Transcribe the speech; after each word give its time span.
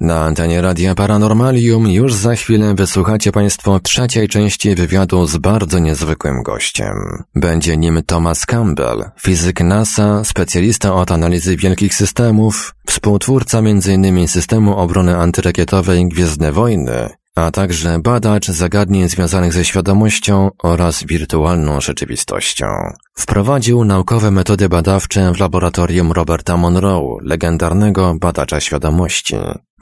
Na 0.00 0.20
antenie 0.20 0.62
Radia 0.62 0.94
Paranormalium 0.94 1.90
już 1.90 2.14
za 2.14 2.34
chwilę 2.34 2.74
wysłuchacie 2.74 3.32
Państwo 3.32 3.80
trzeciej 3.80 4.28
części 4.28 4.74
wywiadu 4.74 5.26
z 5.26 5.36
bardzo 5.36 5.78
niezwykłym 5.78 6.42
gościem. 6.42 6.94
Będzie 7.34 7.76
nim 7.76 8.02
Thomas 8.06 8.46
Campbell, 8.46 9.04
fizyk 9.20 9.60
NASA, 9.60 10.24
specjalista 10.24 10.94
od 10.94 11.12
analizy 11.12 11.56
wielkich 11.56 11.94
systemów, 11.94 12.74
współtwórca 12.86 13.58
m.in. 13.58 14.28
systemu 14.28 14.76
obrony 14.76 15.16
antyrakietowej 15.16 16.08
Gwiezdne 16.08 16.52
Wojny, 16.52 17.08
a 17.34 17.50
także 17.50 17.98
badacz 17.98 18.46
zagadnień 18.46 19.08
związanych 19.08 19.52
ze 19.52 19.64
świadomością 19.64 20.50
oraz 20.62 21.04
wirtualną 21.04 21.80
rzeczywistością. 21.80 22.66
Wprowadził 23.14 23.84
naukowe 23.84 24.30
metody 24.30 24.68
badawcze 24.68 25.32
w 25.32 25.40
laboratorium 25.40 26.12
Roberta 26.12 26.56
Monroe, 26.56 27.18
legendarnego 27.22 28.14
badacza 28.20 28.60
świadomości. 28.60 29.36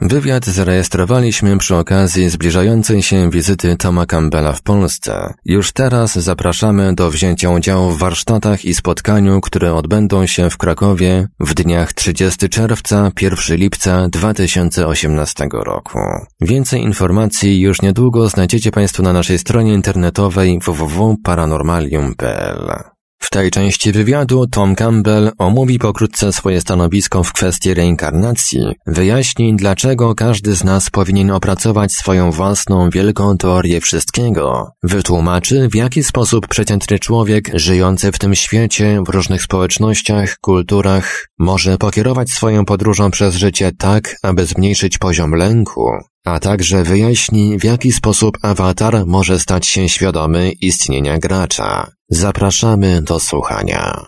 Wywiad 0.05 0.45
zarejestrowaliśmy 0.45 1.57
przy 1.57 1.75
okazji 1.75 2.29
zbliżającej 2.29 3.03
się 3.03 3.29
wizyty 3.29 3.77
Toma 3.77 4.05
Campbella 4.05 4.53
w 4.53 4.61
Polsce. 4.61 5.33
Już 5.45 5.71
teraz 5.71 6.15
zapraszamy 6.15 6.95
do 6.95 7.09
wzięcia 7.09 7.49
udziału 7.49 7.91
w 7.91 7.99
warsztatach 7.99 8.65
i 8.65 8.75
spotkaniu, 8.75 9.41
które 9.41 9.73
odbędą 9.73 10.25
się 10.25 10.49
w 10.49 10.57
Krakowie 10.57 11.27
w 11.39 11.53
dniach 11.53 11.93
30 11.93 12.49
czerwca, 12.49 13.11
1 13.21 13.57
lipca 13.57 14.09
2018 14.09 15.47
roku. 15.51 15.99
Więcej 16.41 16.81
informacji 16.81 17.59
już 17.59 17.81
niedługo 17.81 18.29
znajdziecie 18.29 18.71
Państwo 18.71 19.03
na 19.03 19.13
naszej 19.13 19.39
stronie 19.39 19.73
internetowej 19.73 20.59
www.paranormalium.pl. 20.59 22.92
W 23.23 23.29
tej 23.29 23.51
części 23.51 23.91
wywiadu 23.91 24.47
Tom 24.47 24.75
Campbell 24.75 25.31
omówi 25.37 25.79
pokrótce 25.79 26.33
swoje 26.33 26.61
stanowisko 26.61 27.23
w 27.23 27.33
kwestii 27.33 27.73
reinkarnacji, 27.73 28.59
wyjaśni 28.87 29.55
dlaczego 29.55 30.15
każdy 30.15 30.55
z 30.55 30.63
nas 30.63 30.89
powinien 30.89 31.31
opracować 31.31 31.91
swoją 31.91 32.31
własną 32.31 32.89
wielką 32.89 33.37
teorię 33.37 33.81
wszystkiego, 33.81 34.71
wytłumaczy 34.83 35.69
w 35.69 35.75
jaki 35.75 36.03
sposób 36.03 36.47
przeciętny 36.47 36.99
człowiek 36.99 37.51
żyjący 37.53 38.11
w 38.11 38.19
tym 38.19 38.35
świecie, 38.35 39.01
w 39.07 39.09
różnych 39.09 39.43
społecznościach, 39.43 40.37
kulturach, 40.41 41.27
może 41.39 41.77
pokierować 41.77 42.29
swoją 42.29 42.65
podróżą 42.65 43.11
przez 43.11 43.35
życie 43.35 43.71
tak, 43.77 44.15
aby 44.23 44.45
zmniejszyć 44.45 44.97
poziom 44.97 45.31
lęku, 45.31 45.89
a 46.25 46.39
także 46.39 46.83
wyjaśni, 46.83 47.59
w 47.59 47.63
jaki 47.63 47.91
sposób 47.91 48.37
awatar 48.41 49.05
może 49.05 49.39
stać 49.39 49.67
się 49.67 49.89
świadomy 49.89 50.51
istnienia 50.51 51.17
gracza. 51.17 51.91
Zapraszamy 52.13 53.01
do 53.01 53.19
słuchania. 53.19 54.05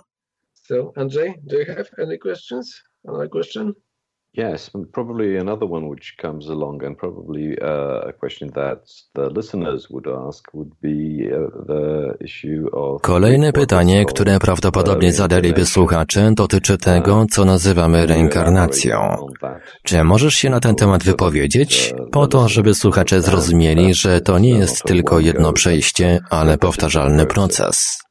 So, 0.67 0.91
Andrzej, 0.95 1.33
do 1.43 1.57
you 1.57 1.65
have 1.65 1.89
any 1.97 2.17
questions? 2.17 2.83
Another 3.03 3.29
question? 3.29 3.73
Yes, 4.37 4.69
and 4.73 4.91
probably 4.91 5.37
another 5.37 5.65
one 5.71 5.87
which 5.87 6.17
comes 6.21 6.49
along, 6.49 6.83
and 6.83 6.97
probably 6.97 7.57
uh, 7.61 8.09
a 8.09 8.13
question 8.13 8.49
that 8.55 8.79
the 9.13 9.29
listeners 9.29 9.89
would 9.89 10.07
ask 10.07 10.53
would 10.53 10.71
be 10.81 11.29
uh, 11.31 11.65
the 11.67 12.17
issue 12.25 12.67
of. 12.73 13.01
Kolejne 13.01 13.53
pytanie, 13.53 14.05
które 14.05 14.39
prawdopodobnie 14.39 15.11
zadaliby 15.13 15.65
słuchacze, 15.65 16.31
dotyczy 16.35 16.77
tego, 16.77 17.25
co 17.31 17.45
nazywamy 17.45 18.05
reinkarnacją. 18.05 18.99
Czy 19.83 20.03
możesz 20.03 20.35
się 20.35 20.49
na 20.49 20.59
ten 20.59 20.75
temat 20.75 21.03
wypowiedzieć? 21.03 21.93
Po 22.11 22.27
to, 22.27 22.49
żeby 22.49 22.73
słuchacze 22.73 23.21
zrozumieli, 23.21 23.93
że 23.93 24.21
to 24.21 24.39
nie 24.39 24.49
jest 24.57 24.83
tylko 24.83 25.19
jedno 25.19 25.53
przejście, 25.53 26.19
ale 26.29 26.57
powtarzalny 26.57 27.25
proces. 27.25 28.03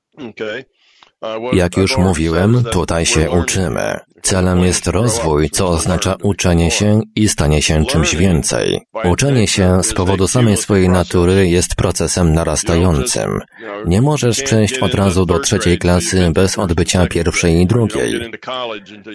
Jak 1.52 1.76
już 1.76 1.98
mówiłem, 1.98 2.64
tutaj 2.72 3.06
się 3.06 3.30
uczymy. 3.30 4.00
Celem 4.22 4.60
jest 4.60 4.86
rozwój, 4.86 5.50
co 5.50 5.68
oznacza 5.68 6.16
uczenie 6.22 6.70
się 6.70 7.00
i 7.16 7.28
stanie 7.28 7.62
się 7.62 7.84
czymś 7.84 8.14
więcej. 8.16 8.80
Uczenie 9.04 9.46
się 9.46 9.82
z 9.82 9.94
powodu 9.94 10.28
samej 10.28 10.56
swojej 10.56 10.88
natury 10.88 11.48
jest 11.48 11.74
procesem 11.74 12.32
narastającym. 12.32 13.40
Nie 13.86 14.02
możesz 14.02 14.42
przejść 14.42 14.78
od 14.78 14.94
razu 14.94 15.26
do 15.26 15.38
trzeciej 15.38 15.78
klasy 15.78 16.30
bez 16.30 16.58
odbycia 16.58 17.06
pierwszej 17.06 17.60
i 17.60 17.66
drugiej. 17.66 18.30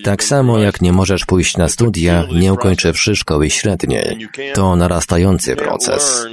Tak 0.03 0.23
samo 0.23 0.59
jak 0.59 0.81
nie 0.81 0.93
możesz 0.93 1.25
pójść 1.25 1.57
na 1.57 1.69
studia, 1.69 2.25
nie 2.33 2.53
ukończywszy 2.53 3.15
szkoły 3.15 3.49
średniej. 3.49 4.27
To 4.53 4.75
narastający 4.75 5.55
proces. 5.55 6.25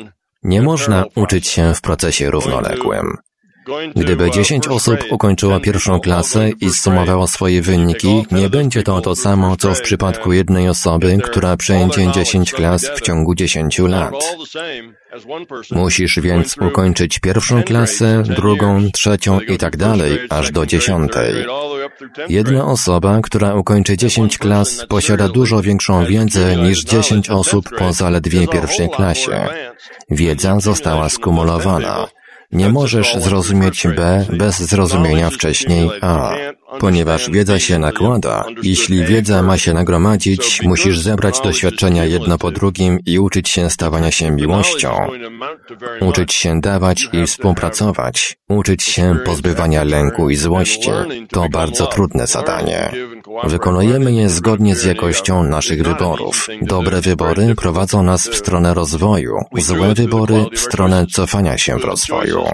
Nie 0.42 0.62
można 0.62 1.04
uczyć 1.14 1.46
się 1.46 1.74
w 1.74 1.80
procesie 1.80 2.30
równoległym. 2.30 3.16
Gdyby 3.96 4.30
10 4.30 4.68
osób 4.68 4.98
ukończyło 5.10 5.60
pierwszą 5.60 6.00
klasę 6.00 6.50
i 6.60 6.70
zsumowało 6.70 7.26
swoje 7.26 7.62
wyniki, 7.62 8.26
nie 8.30 8.50
będzie 8.50 8.82
to 8.82 9.00
to 9.00 9.16
samo, 9.16 9.56
co 9.56 9.74
w 9.74 9.80
przypadku 9.80 10.32
jednej 10.32 10.68
osoby, 10.68 11.18
która 11.24 11.56
przejdzie 11.56 12.12
10 12.12 12.52
klas 12.52 12.90
w 12.96 13.00
ciągu 13.00 13.34
10 13.34 13.78
lat. 13.78 14.14
Musisz 15.70 16.20
więc 16.20 16.56
ukończyć 16.58 17.18
pierwszą 17.18 17.62
klasę, 17.62 18.22
drugą, 18.22 18.90
trzecią 18.92 19.40
i 19.40 19.58
tak 19.58 19.76
dalej, 19.76 20.18
aż 20.30 20.50
do 20.50 20.66
dziesiątej. 20.66 21.34
Jedna 22.28 22.64
osoba, 22.64 23.20
która 23.22 23.54
ukończy 23.54 23.96
10 23.96 24.38
klas, 24.38 24.86
posiada 24.88 25.28
dużo 25.28 25.62
większą 25.62 26.04
wiedzę 26.04 26.56
niż 26.56 26.84
10 26.84 27.30
osób 27.30 27.70
po 27.78 27.92
zaledwie 27.92 28.48
pierwszej 28.48 28.90
klasie. 28.90 29.48
Wiedza 30.10 30.60
została 30.60 31.08
skumulowana. 31.08 32.06
Nie 32.52 32.68
możesz 32.68 33.16
zrozumieć 33.16 33.86
B 33.96 34.26
bez 34.30 34.62
zrozumienia 34.62 35.30
wcześniej 35.30 35.90
A. 36.00 36.34
Ponieważ 36.80 37.30
wiedza 37.30 37.58
się 37.58 37.78
nakłada, 37.78 38.44
jeśli 38.62 39.04
wiedza 39.04 39.42
ma 39.42 39.58
się 39.58 39.74
nagromadzić, 39.74 40.62
musisz 40.62 41.00
zebrać 41.00 41.40
doświadczenia 41.40 42.04
jedno 42.04 42.38
po 42.38 42.50
drugim 42.50 42.98
i 43.06 43.18
uczyć 43.18 43.48
się 43.48 43.70
stawania 43.70 44.10
się 44.10 44.30
miłością. 44.30 44.90
Uczyć 46.00 46.34
się 46.34 46.60
dawać 46.60 47.08
i 47.12 47.26
współpracować. 47.26 48.36
Uczyć 48.48 48.82
się 48.82 49.18
pozbywania 49.24 49.84
lęku 49.84 50.30
i 50.30 50.36
złości. 50.36 50.90
To 51.30 51.48
bardzo 51.48 51.86
trudne 51.86 52.26
zadanie. 52.26 52.92
Wykonujemy 53.44 54.12
je 54.12 54.28
zgodnie 54.28 54.76
z 54.76 54.84
jakością 54.84 55.42
naszych 55.42 55.82
wyborów. 55.82 56.48
Dobre 56.62 57.00
wybory 57.00 57.54
prowadzą 57.54 58.02
nas 58.02 58.28
w 58.28 58.36
stronę 58.36 58.74
rozwoju, 58.74 59.36
złe 59.58 59.94
wybory 59.94 60.44
w 60.52 60.58
stronę 60.58 61.06
cofania 61.12 61.58
się 61.58 61.78
w 61.78 61.84
rozwoju. 61.84 62.44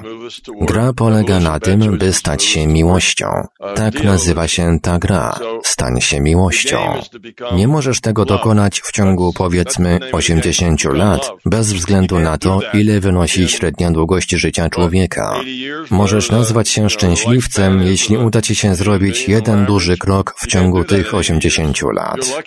Gra 0.60 0.92
polega 0.92 1.40
na 1.40 1.60
tym, 1.60 1.98
by 1.98 2.12
stać 2.12 2.44
się 2.44 2.66
miłością. 2.66 3.26
Tak 3.74 4.01
nazywa 4.04 4.48
się 4.48 4.78
ta 4.82 4.98
gra. 4.98 5.38
Stań 5.64 6.00
się 6.00 6.20
miłością. 6.20 6.78
Nie 7.54 7.68
możesz 7.68 8.00
tego 8.00 8.24
dokonać 8.24 8.80
w 8.80 8.92
ciągu 8.92 9.32
powiedzmy 9.32 9.98
80 10.12 10.84
lat, 10.84 11.30
bez 11.46 11.72
względu 11.72 12.18
na 12.18 12.38
to, 12.38 12.60
ile 12.74 13.00
wynosi 13.00 13.48
średnia 13.48 13.90
długość 13.90 14.30
życia 14.30 14.70
człowieka. 14.70 15.34
Możesz 15.90 16.30
nazwać 16.30 16.68
się 16.68 16.90
szczęśliwcem, 16.90 17.82
jeśli 17.82 18.16
uda 18.16 18.42
ci 18.42 18.54
się 18.54 18.74
zrobić 18.74 19.28
jeden 19.28 19.66
duży 19.66 19.96
krok 19.96 20.34
w 20.36 20.46
ciągu 20.46 20.84
tych 20.84 21.14
80 21.14 21.82
lat. 21.82 22.42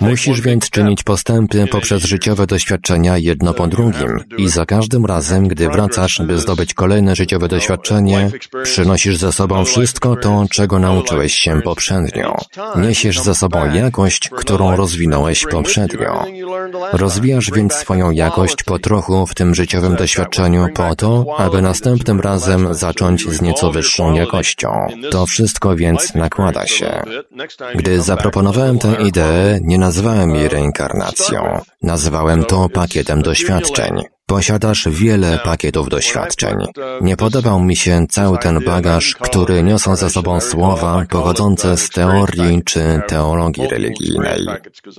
Musisz 0.00 0.40
więc 0.40 0.70
czynić 0.70 1.02
postępy 1.02 1.66
poprzez 1.70 2.04
życiowe 2.04 2.46
doświadczenia 2.46 3.18
jedno 3.18 3.54
po 3.54 3.66
drugim 3.66 4.20
i 4.38 4.48
za 4.48 4.66
każdym 4.66 5.06
razem, 5.06 5.48
gdy 5.48 5.68
wracasz, 5.68 6.22
by 6.26 6.38
zdobyć 6.38 6.74
kolejne 6.74 7.16
życiowe 7.16 7.48
doświadczenie, 7.48 8.30
przynosisz 8.62 9.16
ze 9.16 9.32
sobą 9.32 9.64
wszystko 9.64 10.16
to, 10.16 10.46
czego 10.50 10.78
nauczyłeś 10.78 10.99
się 11.28 11.60
poprzednio. 11.62 12.36
Niesiesz 12.76 13.20
ze 13.20 13.34
sobą 13.34 13.74
jakość, 13.74 14.28
którą 14.28 14.76
rozwinąłeś 14.76 15.46
poprzednio. 15.46 16.24
Rozwijasz 16.92 17.50
więc 17.50 17.74
swoją 17.74 18.10
jakość 18.10 18.62
po 18.62 18.78
trochu 18.78 19.26
w 19.26 19.34
tym 19.34 19.54
życiowym 19.54 19.96
doświadczeniu 19.96 20.68
po 20.74 20.96
to, 20.96 21.24
aby 21.38 21.62
następnym 21.62 22.20
razem 22.20 22.74
zacząć 22.74 23.28
z 23.28 23.42
nieco 23.42 23.72
wyższą 23.72 24.14
jakością. 24.14 24.86
To 25.10 25.26
wszystko 25.26 25.76
więc 25.76 26.14
nakłada 26.14 26.66
się. 26.66 27.02
Gdy 27.74 28.02
zaproponowałem 28.02 28.78
tę 28.78 28.94
ideę, 29.02 29.58
nie 29.62 29.78
nazwałem 29.78 30.34
jej 30.34 30.48
reinkarnacją. 30.48 31.60
Nazwałem 31.82 32.44
to 32.44 32.68
pakietem 32.68 33.22
doświadczeń. 33.22 34.02
Posiadasz 34.30 34.88
wiele 34.88 35.38
pakietów 35.44 35.88
doświadczeń. 35.88 36.56
Nie 37.00 37.16
podobał 37.16 37.60
mi 37.60 37.76
się 37.76 38.06
cały 38.08 38.38
ten 38.38 38.64
bagaż, 38.64 39.14
który 39.14 39.62
niosą 39.62 39.96
ze 39.96 40.10
sobą 40.10 40.40
słowa 40.40 41.04
pochodzące 41.08 41.76
z 41.76 41.90
teorii 41.90 42.62
czy 42.64 43.02
teologii 43.08 43.66
religijnej. 43.68 44.46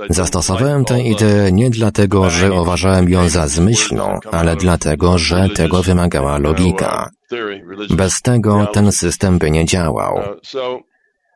Zastosowałem 0.09 0.85
tę 0.85 1.01
ideę 1.01 1.51
nie 1.51 1.69
dlatego, 1.69 2.29
że 2.29 2.51
uważałem 2.51 3.09
ją 3.09 3.29
za 3.29 3.47
zmyślną, 3.47 4.19
ale 4.31 4.55
dlatego, 4.55 5.17
że 5.17 5.49
tego 5.49 5.83
wymagała 5.83 6.37
logika. 6.37 7.09
Bez 7.89 8.21
tego 8.21 8.67
ten 8.73 8.91
system 8.91 9.39
by 9.39 9.51
nie 9.51 9.65
działał. 9.65 10.21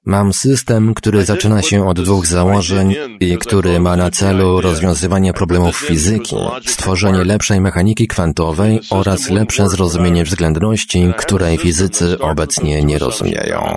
Mam 0.05 0.33
system, 0.33 0.93
który 0.93 1.25
zaczyna 1.25 1.61
się 1.61 1.87
od 1.87 2.01
dwóch 2.01 2.25
założeń 2.25 2.95
i 3.19 3.37
który 3.37 3.79
ma 3.79 3.95
na 3.95 4.11
celu 4.11 4.61
rozwiązywanie 4.61 5.33
problemów 5.33 5.77
fizyki, 5.77 6.35
stworzenie 6.65 7.23
lepszej 7.23 7.61
mechaniki 7.61 8.07
kwantowej 8.07 8.79
oraz 8.89 9.29
lepsze 9.29 9.69
zrozumienie 9.69 10.23
względności, 10.23 11.13
której 11.17 11.57
fizycy 11.57 12.19
obecnie 12.19 12.83
nie 12.83 12.97
rozumieją. 12.99 13.75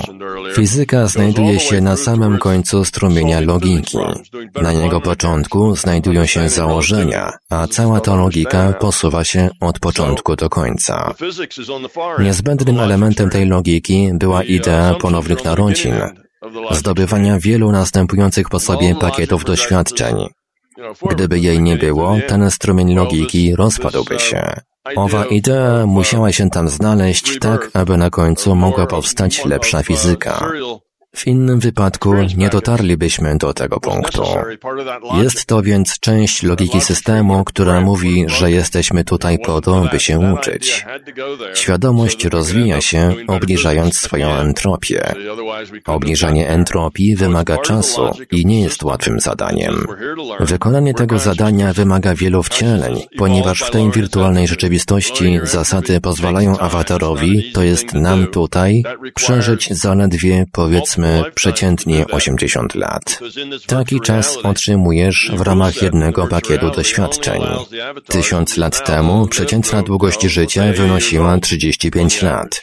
Fizyka 0.55 1.07
znajduje 1.07 1.61
się 1.61 1.81
na 1.81 1.97
samym 1.97 2.39
końcu 2.39 2.85
strumienia 2.85 3.41
logiki. 3.41 3.99
Na 4.63 4.73
jego 4.73 5.01
początku 5.01 5.77
znajdują 5.77 6.27
się 6.27 6.49
założenia, 6.49 7.33
a 7.51 7.67
cała 7.67 8.01
ta 8.01 8.15
logika 8.15 8.73
posuwa 8.73 9.25
się 9.25 9.51
od 9.61 9.79
początku 9.79 10.37
do 10.37 10.49
końca. 10.49 11.15
Niezbędnym 12.19 12.81
elementem 12.81 13.31
tej 13.31 13.47
logiki 13.47 14.11
była 14.15 14.43
idea 14.43 14.95
ponownych 14.95 15.45
narodzin, 15.45 15.95
zdobywania 16.71 17.39
wielu 17.39 17.73
następujących 17.73 18.49
po 18.49 18.61
sobie 18.61 18.95
pakietów 18.95 19.45
doświadczeń. 19.45 20.17
Gdyby 21.11 21.39
jej 21.39 21.63
nie 21.63 21.77
było, 21.77 22.17
ten 22.29 22.51
strumień 22.51 22.95
logiki 22.95 23.57
rozpadłby 23.57 24.19
się. 24.19 24.53
Owa 24.97 25.25
idea 25.25 25.87
musiała 25.87 26.33
się 26.33 26.51
tam 26.51 26.69
znaleźć 26.69 27.39
tak, 27.39 27.71
aby 27.75 27.97
na 27.97 28.11
końcu 28.11 28.55
mogła 28.55 28.87
powstać 28.87 29.45
lepsza 29.45 29.83
fizyka. 29.83 30.53
W 31.19 31.27
innym 31.27 31.61
wypadku 31.61 32.15
nie 32.37 32.49
dotarlibyśmy 32.49 33.39
do 33.39 33.55
tego 33.55 33.81
punktu. 33.81 34.23
Jest 35.23 35.47
to 35.47 35.63
więc 35.63 35.99
część 36.01 36.43
logiki 36.43 36.81
systemu, 36.81 37.45
która 37.45 37.81
mówi, 37.81 38.25
że 38.29 38.51
jesteśmy 38.51 39.05
tutaj 39.05 39.39
po 39.39 39.61
to, 39.61 39.89
by 39.93 40.01
się 40.01 40.19
uczyć. 40.19 40.87
Świadomość 41.55 42.25
rozwija 42.25 42.81
się, 42.81 43.15
obniżając 43.27 43.99
swoją 43.99 44.31
entropię. 44.31 45.15
Obniżanie 45.87 46.49
entropii 46.49 47.17
wymaga 47.17 47.57
czasu 47.57 48.11
i 48.33 48.47
nie 48.47 48.63
jest 48.63 48.83
łatwym 48.83 49.21
zadaniem. 49.21 49.87
Wykonanie 50.41 50.95
tego 50.95 51.19
zadania 51.19 51.73
wymaga 51.73 52.15
wielu 52.15 52.43
wcieleń, 52.43 53.03
ponieważ 53.17 53.63
w 53.63 53.71
tej 53.71 53.91
wirtualnej 53.91 54.49
rzeczywistości 54.49 55.41
zasady 55.43 56.01
pozwalają 56.01 56.59
awatarowi, 56.59 57.53
to 57.53 57.63
jest 57.63 57.93
nam 57.93 58.27
tutaj, 58.27 58.83
przeżyć 59.15 59.73
zaledwie 59.73 60.45
powiedzmy 60.53 61.08
przeciętnie 61.35 62.07
80 62.07 62.75
lat. 62.75 63.21
Taki 63.67 64.01
czas 64.01 64.37
otrzymujesz 64.37 65.31
w 65.35 65.41
ramach 65.41 65.83
jednego 65.83 66.27
pakietu 66.27 66.71
doświadczeń. 66.71 67.43
Tysiąc 68.09 68.57
lat 68.57 68.87
temu 68.87 69.27
przeciętna 69.27 69.83
długość 69.83 70.23
życia 70.23 70.73
wynosiła 70.73 71.39
35 71.39 72.23
lat. 72.23 72.63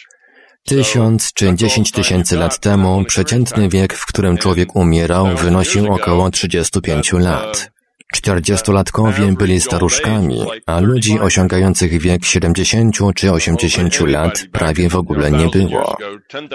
Tysiąc 0.66 1.34
czy 1.34 1.56
dziesięć 1.56 1.92
tysięcy 1.92 2.38
lat 2.38 2.60
temu 2.60 3.04
przeciętny 3.06 3.70
wiek, 3.70 3.94
w 3.94 4.06
którym 4.06 4.38
człowiek 4.38 4.76
umierał, 4.76 5.28
wynosił 5.38 5.94
około 5.94 6.32
35 6.32 7.14
lat. 7.14 7.75
Czterdziestolatkowie 8.16 9.34
byli 9.40 9.62
staruszkami, 9.62 10.46
a 10.66 10.80
ludzi 10.80 11.20
osiągających 11.20 12.02
wiek 12.02 12.26
70 12.26 12.96
czy 13.16 13.32
80 13.32 14.00
lat 14.00 14.46
prawie 14.52 14.90
w 14.90 14.96
ogóle 14.96 15.32
nie 15.32 15.48
było. 15.48 15.98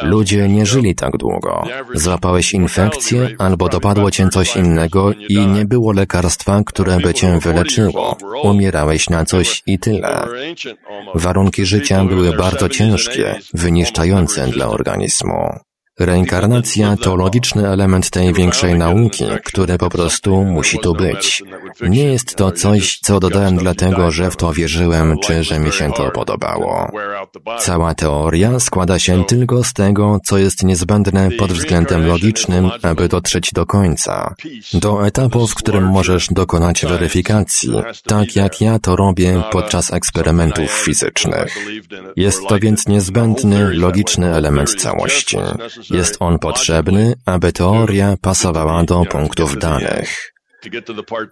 Ludzie 0.02 0.48
nie 0.48 0.66
żyli 0.66 0.94
tak 0.94 1.16
długo. 1.16 1.64
Złapałeś 1.94 2.52
infekcję 2.52 3.28
albo 3.38 3.68
dopadło 3.68 4.10
cię 4.10 4.28
coś 4.28 4.56
innego 4.56 5.12
i 5.28 5.46
nie 5.46 5.64
było 5.64 5.92
lekarstwa, 5.92 6.60
które 6.66 7.00
by 7.00 7.14
cię 7.14 7.38
wyleczyło. 7.38 8.16
Umierałeś 8.42 9.10
na 9.10 9.24
coś 9.24 9.62
i 9.66 9.78
tyle. 9.78 10.26
Warunki 11.14 11.66
życia 11.66 12.04
były 12.04 12.36
bardzo 12.36 12.68
ciężkie, 12.68 13.38
wyniszczające 13.54 14.46
dla 14.48 14.68
organizmu. 14.68 15.69
Reinkarnacja 16.00 16.96
to 16.96 17.16
logiczny 17.16 17.68
element 17.68 18.10
tej 18.10 18.32
większej 18.34 18.74
nauki, 18.74 19.24
który 19.44 19.78
po 19.78 19.88
prostu 19.88 20.44
musi 20.44 20.78
tu 20.78 20.94
być. 20.94 21.42
Nie 21.80 22.04
jest 22.04 22.36
to 22.36 22.52
coś, 22.52 22.98
co 22.98 23.20
dodałem 23.20 23.56
dlatego, 23.56 24.10
że 24.10 24.30
w 24.30 24.36
to 24.36 24.52
wierzyłem, 24.52 25.18
czy 25.18 25.44
że 25.44 25.58
mi 25.58 25.72
się 25.72 25.92
to 25.92 26.10
podobało. 26.10 26.92
Cała 27.58 27.94
teoria 27.94 28.60
składa 28.60 28.98
się 28.98 29.24
tylko 29.24 29.64
z 29.64 29.72
tego, 29.72 30.20
co 30.24 30.38
jest 30.38 30.62
niezbędne 30.62 31.30
pod 31.30 31.52
względem 31.52 32.06
logicznym, 32.06 32.70
aby 32.82 33.08
dotrzeć 33.08 33.52
do 33.52 33.66
końca. 33.66 34.34
Do 34.74 35.06
etapu, 35.06 35.46
w 35.46 35.54
którym 35.54 35.84
możesz 35.84 36.28
dokonać 36.28 36.86
weryfikacji, 36.86 37.72
tak 38.06 38.36
jak 38.36 38.60
ja 38.60 38.78
to 38.78 38.96
robię 38.96 39.42
podczas 39.52 39.92
eksperymentów 39.92 40.70
fizycznych. 40.70 41.56
Jest 42.16 42.46
to 42.48 42.58
więc 42.58 42.88
niezbędny, 42.88 43.74
logiczny 43.74 44.34
element 44.34 44.74
całości. 44.74 45.36
Jest 45.90 46.16
on 46.20 46.38
potrzebny, 46.38 47.14
aby 47.26 47.52
teoria 47.52 48.14
pasowała 48.20 48.84
do 48.84 49.04
punktów 49.04 49.58
danych. 49.58 50.32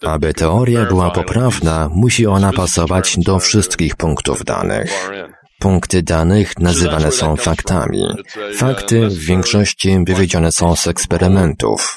Aby 0.07 0.35
teoria 0.35 0.85
była 0.85 1.11
poprawna, 1.11 1.91
musi 1.95 2.27
ona 2.27 2.53
pasować 2.53 3.17
do 3.19 3.39
wszystkich 3.39 3.97
punktów 3.97 4.45
danych. 4.45 5.11
Punkty 5.59 6.03
danych 6.03 6.59
nazywane 6.59 7.13
są 7.13 7.37
faktami. 7.37 8.07
Fakty 8.57 9.09
w 9.09 9.19
większości 9.19 9.99
wywiedzione 10.07 10.53
są 10.53 10.77
z 10.77 10.87
eksperymentów. 10.87 11.97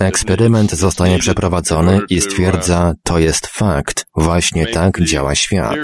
Eksperyment 0.00 0.72
zostaje 0.72 1.18
przeprowadzony 1.18 2.00
i 2.10 2.20
stwierdza, 2.20 2.94
to 3.02 3.18
jest 3.18 3.46
fakt, 3.46 4.06
właśnie 4.16 4.66
tak 4.66 5.00
działa 5.00 5.34
świat. 5.34 5.78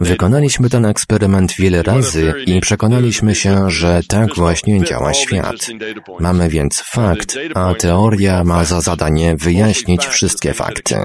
Wykonaliśmy 0.00 0.70
ten 0.70 0.84
eksperyment 0.84 1.52
wiele 1.52 1.82
razy 1.82 2.34
i 2.46 2.60
przekonaliśmy 2.60 3.34
się, 3.34 3.70
że 3.70 4.00
tak 4.08 4.34
właśnie 4.34 4.84
działa 4.84 5.14
świat. 5.14 5.66
Mamy 6.20 6.48
więc 6.48 6.80
fakt, 6.80 7.38
a 7.54 7.74
teoria 7.74 8.44
ma 8.44 8.64
za 8.64 8.80
zadanie 8.80 9.36
wyjaśnić 9.36 10.06
wszystkie 10.06 10.54
fakty. 10.54 10.96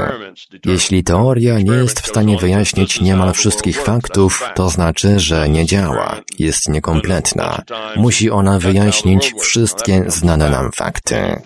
Jeśli 0.66 1.04
teoria 1.04 1.60
nie 1.60 1.76
jest 1.76 2.00
w 2.00 2.08
stanie 2.08 2.38
wyjaśnić 2.38 3.02
niemal 3.02 3.34
wszystkich 3.34 3.82
faktów, 3.82 4.44
to 4.56 4.70
znaczy, 4.70 5.20
że 5.20 5.50
nie 5.50 5.66
działa, 5.66 6.22
jest 6.40 6.70
niekompletna. 6.70 7.62
Musi 7.96 8.30
ona 8.30 8.60
wyjaśnić 8.60 9.34
wszystkie 9.40 10.04
znane 10.08 10.50
nam 10.50 10.72
fakty. 10.72 11.42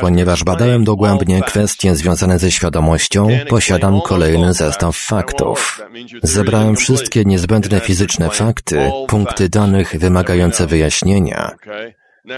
Ponieważ 0.00 0.44
badałem 0.44 0.84
dogłębnie 0.84 1.42
kwestie 1.42 1.94
związane 1.94 2.38
ze 2.38 2.50
świadomością, 2.50 3.28
posiadam 3.48 4.00
kolejny 4.00 4.54
zestaw 4.54 4.96
faktów. 4.96 5.80
Zebrałem 6.22 6.76
wszystkie 6.76 7.24
niezbędne 7.24 7.80
fizyczne 7.80 8.30
fakty, 8.30 8.90
punkty 9.08 9.48
danych 9.48 9.96
wymagające 9.98 10.66
wyjaśnienia, 10.66 11.50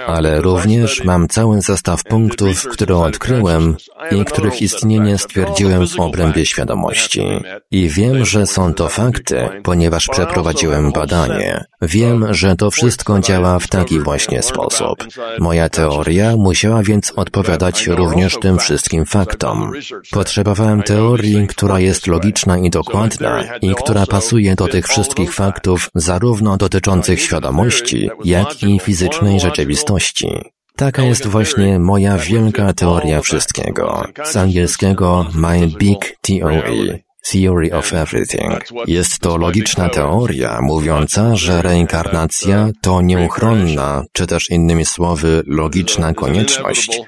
ale 0.07 0.41
również 0.41 1.05
mam 1.05 1.29
cały 1.29 1.61
zestaw 1.61 2.05
punktów, 2.05 2.67
które 2.69 2.97
odkryłem 2.97 3.77
i 4.11 4.25
których 4.25 4.63
istnienie 4.63 5.19
stwierdziłem 5.19 5.87
w 5.87 6.01
obrębie 6.01 6.47
świadomości. 6.47 7.23
I 7.71 7.89
wiem, 7.89 8.25
że 8.25 8.47
są 8.47 8.75
to 8.75 8.89
fakty, 8.89 9.49
ponieważ 9.63 10.09
przeprowadziłem 10.09 10.93
badanie. 10.93 11.65
Wiem, 11.83 12.35
że 12.35 12.57
to 12.57 12.71
wszystko 12.71 13.21
działa 13.21 13.59
w 13.59 13.69
taki 13.69 14.01
właśnie 14.01 14.43
sposób. 14.43 15.05
Moja 15.39 15.69
teoria 15.69 16.37
musiała 16.37 16.83
więc 16.83 17.13
odpowiadać 17.17 17.87
również 17.87 18.39
tym 18.41 18.59
wszystkim 18.59 19.07
faktom. 19.07 19.73
Potrzebowałem 20.11 20.83
teorii, 20.83 21.47
która 21.47 21.81
jest 21.81 22.07
logiczna 22.07 22.59
i 22.59 22.71
dokładna 22.71 23.45
i 23.63 23.75
która 23.75 24.07
pasuje 24.07 24.55
do 24.55 24.69
tych 24.69 24.87
wszystkich 24.87 25.35
faktów 25.35 25.91
zarówno 25.95 26.57
dotyczących 26.57 27.21
świadomości, 27.21 28.11
jak 28.25 28.63
i 28.63 28.81
fizycznej 28.81 29.41
rzeczywistości 29.41 29.74
rzeczywistości. 29.75 30.29
Taka 30.77 31.03
jest 31.03 31.27
właśnie 31.27 31.79
moja 31.79 32.19
wielka 32.19 32.73
teoria 32.73 33.21
wszystkiego. 33.21 34.05
Z 34.25 34.37
angielskiego 34.37 35.27
My 35.35 35.67
Big 35.67 36.17
Theory. 36.21 37.05
Theory 37.31 37.73
of 37.73 37.93
Everything. 37.93 38.65
Jest 38.87 39.19
to 39.19 39.37
logiczna 39.37 39.89
teoria 39.89 40.59
mówiąca, 40.63 41.37
że 41.37 41.63
reinkarnacja 41.63 42.71
to 42.81 43.03
nieuchronna, 43.03 44.05
czy 44.13 44.27
też 44.27 44.51
innymi 44.51 44.85
słowy, 44.85 45.43
logiczna 45.47 46.15
konieczność, 46.15 47.01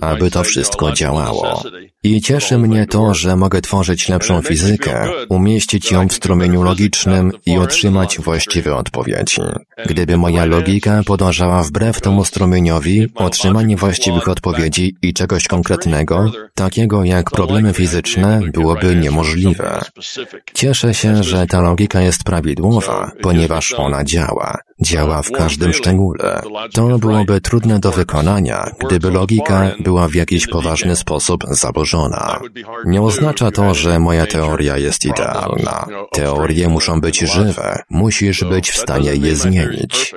aby 0.00 0.30
to 0.30 0.44
wszystko 0.44 0.92
działało. 0.92 1.62
I 2.02 2.20
cieszy 2.20 2.58
mnie 2.58 2.86
to, 2.86 3.14
że 3.14 3.36
mogę 3.36 3.60
tworzyć 3.60 4.08
lepszą 4.08 4.42
fizykę, 4.42 5.08
umieścić 5.28 5.92
ją 5.92 6.08
w 6.08 6.12
strumieniu 6.12 6.62
logicznym 6.62 7.32
i 7.46 7.58
otrzymać 7.58 8.18
właściwe 8.18 8.76
odpowiedzi. 8.76 9.40
Gdyby 9.86 10.16
moja 10.16 10.44
logika 10.44 11.02
podążała 11.06 11.62
wbrew 11.62 12.00
temu 12.00 12.24
strumieniowi, 12.24 13.06
otrzymanie 13.14 13.76
właściwych 13.76 14.28
odpowiedzi 14.28 14.96
i 15.02 15.12
czegoś 15.14 15.48
konkretnego, 15.48 16.32
takiego 16.54 17.04
jak 17.04 17.30
problemy 17.30 17.72
fizyczne, 17.72 18.40
byłoby 18.52 18.96
niemożliwe. 18.96 19.55
Cieszę 20.54 20.94
się, 20.94 21.22
że 21.22 21.46
ta 21.46 21.60
logika 21.60 22.00
jest 22.00 22.24
prawidłowa, 22.24 23.10
ponieważ 23.22 23.72
ona 23.72 24.04
działa. 24.04 24.58
Działa 24.80 25.22
w 25.22 25.30
każdym 25.30 25.72
szczególe. 25.72 26.42
To 26.74 26.98
byłoby 26.98 27.40
trudne 27.40 27.78
do 27.78 27.90
wykonania, 27.90 28.70
gdyby 28.78 29.10
logika 29.10 29.70
była 29.80 30.08
w 30.08 30.14
jakiś 30.14 30.46
poważny 30.46 30.96
sposób 30.96 31.44
zaburzona. 31.50 32.40
Nie 32.84 33.02
oznacza 33.02 33.50
to, 33.50 33.74
że 33.74 33.98
moja 33.98 34.26
teoria 34.26 34.78
jest 34.78 35.04
idealna. 35.04 35.86
Teorie 36.12 36.68
muszą 36.68 37.00
być 37.00 37.18
żywe. 37.18 37.78
Musisz 37.90 38.44
być 38.44 38.70
w 38.70 38.76
stanie 38.76 39.14
je 39.14 39.36
zmienić. 39.36 40.14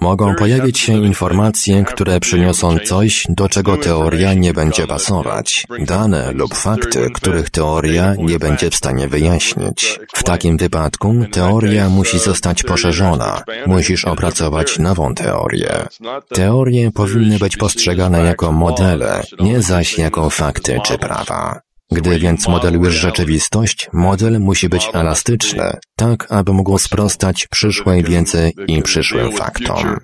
Mogą 0.00 0.34
pojawić 0.34 0.78
się 0.78 0.92
informacje, 0.92 1.84
które 1.84 2.20
przyniosą 2.20 2.78
coś, 2.78 3.26
do 3.28 3.48
czego 3.48 3.76
teoria 3.76 4.34
nie 4.34 4.52
będzie 4.52 4.86
pasować. 4.86 5.64
Dane 5.78 6.32
lub 6.32 6.54
fakty, 6.54 7.08
których 7.14 7.50
teoria 7.50 8.14
nie 8.18 8.38
będzie 8.38 8.70
w 8.70 8.74
stanie 8.74 9.08
wyjaśnić. 9.08 10.00
W 10.14 10.22
takim 10.22 10.56
wypadku 10.56 11.14
teoria 11.32 11.88
musi 11.88 12.18
zostać 12.18 12.62
poszerzona. 12.62 13.42
Musisz 13.66 14.04
opracować 14.04 14.78
nową 14.78 15.14
teorię. 15.14 15.86
Teorie 16.28 16.90
powinny 16.90 17.38
być 17.38 17.56
postrzegane 17.56 18.24
jako 18.24 18.52
modele, 18.52 19.22
nie 19.40 19.62
zaś 19.62 19.98
jako 19.98 20.30
fakty 20.30 20.78
czy 20.84 20.98
prawa. 20.98 21.67
Gdy 21.92 22.18
więc 22.18 22.48
modelujesz 22.48 22.94
rzeczywistość, 22.94 23.88
model 23.92 24.40
musi 24.40 24.68
być 24.68 24.90
elastyczny, 24.92 25.72
tak 25.96 26.32
aby 26.32 26.52
mógł 26.52 26.78
sprostać 26.78 27.46
przyszłej 27.46 28.04
wiedzy 28.04 28.52
i 28.66 28.82
przyszłym 28.82 29.32
faktom. 29.32 29.96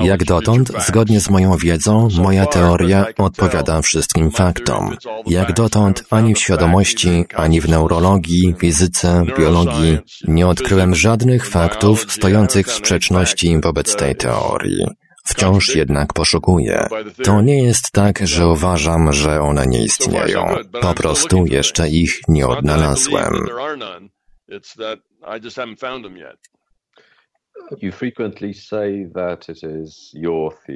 Jak 0.00 0.24
dotąd, 0.24 0.72
zgodnie 0.86 1.20
z 1.20 1.30
moją 1.30 1.56
wiedzą, 1.56 2.08
moja 2.18 2.46
teoria 2.46 3.06
odpowiada 3.18 3.82
wszystkim 3.82 4.30
faktom. 4.30 4.96
Jak 5.26 5.52
dotąd, 5.52 6.04
ani 6.10 6.34
w 6.34 6.38
świadomości, 6.38 7.24
ani 7.34 7.60
w 7.60 7.68
neurologii, 7.68 8.54
fizyce, 8.58 9.22
biologii 9.38 9.98
nie 10.28 10.46
odkryłem 10.46 10.94
żadnych 10.94 11.46
faktów 11.46 12.12
stojących 12.12 12.66
w 12.66 12.72
sprzeczności 12.72 13.60
wobec 13.60 13.96
tej 13.96 14.16
teorii. 14.16 14.86
Wciąż 15.26 15.74
jednak 15.74 16.12
poszukuję. 16.12 16.88
To 17.24 17.40
nie 17.40 17.62
jest 17.62 17.90
tak, 17.92 18.26
że 18.26 18.48
uważam, 18.48 19.12
że 19.12 19.40
one 19.40 19.66
nie 19.66 19.84
istnieją. 19.84 20.56
Po 20.80 20.94
prostu 20.94 21.46
jeszcze 21.46 21.88
ich 21.88 22.20
nie 22.28 22.46
odnalazłem. 22.46 23.32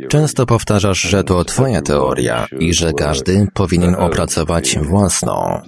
Często 0.09 0.47
powtarzasz, 0.47 1.01
że 1.01 1.25
to 1.25 1.45
Twoja 1.45 1.83
teoria 1.83 2.47
i 2.59 2.75
że 2.75 2.93
każdy 2.93 3.47
powinien 3.55 3.95
opracować 3.95 4.79
własną. 4.79 5.63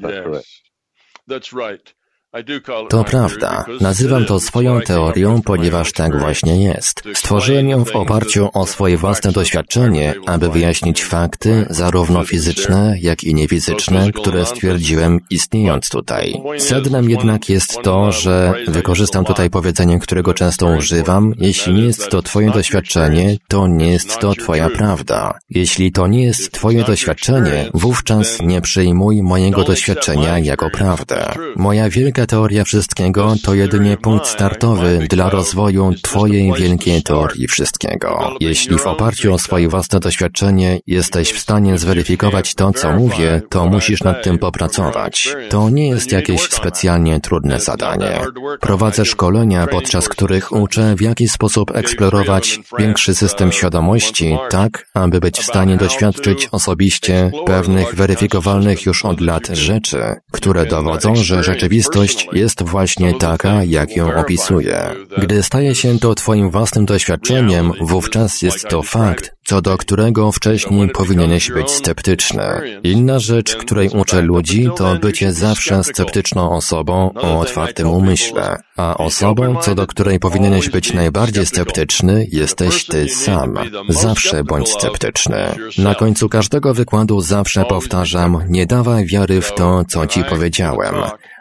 To 2.89 3.05
prawda. 3.05 3.65
Nazywam 3.81 4.25
to 4.25 4.41
swoją 4.41 4.81
teorią, 4.81 5.43
ponieważ 5.43 5.93
tak 5.93 6.21
właśnie 6.21 6.65
jest. 6.65 7.03
Stworzyłem 7.15 7.69
ją 7.69 7.85
w 7.85 7.97
oparciu 7.97 8.49
o 8.55 8.67
swoje 8.67 8.97
własne 8.97 9.33
doświadczenie, 9.33 10.15
aby 10.27 10.49
wyjaśnić 10.49 11.05
fakty, 11.05 11.67
zarówno 11.71 12.25
fizyczne, 12.25 12.95
jak 13.01 13.25
i 13.25 13.35
niefizyczne, 13.35 14.12
które 14.12 14.47
stwierdziłem 14.47 15.21
istniejąc 15.31 15.89
tutaj. 15.89 16.35
Sednem 16.59 17.11
jednak 17.11 17.49
jest 17.49 17.83
to, 17.83 18.12
że 18.12 18.55
wykorzystam 18.69 19.25
tutaj 19.25 19.51
powiedzenie, 19.51 19.99
którego 19.99 20.35
często 20.35 20.67
używam, 20.67 21.35
jeśli 21.39 21.75
nie 21.75 21.85
jest 21.85 22.09
to 22.09 22.23
Twoje 22.23 22.51
doświadczenie, 22.51 23.37
to 23.49 23.67
nie 23.67 23.93
jest 23.93 24.19
to 24.19 24.35
Twoja 24.35 24.71
prawda. 24.71 25.39
Jeśli 25.51 25.93
to 25.93 26.07
nie 26.07 26.23
jest 26.23 26.53
Twoje 26.53 26.85
doświadczenie, 26.85 27.71
wówczas 27.75 28.39
nie 28.43 28.61
przyjmuj 28.61 29.23
mojego 29.23 29.65
doświadczenia 29.65 30.39
jako 30.39 30.71
prawdę. 30.71 31.33
Moja 31.57 31.91
wielka 31.91 32.22
Wielka 32.23 32.37
teoria 32.37 32.64
wszystkiego 32.64 33.35
to 33.43 33.55
jedynie 33.55 33.97
punkt 33.97 34.26
startowy 34.26 35.07
dla 35.11 35.31
rozwoju 35.31 35.91
Twojej 36.02 36.52
wielkiej 36.52 37.02
teorii 37.02 37.49
wszystkiego. 37.49 38.37
Jeśli 38.41 38.79
w 38.79 38.87
oparciu 38.87 39.35
o 39.35 39.38
swoje 39.38 39.69
własne 39.69 40.00
doświadczenie 40.00 40.81
jesteś 40.87 41.33
w 41.33 41.38
stanie 41.38 41.79
zweryfikować 41.79 42.55
to, 42.55 42.73
co 42.73 42.93
mówię, 42.93 43.43
to 43.50 43.67
musisz 43.67 44.02
nad 44.02 44.23
tym 44.23 44.38
popracować. 44.38 45.37
To 45.49 45.71
nie 45.71 45.88
jest 45.88 46.12
jakieś 46.12 46.41
specjalnie 46.41 47.21
trudne 47.21 47.61
zadanie. 47.61 48.21
Prowadzę 48.61 49.05
szkolenia, 49.05 49.67
podczas 49.67 50.09
których 50.09 50.52
uczę, 50.52 50.95
w 50.97 51.00
jaki 51.00 51.29
sposób 51.29 51.76
eksplorować 51.76 52.61
większy 52.79 53.14
system 53.14 53.52
świadomości, 53.52 54.37
tak, 54.50 54.87
aby 54.95 55.21
być 55.21 55.38
w 55.38 55.45
stanie 55.45 55.76
doświadczyć 55.76 56.49
osobiście 56.52 57.31
pewnych 57.47 57.95
weryfikowalnych 57.95 58.87
już 58.87 59.05
od 59.05 59.21
lat 59.21 59.47
rzeczy, 59.52 60.02
które 60.31 60.67
dowodzą, 60.67 61.17
że 61.17 61.43
rzeczywistość 61.43 62.12
jest 62.33 62.62
właśnie 62.62 63.14
taka, 63.14 63.64
jak 63.64 63.97
ją 63.97 64.14
opisuję. 64.14 64.90
Gdy 65.19 65.42
staje 65.42 65.75
się 65.75 65.99
to 65.99 66.14
Twoim 66.14 66.50
własnym 66.50 66.85
doświadczeniem, 66.87 67.73
wówczas 67.81 68.42
jest 68.42 68.69
to 68.69 68.83
fakt, 68.83 69.33
co 69.45 69.62
do 69.62 69.78
którego 69.78 70.33
wcześniej 70.33 70.88
powinieneś 70.88 71.50
być 71.50 71.71
sceptyczny. 71.71 72.42
Inna 72.83 73.19
rzecz, 73.19 73.57
której 73.57 73.88
uczę 73.88 74.23
ludzi, 74.23 74.69
to 74.76 74.95
bycie 74.95 75.33
zawsze 75.33 75.85
sceptyczną 75.85 76.50
osobą 76.50 77.11
o 77.14 77.40
otwartym 77.40 77.88
umyśle, 77.88 78.57
a 78.76 78.97
osobą, 78.97 79.57
co 79.62 79.75
do 79.75 79.87
której 79.87 80.19
powinieneś 80.19 80.69
być 80.69 80.92
najbardziej 80.92 81.47
sceptyczny, 81.47 82.26
jesteś 82.33 82.87
ty 82.87 83.09
sam. 83.09 83.54
Zawsze 83.88 84.45
bądź 84.45 84.69
sceptyczny. 84.69 85.54
Na 85.78 85.95
końcu 85.95 86.28
każdego 86.28 86.75
wykładu 86.75 87.21
zawsze 87.21 87.64
powtarzam, 87.64 88.38
nie 88.49 88.66
dawaj 88.66 89.07
wiary 89.07 89.40
w 89.40 89.54
to, 89.54 89.85
co 89.88 90.07
ci 90.07 90.25
powiedziałem. 90.25 90.95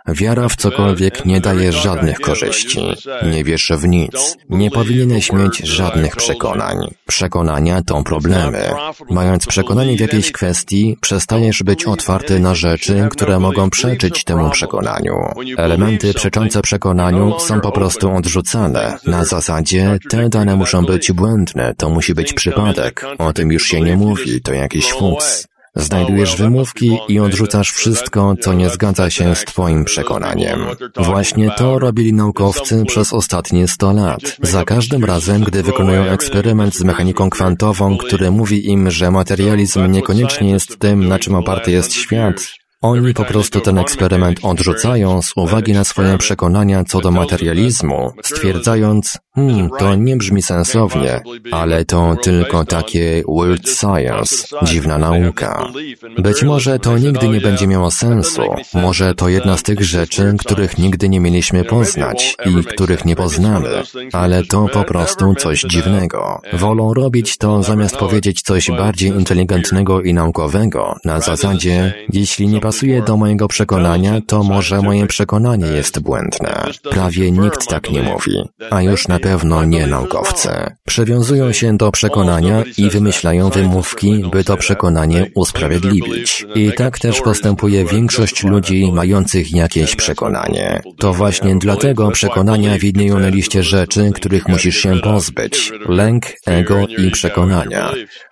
Wiara 0.07 0.49
w 0.49 0.55
cokolwiek 0.55 1.25
nie 1.25 1.41
daje 1.41 1.71
żadnych 1.71 2.19
korzyści. 2.19 2.79
Nie 3.31 3.43
wiesz 3.43 3.71
w 3.77 3.87
nic. 3.87 4.37
Nie 4.49 4.71
powinieneś 4.71 5.31
mieć 5.31 5.57
żadnych 5.57 6.15
przekonań. 6.15 6.77
Przekonania 7.07 7.81
to 7.81 8.03
problemy. 8.03 8.69
Mając 9.09 9.45
przekonanie 9.45 9.97
w 9.97 9.99
jakiejś 9.99 10.31
kwestii, 10.31 10.97
przestajesz 11.01 11.63
być 11.63 11.85
otwarty 11.85 12.39
na 12.39 12.55
rzeczy, 12.55 13.07
które 13.11 13.39
mogą 13.39 13.69
przeczyć 13.69 14.23
temu 14.23 14.49
przekonaniu. 14.49 15.13
Elementy 15.57 16.13
przeczące 16.13 16.61
przekonaniu 16.61 17.39
są 17.39 17.61
po 17.61 17.71
prostu 17.71 18.11
odrzucane. 18.11 18.97
Na 19.05 19.25
zasadzie, 19.25 19.97
te 20.09 20.29
dane 20.29 20.55
muszą 20.55 20.85
być 20.85 21.11
błędne, 21.11 21.73
to 21.77 21.89
musi 21.89 22.13
być 22.13 22.33
przypadek. 22.33 23.05
O 23.17 23.33
tym 23.33 23.51
już 23.51 23.65
się 23.65 23.81
nie 23.81 23.97
mówi, 23.97 24.41
to 24.41 24.53
jakiś 24.53 24.91
fuks. 24.91 25.47
Znajdujesz 25.75 26.35
wymówki 26.35 26.97
i 27.07 27.19
odrzucasz 27.19 27.71
wszystko, 27.71 28.35
co 28.41 28.53
nie 28.53 28.69
zgadza 28.69 29.09
się 29.09 29.35
z 29.35 29.45
Twoim 29.45 29.85
przekonaniem. 29.85 30.59
Właśnie 30.97 31.51
to 31.51 31.79
robili 31.79 32.13
naukowcy 32.13 32.85
przez 32.85 33.13
ostatnie 33.13 33.67
100 33.67 33.93
lat. 33.93 34.21
Za 34.41 34.65
każdym 34.65 35.05
razem, 35.05 35.43
gdy 35.43 35.63
wykonują 35.63 36.03
eksperyment 36.03 36.75
z 36.75 36.83
mechaniką 36.83 37.29
kwantową, 37.29 37.97
który 37.97 38.31
mówi 38.31 38.69
im, 38.69 38.91
że 38.91 39.11
materializm 39.11 39.91
niekoniecznie 39.91 40.49
jest 40.49 40.79
tym, 40.79 41.07
na 41.07 41.19
czym 41.19 41.35
oparty 41.35 41.71
jest 41.71 41.93
świat, 41.93 42.35
oni 42.81 43.13
po 43.13 43.25
prostu 43.25 43.61
ten 43.61 43.77
eksperyment 43.77 44.39
odrzucają 44.43 45.21
z 45.21 45.33
uwagi 45.35 45.73
na 45.73 45.83
swoje 45.83 46.17
przekonania 46.17 46.83
co 46.83 47.01
do 47.01 47.11
materializmu, 47.11 48.11
stwierdzając, 48.23 49.17
hmm, 49.35 49.69
to 49.79 49.95
nie 49.95 50.17
brzmi 50.17 50.41
sensownie, 50.41 51.21
ale 51.51 51.85
to 51.85 52.15
tylko 52.23 52.65
takie 52.65 53.23
weird 53.27 53.69
science, 53.69 54.47
dziwna 54.63 54.97
nauka. 54.97 55.67
Być 56.17 56.43
może 56.43 56.79
to 56.79 56.97
nigdy 56.97 57.27
nie 57.27 57.41
będzie 57.41 57.67
miało 57.67 57.91
sensu, 57.91 58.41
może 58.73 59.15
to 59.15 59.29
jedna 59.29 59.57
z 59.57 59.63
tych 59.63 59.83
rzeczy, 59.83 60.33
których 60.39 60.77
nigdy 60.77 61.09
nie 61.09 61.19
mieliśmy 61.19 61.63
poznać 61.63 62.35
i 62.45 62.63
których 62.63 63.05
nie 63.05 63.15
poznamy, 63.15 63.69
ale 64.13 64.43
to 64.43 64.67
po 64.67 64.83
prostu 64.83 65.35
coś 65.35 65.61
dziwnego. 65.61 66.41
Wolą 66.53 66.93
robić 66.93 67.37
to 67.37 67.63
zamiast 67.63 67.97
powiedzieć 67.97 68.41
coś 68.41 68.71
bardziej 68.71 69.09
inteligentnego 69.09 70.01
i 70.01 70.13
naukowego, 70.13 70.95
na 71.05 71.19
zasadzie, 71.19 71.93
jeśli 72.13 72.47
nie 72.47 72.59
pasuje 72.59 73.01
do 73.01 73.17
mojego 73.17 73.47
przekonania, 73.47 74.21
to 74.27 74.43
może 74.43 74.81
moje 74.81 75.07
przekonanie 75.07 75.67
jest 75.67 75.99
błędne. 75.99 76.63
Prawie 76.89 77.31
nikt 77.31 77.67
tak 77.67 77.91
nie 77.91 78.01
mówi, 78.03 78.49
a 78.69 78.81
już 78.81 79.07
na 79.07 79.19
pewno 79.21 79.65
nie 79.65 79.87
naukowcy. 79.87 80.49
Przywiązują 80.85 81.51
się 81.51 81.77
do 81.77 81.91
przekonania 81.91 82.63
i 82.77 82.89
wymyślają 82.89 83.49
wymówki, 83.49 84.23
by 84.31 84.43
to 84.43 84.57
przekonanie 84.57 85.31
usprawiedliwić. 85.35 86.45
I 86.55 86.71
tak 86.77 86.99
też 86.99 87.21
postępuje 87.21 87.85
większość 87.85 88.43
ludzi 88.43 88.91
mających 88.93 89.53
jakieś 89.53 89.95
przekonanie. 89.95 90.81
To 90.97 91.13
właśnie 91.13 91.55
dlatego 91.55 92.11
przekonania 92.11 92.77
widnieją 92.77 93.19
na 93.19 93.29
liście 93.29 93.63
rzeczy, 93.63 94.11
których 94.15 94.47
musisz 94.47 94.77
się 94.77 94.99
pozbyć. 94.99 95.71
Lęk, 95.87 96.25
ego 96.45 96.87
i 96.87 97.11
przekonania. 97.11 97.91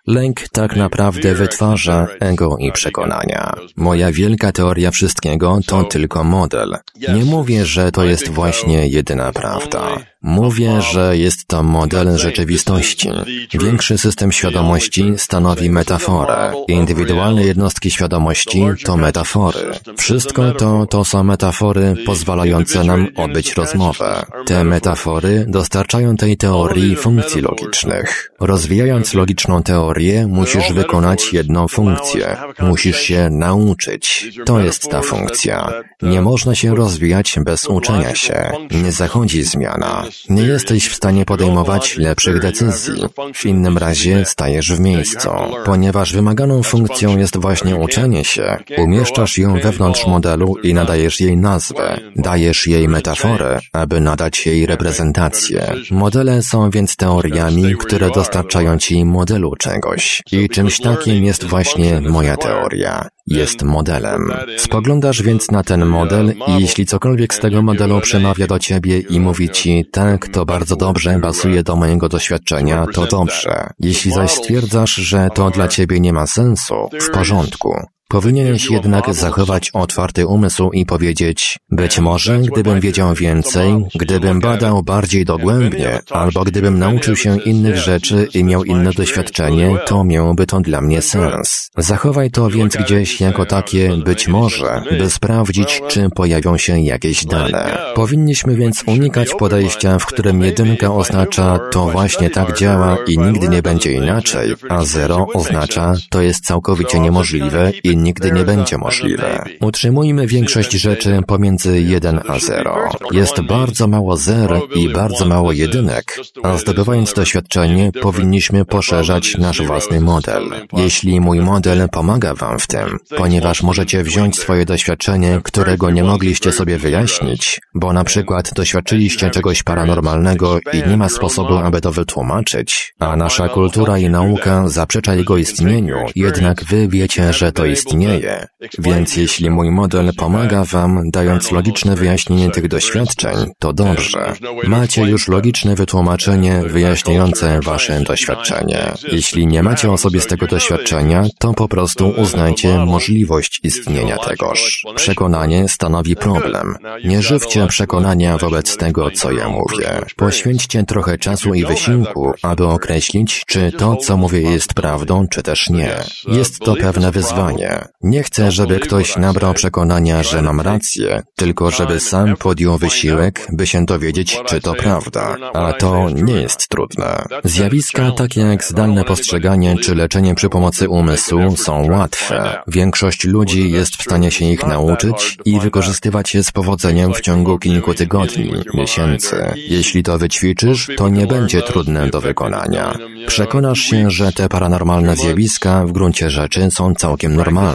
Lęk 0.09 0.49
tak 0.51 0.75
naprawdę 0.75 1.35
wytwarza 1.35 2.07
ego 2.19 2.57
i 2.59 2.71
przekonania. 2.71 3.53
Moja 3.75 4.11
wielka 4.11 4.51
teoria 4.51 4.91
wszystkiego 4.91 5.59
to 5.67 5.83
tylko 5.83 6.23
model. 6.23 6.77
Nie 7.13 7.25
mówię, 7.25 7.65
że 7.65 7.91
to 7.91 8.05
jest 8.05 8.29
właśnie 8.29 8.87
jedyna 8.87 9.31
prawda. 9.31 9.97
Mówię, 10.21 10.81
że 10.81 11.17
jest 11.17 11.47
to 11.47 11.63
model 11.63 12.17
rzeczywistości. 12.17 13.09
Większy 13.53 13.97
system 13.97 14.31
świadomości 14.31 15.13
stanowi 15.17 15.69
metaforę. 15.69 16.53
Indywidualne 16.67 17.43
jednostki 17.43 17.91
świadomości 17.91 18.63
to 18.85 18.97
metafory. 18.97 19.59
Wszystko 19.97 20.51
to 20.51 20.85
to 20.85 21.05
są 21.05 21.23
metafory 21.23 21.95
pozwalające 22.05 22.83
nam 22.83 23.07
odbyć 23.15 23.53
rozmowę. 23.53 24.25
Te 24.45 24.63
metafory 24.63 25.45
dostarczają 25.47 26.17
tej 26.17 26.37
teorii 26.37 26.95
funkcji 26.95 27.41
logicznych. 27.41 28.31
Rozwijając 28.39 29.13
logiczną 29.13 29.63
teorię, 29.63 29.98
teorię, 29.99 30.27
musisz 30.27 30.73
wykonać 30.73 31.33
jedną 31.33 31.67
funkcję. 31.67 32.37
Musisz 32.59 32.99
się 32.99 33.29
nauczyć. 33.29 34.29
To 34.45 34.59
jest 34.59 34.89
ta 34.91 35.01
funkcja. 35.01 35.73
Nie 36.01 36.21
można 36.21 36.55
się 36.55 36.75
rozwijać 36.75 37.35
bez 37.45 37.67
uczenia 37.67 38.15
się. 38.15 38.51
Nie 38.71 38.91
zachodzi 38.91 39.43
zmiana. 39.43 40.05
Nie 40.29 40.43
jesteś 40.43 40.89
w 40.89 40.95
stanie 40.95 41.25
podejmować 41.25 41.97
lepszych 41.97 42.41
decyzji. 42.41 43.03
W 43.33 43.45
innym 43.45 43.77
razie 43.77 44.25
stajesz 44.25 44.73
w 44.73 44.79
miejscu. 44.79 45.29
Ponieważ 45.65 46.13
wymaganą 46.13 46.63
funkcją 46.63 47.17
jest 47.17 47.37
właśnie 47.37 47.75
uczenie 47.75 48.25
się, 48.25 48.57
umieszczasz 48.77 49.37
ją 49.37 49.59
wewnątrz 49.59 50.07
modelu 50.07 50.55
i 50.63 50.73
nadajesz 50.73 51.19
jej 51.19 51.37
nazwę. 51.37 51.99
Dajesz 52.15 52.67
jej 52.67 52.87
metaforę, 52.87 53.59
aby 53.73 53.99
nadać 53.99 54.45
jej 54.45 54.65
reprezentację. 54.65 55.73
Modele 55.91 56.43
są 56.43 56.69
więc 56.69 56.95
teoriami, 56.95 57.75
które 57.79 58.09
dostarczają 58.09 58.77
ci 58.77 59.05
modelu 59.05 59.55
czegoś. 59.55 59.88
I 60.31 60.49
czymś 60.49 60.79
takim 60.79 61.23
jest 61.23 61.43
właśnie 61.43 62.01
moja 62.01 62.37
teoria. 62.37 63.07
Jest 63.27 63.63
modelem. 63.63 64.33
Spoglądasz 64.57 65.21
więc 65.21 65.51
na 65.51 65.63
ten 65.63 65.85
model 65.85 66.33
i 66.47 66.61
jeśli 66.61 66.85
cokolwiek 66.85 67.33
z 67.33 67.39
tego 67.39 67.61
modelu 67.61 68.01
przemawia 68.01 68.47
do 68.47 68.59
ciebie 68.59 68.99
i 68.99 69.19
mówi 69.19 69.49
ci, 69.49 69.85
tak, 69.91 70.27
to 70.27 70.45
bardzo 70.45 70.75
dobrze, 70.75 71.19
pasuje 71.21 71.63
do 71.63 71.75
mojego 71.75 72.09
doświadczenia, 72.09 72.85
to 72.93 73.05
dobrze. 73.05 73.69
Jeśli 73.79 74.11
zaś 74.11 74.31
stwierdzasz, 74.31 74.95
że 74.95 75.29
to 75.35 75.49
dla 75.49 75.67
ciebie 75.67 75.99
nie 75.99 76.13
ma 76.13 76.27
sensu, 76.27 76.89
w 77.01 77.09
porządku. 77.11 77.75
Powinieneś 78.11 78.69
jednak 78.69 79.13
zachować 79.13 79.69
otwarty 79.73 80.27
umysł 80.27 80.71
i 80.71 80.85
powiedzieć, 80.85 81.57
być 81.71 81.99
może 81.99 82.39
gdybym 82.39 82.79
wiedział 82.79 83.13
więcej, 83.13 83.85
gdybym 83.95 84.39
badał 84.39 84.83
bardziej 84.83 85.25
dogłębnie, 85.25 85.99
albo 86.09 86.43
gdybym 86.43 86.79
nauczył 86.79 87.15
się 87.15 87.37
innych 87.37 87.77
rzeczy 87.77 88.27
i 88.33 88.43
miał 88.43 88.63
inne 88.63 88.91
doświadczenie, 88.91 89.77
to 89.85 90.03
miałoby 90.03 90.45
to 90.45 90.59
dla 90.59 90.81
mnie 90.81 91.01
sens. 91.01 91.69
Zachowaj 91.77 92.31
to 92.31 92.49
więc 92.49 92.77
gdzieś 92.77 93.21
jako 93.21 93.45
takie 93.45 93.97
być 94.05 94.27
może, 94.27 94.81
by 94.99 95.09
sprawdzić, 95.09 95.81
czy 95.87 96.09
pojawią 96.09 96.57
się 96.57 96.79
jakieś 96.79 97.25
dane. 97.25 97.77
Powinniśmy 97.95 98.55
więc 98.55 98.83
unikać 98.87 99.29
podejścia, 99.39 99.99
w 99.99 100.05
którym 100.05 100.41
jedynka 100.43 100.93
oznacza 100.93 101.59
to 101.71 101.85
właśnie 101.89 102.29
tak 102.29 102.57
działa 102.57 102.97
i 103.07 103.17
nigdy 103.17 103.49
nie 103.49 103.61
będzie 103.61 103.91
inaczej, 103.91 104.53
a 104.69 104.85
zero 104.85 105.27
oznacza 105.33 105.93
to 106.09 106.21
jest 106.21 106.45
całkowicie 106.45 106.99
niemożliwe 106.99 107.71
i 107.83 107.98
nigdy 108.03 108.31
nie 108.31 108.43
będzie 108.43 108.77
możliwe. 108.77 109.43
Utrzymujmy 109.61 110.27
większość 110.27 110.71
rzeczy 110.71 111.19
pomiędzy 111.27 111.81
1 111.81 112.19
a 112.27 112.39
0. 112.39 112.89
Jest 113.11 113.41
bardzo 113.41 113.87
mało 113.87 114.17
zer 114.17 114.61
i 114.75 114.89
bardzo 114.89 115.25
mało 115.25 115.51
jedynek, 115.51 116.19
a 116.43 116.57
zdobywając 116.57 117.13
doświadczenie 117.13 117.91
powinniśmy 118.01 118.65
poszerzać 118.65 119.37
nasz 119.37 119.61
własny 119.61 120.01
model. 120.01 120.43
Jeśli 120.73 121.19
mój 121.19 121.39
model 121.39 121.89
pomaga 121.91 122.33
Wam 122.33 122.59
w 122.59 122.67
tym, 122.67 122.97
ponieważ 123.17 123.63
możecie 123.63 124.03
wziąć 124.03 124.39
swoje 124.39 124.65
doświadczenie, 124.65 125.41
którego 125.43 125.89
nie 125.89 126.03
mogliście 126.03 126.51
sobie 126.51 126.77
wyjaśnić, 126.77 127.61
bo 127.73 127.93
na 127.93 128.03
przykład 128.03 128.53
doświadczyliście 128.53 129.29
czegoś 129.29 129.63
paranormalnego 129.63 130.59
i 130.73 130.89
nie 130.89 130.97
ma 130.97 131.09
sposobu, 131.09 131.57
aby 131.57 131.81
to 131.81 131.91
wytłumaczyć, 131.91 132.93
a 132.99 133.15
nasza 133.15 133.49
kultura 133.49 133.97
i 133.97 134.09
nauka 134.09 134.67
zaprzecza 134.67 135.15
jego 135.15 135.37
istnieniu, 135.37 135.97
jednak 136.15 136.63
Wy 136.63 136.87
wiecie, 136.87 137.33
że 137.33 137.51
to 137.51 137.65
istnieje 137.65 137.88
istnieje. 137.89 138.47
Więc 138.79 139.17
jeśli 139.17 139.49
mój 139.49 139.71
model 139.71 140.11
pomaga 140.17 140.63
Wam, 140.63 141.11
dając 141.11 141.51
logiczne 141.51 141.95
wyjaśnienie 141.95 142.49
tych 142.49 142.67
doświadczeń, 142.67 143.35
to 143.59 143.73
dobrze. 143.73 144.33
Macie 144.67 145.01
już 145.01 145.27
logiczne 145.27 145.75
wytłumaczenie 145.75 146.61
wyjaśniające 146.65 147.59
Wasze 147.63 148.01
doświadczenie. 148.01 148.91
Jeśli 149.11 149.47
nie 149.47 149.63
macie 149.63 149.91
osobistego 149.91 150.47
doświadczenia, 150.47 151.23
to 151.39 151.53
po 151.53 151.67
prostu 151.67 152.13
uznajcie 152.17 152.77
możliwość 152.77 153.59
istnienia 153.63 154.17
tegoż. 154.17 154.85
Przekonanie 154.95 155.67
stanowi 155.67 156.15
problem. 156.15 156.75
Nie 157.05 157.21
żywcie 157.21 157.67
przekonania 157.67 158.37
wobec 158.37 158.77
tego, 158.77 159.11
co 159.11 159.31
ja 159.31 159.49
mówię. 159.49 160.01
Poświęćcie 160.15 160.83
trochę 160.83 161.17
czasu 161.17 161.53
i 161.53 161.65
wysiłku, 161.65 162.31
aby 162.41 162.67
określić, 162.67 163.43
czy 163.47 163.71
to, 163.71 163.95
co 163.95 164.17
mówię, 164.17 164.41
jest 164.41 164.73
prawdą, 164.73 165.27
czy 165.27 165.43
też 165.43 165.69
nie. 165.69 165.95
Jest 166.27 166.59
to 166.59 166.75
pewne 166.75 167.11
wyzwanie. 167.11 167.78
Nie 168.01 168.23
chcę, 168.23 168.51
żeby 168.51 168.79
ktoś 168.79 169.15
nabrał 169.15 169.53
przekonania, 169.53 170.23
że 170.23 170.41
mam 170.41 170.61
rację, 170.61 171.21
tylko 171.35 171.71
żeby 171.71 171.99
sam 171.99 172.35
podjął 172.37 172.77
wysiłek, 172.77 173.47
by 173.53 173.67
się 173.67 173.85
dowiedzieć, 173.85 174.39
czy 174.45 174.61
to 174.61 174.73
prawda. 174.73 175.35
A 175.53 175.73
to 175.73 176.09
nie 176.09 176.33
jest 176.33 176.67
trudne. 176.67 177.23
Zjawiska 177.43 178.11
takie 178.11 178.41
jak 178.41 178.63
zdalne 178.63 179.03
postrzeganie 179.03 179.77
czy 179.77 179.95
leczenie 179.95 180.35
przy 180.35 180.49
pomocy 180.49 180.89
umysłu 180.89 181.57
są 181.57 181.91
łatwe. 181.91 182.61
Większość 182.67 183.23
ludzi 183.23 183.71
jest 183.71 183.95
w 183.95 184.03
stanie 184.03 184.31
się 184.31 184.45
ich 184.45 184.67
nauczyć 184.67 185.37
i 185.45 185.59
wykorzystywać 185.59 186.35
je 186.35 186.43
z 186.43 186.51
powodzeniem 186.51 187.13
w 187.13 187.21
ciągu 187.21 187.59
kilku 187.59 187.93
tygodni, 187.93 188.53
miesięcy. 188.73 189.53
Jeśli 189.55 190.03
to 190.03 190.17
wyćwiczysz, 190.17 190.89
to 190.97 191.09
nie 191.09 191.27
będzie 191.27 191.61
trudne 191.61 192.09
do 192.09 192.21
wykonania. 192.21 192.97
Przekonasz 193.27 193.79
się, 193.79 194.11
że 194.11 194.31
te 194.31 194.49
paranormalne 194.49 195.15
zjawiska 195.15 195.85
w 195.85 195.91
gruncie 195.91 196.29
rzeczy 196.29 196.71
są 196.71 196.95
całkiem 196.95 197.35
normalne 197.35 197.68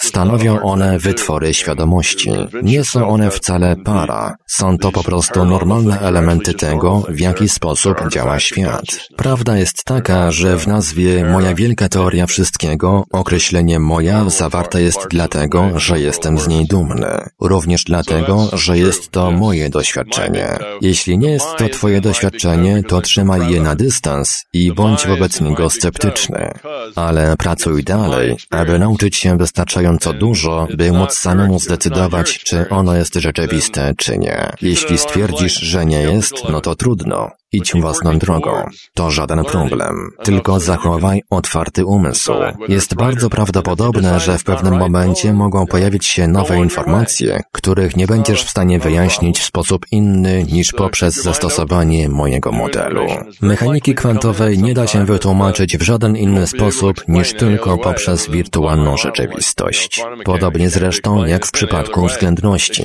Stanowią 0.00 0.62
one 0.62 0.98
wytwory 0.98 1.54
świadomości. 1.54 2.30
Nie 2.62 2.84
są 2.84 3.08
one 3.08 3.30
wcale 3.30 3.76
para. 3.76 4.36
Są 4.46 4.78
to 4.78 4.92
po 4.92 5.02
prostu 5.02 5.44
normalne 5.44 6.00
elementy 6.00 6.54
tego, 6.54 7.02
w 7.08 7.20
jaki 7.20 7.48
sposób 7.48 7.96
działa 8.10 8.40
świat. 8.40 8.84
Prawda 9.16 9.56
jest 9.56 9.84
taka, 9.84 10.30
że 10.30 10.58
w 10.58 10.66
nazwie 10.66 11.24
Moja 11.24 11.54
Wielka 11.54 11.88
Teoria 11.88 12.26
Wszystkiego 12.26 13.04
określenie 13.12 13.78
moja 13.80 14.30
zawarte 14.30 14.82
jest 14.82 15.06
dlatego, 15.10 15.70
że 15.76 16.00
jestem 16.00 16.38
z 16.38 16.48
niej 16.48 16.66
dumny. 16.66 17.28
Również 17.40 17.84
dlatego, 17.84 18.48
że 18.52 18.78
jest 18.78 19.10
to 19.10 19.30
moje 19.30 19.70
doświadczenie. 19.70 20.58
Jeśli 20.80 21.18
nie 21.18 21.30
jest 21.30 21.46
to 21.56 21.68
Twoje 21.68 22.00
doświadczenie, 22.00 22.82
to 22.82 23.00
trzymaj 23.00 23.52
je 23.52 23.60
na 23.60 23.74
dystans 23.74 24.44
i 24.52 24.72
bądź 24.72 25.06
wobec 25.06 25.40
niego 25.40 25.70
sceptyczny. 25.70 26.52
Ale 26.96 27.36
pracuj 27.36 27.84
dalej, 27.84 28.36
aby 28.50 28.78
nauczyć 28.78 29.16
się 29.16 29.33
wystarczająco 29.38 30.12
dużo, 30.12 30.68
by 30.76 30.92
móc 30.92 31.12
samemu 31.12 31.58
zdecydować, 31.58 32.38
czy 32.38 32.68
ono 32.68 32.94
jest 32.96 33.14
rzeczywiste, 33.14 33.94
czy 33.98 34.18
nie. 34.18 34.52
Jeśli 34.62 34.98
stwierdzisz, 34.98 35.60
że 35.60 35.86
nie 35.86 36.00
jest, 36.00 36.34
no 36.48 36.60
to 36.60 36.74
trudno. 36.74 37.30
Idź 37.54 37.72
własną 37.80 38.18
drogą. 38.18 38.50
To 38.94 39.10
żaden 39.10 39.44
problem. 39.44 40.10
Tylko 40.22 40.60
zachowaj 40.60 41.22
otwarty 41.30 41.86
umysł. 41.86 42.32
Jest 42.68 42.94
bardzo 42.94 43.30
prawdopodobne, 43.30 44.20
że 44.20 44.38
w 44.38 44.44
pewnym 44.44 44.78
momencie 44.78 45.32
mogą 45.32 45.66
pojawić 45.66 46.06
się 46.06 46.28
nowe 46.28 46.58
informacje, 46.58 47.42
których 47.52 47.96
nie 47.96 48.06
będziesz 48.06 48.44
w 48.44 48.50
stanie 48.50 48.78
wyjaśnić 48.78 49.38
w 49.38 49.44
sposób 49.44 49.86
inny 49.90 50.44
niż 50.44 50.72
poprzez 50.72 51.14
zastosowanie 51.14 52.08
mojego 52.08 52.52
modelu. 52.52 53.06
Mechaniki 53.40 53.94
kwantowej 53.94 54.58
nie 54.58 54.74
da 54.74 54.86
się 54.86 55.04
wytłumaczyć 55.04 55.78
w 55.78 55.82
żaden 55.82 56.16
inny 56.16 56.46
sposób 56.46 57.08
niż 57.08 57.34
tylko 57.34 57.78
poprzez 57.78 58.30
wirtualną 58.30 58.96
rzeczywistość. 58.96 60.02
Podobnie 60.24 60.70
zresztą 60.70 61.24
jak 61.24 61.46
w 61.46 61.52
przypadku 61.52 62.06
względności. 62.06 62.84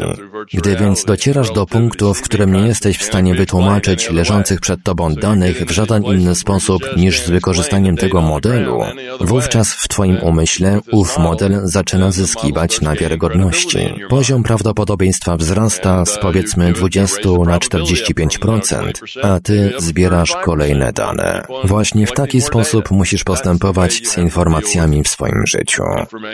Gdy 0.53 0.75
więc 0.75 1.05
docierasz 1.05 1.51
do 1.51 1.65
punktu, 1.65 2.13
w 2.13 2.21
którym 2.21 2.53
nie 2.53 2.67
jesteś 2.67 2.97
w 2.97 3.03
stanie 3.03 3.35
wytłumaczyć 3.35 4.09
leżących 4.09 4.58
przed 4.59 4.83
Tobą 4.83 5.13
danych 5.13 5.65
w 5.65 5.71
żaden 5.71 6.03
inny 6.03 6.35
sposób 6.35 6.83
niż 6.97 7.21
z 7.21 7.29
wykorzystaniem 7.29 7.97
tego 7.97 8.21
modelu, 8.21 8.81
wówczas 9.19 9.73
w 9.73 9.87
Twoim 9.87 10.17
umyśle 10.21 10.79
ów 10.91 11.17
model 11.17 11.61
zaczyna 11.63 12.11
zyskiwać 12.11 12.81
na 12.81 12.95
wiarygodności. 12.95 13.93
Poziom 14.09 14.43
prawdopodobieństwa 14.43 15.37
wzrasta 15.37 16.05
z 16.05 16.19
powiedzmy 16.19 16.73
20 16.73 17.17
na 17.45 17.59
45%, 17.59 18.91
a 19.23 19.39
Ty 19.39 19.73
zbierasz 19.77 20.31
kolejne 20.43 20.93
dane. 20.93 21.45
Właśnie 21.63 22.07
w 22.07 22.11
taki 22.11 22.41
sposób 22.41 22.91
musisz 22.91 23.23
postępować 23.23 24.07
z 24.07 24.17
informacjami 24.17 25.03
w 25.03 25.07
swoim 25.07 25.47
życiu. 25.47 25.83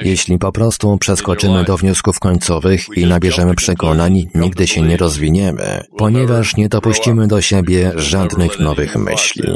Jeśli 0.01 0.39
po 0.39 0.51
prostu 0.51 0.97
przeskoczymy 0.97 1.63
do 1.63 1.77
wniosków 1.77 2.19
końcowych 2.19 2.97
i 2.97 3.05
nabierzemy 3.05 3.55
przekonań, 3.55 4.27
nigdy 4.35 4.67
się 4.67 4.81
nie 4.81 4.97
rozwiniemy, 4.97 5.83
ponieważ 5.97 6.57
nie 6.57 6.69
dopuścimy 6.69 7.27
do 7.27 7.41
siebie 7.41 7.91
żadnych 8.15 8.59
nowych 8.59 8.95
myśli. 8.95 9.49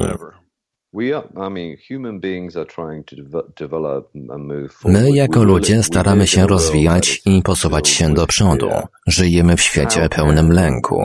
My 4.85 5.11
jako 5.11 5.43
ludzie 5.43 5.83
staramy 5.83 6.27
się 6.27 6.47
rozwijać 6.47 7.21
i 7.25 7.41
posuwać 7.41 7.89
się 7.89 8.13
do 8.13 8.27
przodu. 8.27 8.69
Żyjemy 9.07 9.57
w 9.57 9.61
świecie 9.61 10.09
pełnym 10.09 10.51
lęku. 10.51 11.03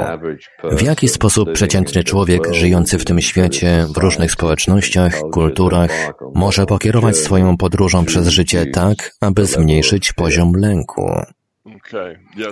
W 0.65 0.83
jaki 0.83 1.09
sposób 1.09 1.53
przeciętny 1.53 2.05
człowiek 2.05 2.55
żyjący 2.55 2.99
w 2.99 3.05
tym 3.05 3.21
świecie, 3.21 3.87
w 3.95 3.97
różnych 3.97 4.33
społecznościach, 4.33 5.21
kulturach, 5.33 6.13
może 6.35 6.67
pokierować 6.67 7.17
swoją 7.17 7.57
podróżą 7.57 8.05
przez 8.05 8.29
życie 8.29 8.67
tak, 8.67 8.97
aby 9.21 9.47
zmniejszyć 9.47 10.13
poziom 10.13 10.53
lęku? 10.57 11.11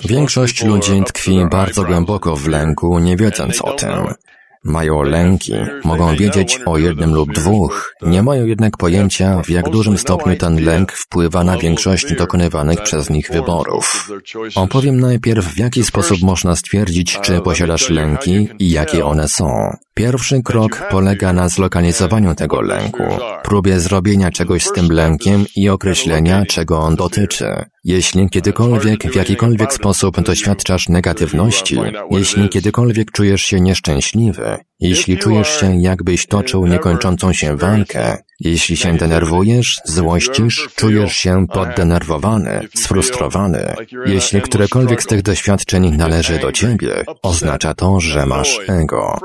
Większość 0.04 0.64
ludzi 0.64 1.02
tkwi 1.06 1.46
bardzo 1.50 1.84
głęboko 1.84 2.36
w 2.36 2.48
lęku, 2.48 2.98
nie 2.98 3.16
wiedząc 3.16 3.62
o 3.62 3.72
tym. 3.72 4.14
Mają 4.64 5.02
lęki, 5.02 5.52
mogą 5.84 6.16
wiedzieć 6.16 6.60
o 6.66 6.78
jednym 6.78 7.14
lub 7.14 7.32
dwóch, 7.32 7.94
nie 8.02 8.22
mają 8.22 8.46
jednak 8.46 8.76
pojęcia, 8.76 9.42
w 9.42 9.50
jak 9.50 9.70
dużym 9.70 9.98
stopniu 9.98 10.36
ten 10.36 10.64
lęk 10.64 10.92
wpływa 10.92 11.44
na 11.44 11.58
większość 11.58 12.14
dokonywanych 12.14 12.82
przez 12.82 13.10
nich 13.10 13.30
wyborów. 13.32 14.10
Opowiem 14.54 15.00
najpierw, 15.00 15.46
w 15.46 15.58
jaki 15.58 15.84
sposób 15.84 16.22
można 16.22 16.56
stwierdzić, 16.56 17.18
czy 17.20 17.40
posiadasz 17.40 17.90
lęki 17.90 18.48
i 18.58 18.70
jakie 18.70 19.04
one 19.04 19.28
są. 19.28 19.76
Pierwszy 19.94 20.42
krok 20.42 20.82
polega 20.90 21.32
na 21.32 21.48
zlokalizowaniu 21.48 22.34
tego 22.34 22.60
lęku, 22.60 23.02
próbie 23.42 23.80
zrobienia 23.80 24.30
czegoś 24.30 24.64
z 24.64 24.72
tym 24.72 24.92
lękiem 24.92 25.44
i 25.56 25.68
określenia, 25.68 26.46
czego 26.46 26.78
on 26.78 26.96
dotyczy. 26.96 27.64
Jeśli 27.84 28.28
kiedykolwiek 28.30 29.02
w 29.12 29.16
jakikolwiek 29.16 29.72
sposób 29.72 30.20
doświadczasz 30.20 30.88
negatywności, 30.88 31.76
jeśli 32.10 32.48
kiedykolwiek 32.48 33.10
czujesz 33.12 33.42
się 33.42 33.60
nieszczęśliwy, 33.60 34.58
jeśli 34.82 35.18
czujesz 35.18 35.60
się 35.60 35.80
jakbyś 35.80 36.26
toczył 36.26 36.66
niekończącą 36.66 37.32
się 37.32 37.56
walkę, 37.56 38.16
jeśli 38.40 38.76
się 38.76 38.96
denerwujesz, 38.96 39.80
złościsz, 39.84 40.68
czujesz 40.76 41.12
się 41.12 41.46
poddenerwowany, 41.46 42.60
sfrustrowany, 42.74 43.74
jeśli 44.06 44.40
którekolwiek 44.42 45.02
z 45.02 45.06
tych 45.06 45.22
doświadczeń 45.22 45.96
należy 45.96 46.38
do 46.38 46.52
ciebie, 46.52 47.04
oznacza 47.22 47.74
to, 47.74 48.00
że 48.00 48.26
masz 48.26 48.60
ego. 48.68 49.18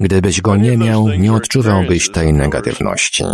Gdybyś 0.00 0.40
go 0.40 0.56
nie 0.56 0.76
miał, 0.76 1.08
nie 1.08 1.32
odczuwałbyś 1.32 2.10
tej 2.10 2.32
negatywności. 2.32 3.24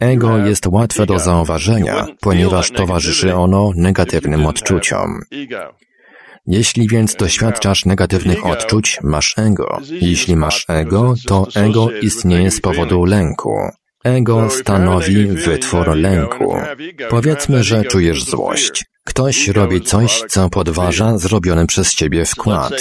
Ego 0.00 0.38
jest 0.38 0.66
łatwe 0.66 1.06
do 1.06 1.18
zauważenia, 1.18 2.06
ponieważ 2.20 2.70
towarzyszy 2.70 3.34
ono 3.34 3.70
negatywnym 3.76 4.46
odczuciom. 4.46 5.20
Jeśli 6.46 6.88
więc 6.88 7.14
doświadczasz 7.14 7.84
negatywnych 7.84 8.46
odczuć, 8.46 8.98
masz 9.02 9.34
ego. 9.38 9.80
Jeśli 9.90 10.36
masz 10.36 10.64
ego, 10.68 11.14
to 11.26 11.46
ego 11.54 11.90
istnieje 11.90 12.50
z 12.50 12.60
powodu 12.60 13.04
lęku. 13.04 13.58
Ego 14.04 14.50
stanowi 14.50 15.26
wytwór 15.26 15.96
lęku. 15.96 16.56
Powiedzmy, 17.10 17.64
że 17.64 17.84
czujesz 17.84 18.24
złość. 18.24 18.84
Ktoś 19.04 19.48
robi 19.48 19.80
coś, 19.80 20.22
co 20.28 20.50
podważa 20.50 21.18
zrobiony 21.18 21.66
przez 21.66 21.94
ciebie 21.94 22.24
wkład. 22.24 22.72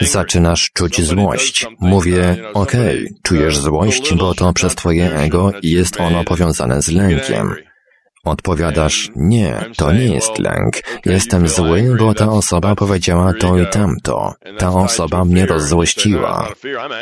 Zaczynasz 0.00 0.70
czuć 0.74 1.02
złość. 1.02 1.66
Mówię, 1.80 2.36
okej, 2.54 3.04
okay, 3.04 3.14
czujesz 3.22 3.58
złość, 3.58 4.14
bo 4.14 4.34
to 4.34 4.52
przez 4.52 4.74
twoje 4.74 5.14
ego 5.14 5.52
i 5.62 5.70
jest 5.70 6.00
ono 6.00 6.24
powiązane 6.24 6.82
z 6.82 6.88
lękiem. 6.88 7.54
Odpowiadasz, 8.24 9.10
nie, 9.16 9.64
to 9.76 9.92
nie 9.92 10.06
jest 10.06 10.38
lęk. 10.38 10.74
Jestem 11.04 11.48
zły, 11.48 11.96
bo 11.98 12.14
ta 12.14 12.28
osoba 12.28 12.74
powiedziała 12.74 13.32
to 13.34 13.58
i 13.58 13.66
tamto. 13.66 14.34
Ta 14.58 14.70
osoba 14.70 15.24
mnie 15.24 15.46
rozzłościła. 15.46 16.48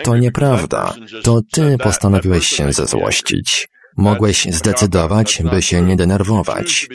To 0.04 0.16
nieprawda. 0.16 0.94
To 1.22 1.40
ty 1.52 1.78
postanowiłeś 1.78 2.46
się 2.46 2.72
zezłościć. 2.72 3.68
Mogłeś 3.96 4.44
zdecydować, 4.50 5.42
by 5.50 5.62
się 5.62 5.82
nie 5.82 5.96
denerwować. 5.96 6.88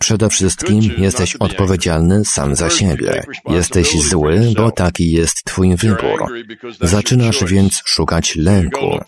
Przede 0.00 0.28
wszystkim 0.28 0.80
jesteś 0.98 1.36
odpowiedzialny 1.36 2.24
sam 2.24 2.56
za 2.56 2.70
siebie. 2.70 3.22
Jesteś 3.48 4.00
zły, 4.02 4.40
bo 4.56 4.70
taki 4.70 5.12
jest 5.12 5.44
Twój 5.44 5.76
wybór. 5.76 6.24
Zaczynasz 6.80 7.44
więc 7.44 7.82
szukać 7.84 8.36
lęku. 8.36 8.98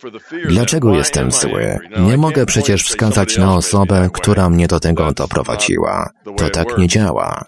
Dlaczego 0.49 0.95
jestem 0.95 1.31
zły? 1.31 1.79
Nie 1.99 2.17
mogę 2.17 2.47
przecież 2.47 2.85
wskazać 2.85 3.39
na 3.39 3.55
osobę, 3.55 4.11
która 4.13 4.51
mnie 4.51 4.69
do 4.69 4.81
tego 4.81 5.13
doprowadziła. 5.13 6.11
To 6.37 6.51
tak 6.51 6.79
nie 6.79 6.89
działa. 6.89 7.45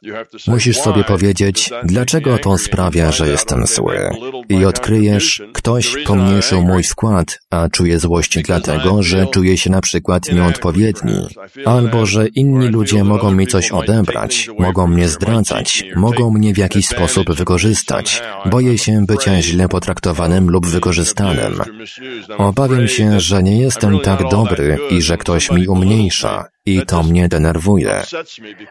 Musisz 0.47 0.79
sobie 0.79 1.05
powiedzieć, 1.05 1.71
dlaczego 1.85 2.39
to 2.39 2.59
sprawia, 2.59 3.13
że 3.13 3.29
jestem 3.29 3.67
zły. 3.67 4.11
I 4.49 4.65
odkryjesz, 4.65 5.43
ktoś 5.53 5.97
pomniejszył 6.07 6.63
mój 6.63 6.83
wkład, 6.83 7.39
a 7.51 7.69
czuję 7.69 7.99
złość 7.99 8.39
dlatego, 8.43 9.03
że 9.03 9.27
czuję 9.27 9.59
się 9.59 9.71
na 9.71 9.81
przykład 9.81 10.33
nieodpowiedni, 10.33 11.29
albo 11.65 12.07
że 12.07 12.27
inni 12.27 12.69
ludzie 12.69 13.05
mogą 13.05 13.34
mi 13.35 13.47
coś 13.47 13.71
odebrać, 13.71 14.51
mogą 14.59 14.87
mnie 14.87 15.09
zdradzać, 15.09 15.85
mogą 15.97 16.31
mnie 16.31 16.55
w 16.55 16.59
jakiś 16.59 16.89
sposób 16.89 17.33
wykorzystać. 17.33 18.23
Boję 18.47 18.79
się 18.79 19.05
bycia 19.07 19.43
źle 19.43 19.69
potraktowanym 19.69 20.51
lub 20.51 20.67
wykorzystanym. 20.67 21.61
Obawiam 22.39 22.89
się, 22.89 23.21
że 23.21 23.43
nie 23.43 23.59
jestem 23.59 24.01
tak 24.01 24.29
dobry 24.31 24.79
i 24.91 25.03
że 25.03 25.17
ktoś 25.17 25.51
mi 25.51 25.69
umniejsza. 25.69 26.45
I 26.67 26.83
to 26.87 27.03
mnie 27.03 27.29
denerwuje, 27.29 28.03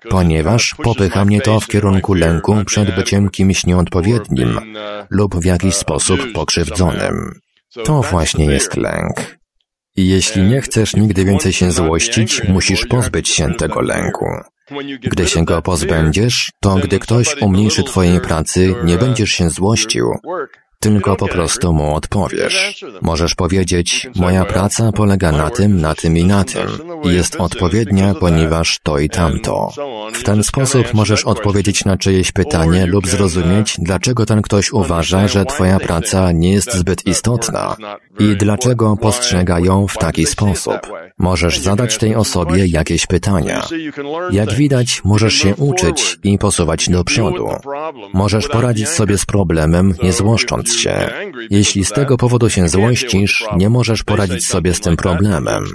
ponieważ 0.10 0.76
popycha 0.84 1.26
mnie 1.26 1.42
to 1.42 1.60
w 1.60 1.68
kierunku 1.68 2.14
lęku 2.14 2.56
przed 2.66 2.96
byciem 2.96 3.30
kimś 3.30 3.66
nieodpowiednim 3.66 4.60
lub 5.10 5.36
w 5.36 5.46
jakiś 5.46 5.76
sposób 5.76 6.20
pokrzywdzonym. 6.34 7.40
To 7.86 8.02
właśnie 8.02 8.46
jest 8.46 8.78
lęk. 8.78 9.38
Jeśli 9.96 10.44
nie 10.44 10.62
chcesz 10.62 10.96
nigdy 10.96 11.26
więcej 11.26 11.54
się 11.54 11.72
złościć, 11.72 12.44
musisz 12.44 12.86
pozbyć 12.86 13.30
się 13.30 13.54
tego 13.54 13.82
lęku. 13.82 14.26
Gdy 15.02 15.28
się 15.28 15.46
go 15.46 15.62
pozbędziesz, 15.62 16.52
to 16.60 16.76
gdy 16.76 17.00
ktoś 17.00 17.42
umniejszy 17.42 17.84
Twojej 17.84 18.22
pracy, 18.22 18.76
nie 18.84 18.98
będziesz 18.98 19.32
się 19.32 19.50
złościł, 19.50 20.06
tylko 20.84 21.16
po 21.16 21.28
prostu 21.28 21.74
mu 21.74 21.96
odpowiesz. 21.96 22.86
Możesz 23.02 23.36
powiedzieć, 23.36 24.08
moja 24.16 24.46
praca 24.46 24.92
polega 24.92 25.32
na 25.32 25.50
tym, 25.50 25.82
na 25.82 25.96
tym 25.96 26.18
i 26.18 26.26
na 26.26 26.44
tym. 26.44 26.68
Jest 27.04 27.36
odpowiednia, 27.36 28.14
ponieważ 28.14 28.80
to 28.84 29.00
i 29.00 29.10
tamto. 29.10 29.72
W 30.14 30.24
ten 30.24 30.44
sposób 30.44 30.94
możesz 30.94 31.24
odpowiedzieć 31.26 31.86
na 31.86 31.98
czyjeś 31.98 32.32
pytanie 32.32 32.86
lub 32.86 33.08
zrozumieć, 33.08 33.76
dlaczego 33.80 34.26
ten 34.26 34.42
ktoś 34.42 34.72
uważa, 34.72 35.28
że 35.28 35.46
twoja 35.46 35.80
praca 35.80 36.32
nie 36.32 36.54
jest 36.54 36.74
zbyt 36.74 37.08
istotna 37.08 37.76
i 38.20 38.36
dlaczego 38.38 38.98
postrzega 38.98 39.60
ją 39.60 39.88
w 39.88 39.98
taki 39.98 40.26
sposób. 40.26 40.80
Możesz 41.18 41.60
zadać 41.60 41.98
tej 41.98 42.16
osobie 42.16 42.66
jakieś 42.68 43.06
pytania. 43.06 43.68
Jak 44.32 44.54
widać, 44.54 45.02
możesz 45.04 45.34
się 45.34 45.56
uczyć 45.56 46.20
i 46.24 46.38
posuwać 46.38 46.90
do 46.90 47.04
przodu. 47.04 47.50
Możesz 48.14 48.48
poradzić 48.48 48.90
sobie 48.90 49.18
z 49.18 49.26
problemem, 49.26 49.94
nie 50.04 50.14
złoszcząc 50.14 50.73
się. 50.76 51.10
Jeśli 51.50 51.86
z 51.86 51.90
tego 51.90 52.18
powodu 52.18 52.50
się 52.50 52.68
złościsz, 52.70 53.46
nie 53.58 53.70
możesz 53.70 54.04
poradzić 54.04 54.48
sobie 54.48 54.74
z 54.74 54.80
tym 54.80 54.96
problemem. 54.98 55.66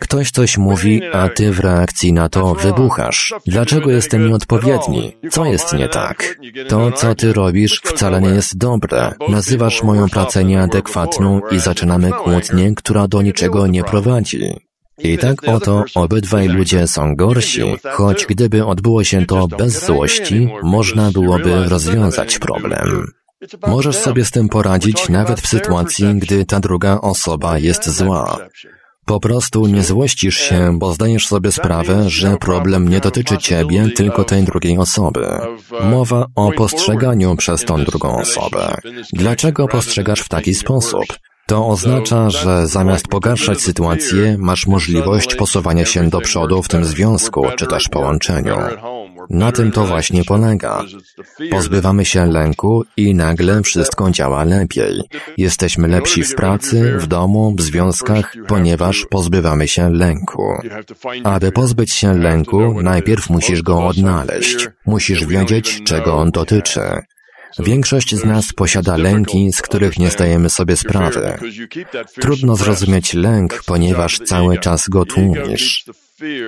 Ktoś 0.00 0.30
coś 0.30 0.58
mówi, 0.58 1.00
a 1.12 1.28
ty 1.28 1.52
w 1.52 1.60
reakcji 1.60 2.12
na 2.12 2.28
to 2.28 2.54
wybuchasz. 2.54 3.34
Dlaczego 3.46 3.90
jestem 3.90 4.28
nieodpowiedni? 4.28 5.12
Co 5.30 5.44
jest 5.44 5.72
nie 5.72 5.88
tak? 5.88 6.38
To, 6.68 6.92
co 6.92 7.14
ty 7.14 7.32
robisz, 7.32 7.80
wcale 7.84 8.20
nie 8.20 8.28
jest 8.28 8.58
dobre. 8.58 9.14
Nazywasz 9.28 9.82
moją 9.82 10.08
pracę 10.08 10.44
nieadekwatną 10.44 11.40
i 11.50 11.58
zaczynamy 11.58 12.10
kłótnię, 12.10 12.74
która 12.74 13.08
do 13.08 13.22
niczego 13.22 13.66
nie 13.66 13.84
prowadzi. 13.84 14.40
I 14.98 15.18
tak 15.18 15.48
oto 15.48 15.84
obydwaj 15.94 16.48
ludzie 16.48 16.86
są 16.86 17.16
gorsi, 17.16 17.62
choć 17.92 18.26
gdyby 18.26 18.64
odbyło 18.66 19.04
się 19.04 19.26
to 19.26 19.48
bez 19.48 19.86
złości, 19.86 20.48
można 20.62 21.10
byłoby 21.10 21.64
rozwiązać 21.68 22.38
problem. 22.38 23.06
Możesz 23.66 23.96
sobie 23.96 24.24
z 24.24 24.30
tym 24.30 24.48
poradzić 24.48 25.08
nawet 25.08 25.40
w 25.40 25.48
sytuacji, 25.48 26.14
gdy 26.14 26.44
ta 26.44 26.60
druga 26.60 27.00
osoba 27.00 27.58
jest 27.58 27.88
zła. 27.88 28.38
Po 29.04 29.20
prostu 29.20 29.66
nie 29.66 29.82
złościsz 29.82 30.36
się, 30.36 30.78
bo 30.78 30.94
zdajesz 30.94 31.26
sobie 31.26 31.52
sprawę, 31.52 32.10
że 32.10 32.36
problem 32.36 32.88
nie 32.88 33.00
dotyczy 33.00 33.38
ciebie, 33.38 33.88
tylko 33.96 34.24
tej 34.24 34.42
drugiej 34.44 34.78
osoby. 34.78 35.26
Mowa 35.84 36.26
o 36.34 36.52
postrzeganiu 36.52 37.36
przez 37.36 37.64
tą 37.64 37.84
drugą 37.84 38.16
osobę. 38.16 38.74
Dlaczego 39.12 39.68
postrzegasz 39.68 40.20
w 40.20 40.28
taki 40.28 40.54
sposób? 40.54 41.04
To 41.46 41.66
oznacza, 41.68 42.30
że 42.30 42.66
zamiast 42.66 43.08
pogarszać 43.08 43.60
sytuację, 43.60 44.36
masz 44.38 44.66
możliwość 44.66 45.34
posuwania 45.34 45.84
się 45.84 46.08
do 46.08 46.20
przodu 46.20 46.62
w 46.62 46.68
tym 46.68 46.84
związku 46.84 47.46
czy 47.56 47.66
też 47.66 47.88
połączeniu. 47.88 48.56
Na 49.32 49.52
tym 49.52 49.70
to 49.72 49.86
właśnie 49.86 50.24
polega. 50.24 50.84
Pozbywamy 51.50 52.04
się 52.04 52.26
lęku 52.26 52.84
i 52.96 53.14
nagle 53.14 53.62
wszystko 53.62 54.10
działa 54.10 54.44
lepiej. 54.44 55.00
Jesteśmy 55.36 55.88
lepsi 55.88 56.22
w 56.24 56.34
pracy, 56.34 56.96
w 56.98 57.06
domu, 57.06 57.54
w 57.58 57.62
związkach, 57.62 58.34
ponieważ 58.48 59.06
pozbywamy 59.10 59.68
się 59.68 59.90
lęku. 59.90 60.42
Aby 61.24 61.52
pozbyć 61.52 61.92
się 61.92 62.14
lęku, 62.14 62.82
najpierw 62.82 63.30
musisz 63.30 63.62
go 63.62 63.86
odnaleźć. 63.86 64.68
Musisz 64.86 65.26
wiedzieć, 65.26 65.82
czego 65.84 66.14
on 66.14 66.30
dotyczy. 66.30 66.80
Większość 67.58 68.16
z 68.16 68.24
nas 68.24 68.52
posiada 68.52 68.96
lęki, 68.96 69.52
z 69.52 69.62
których 69.62 69.98
nie 69.98 70.10
zdajemy 70.10 70.50
sobie 70.50 70.76
sprawy. 70.76 71.38
Trudno 72.20 72.56
zrozumieć 72.56 73.14
lęk, 73.14 73.62
ponieważ 73.66 74.18
cały 74.18 74.58
czas 74.58 74.88
go 74.88 75.04
tłumisz. 75.04 75.84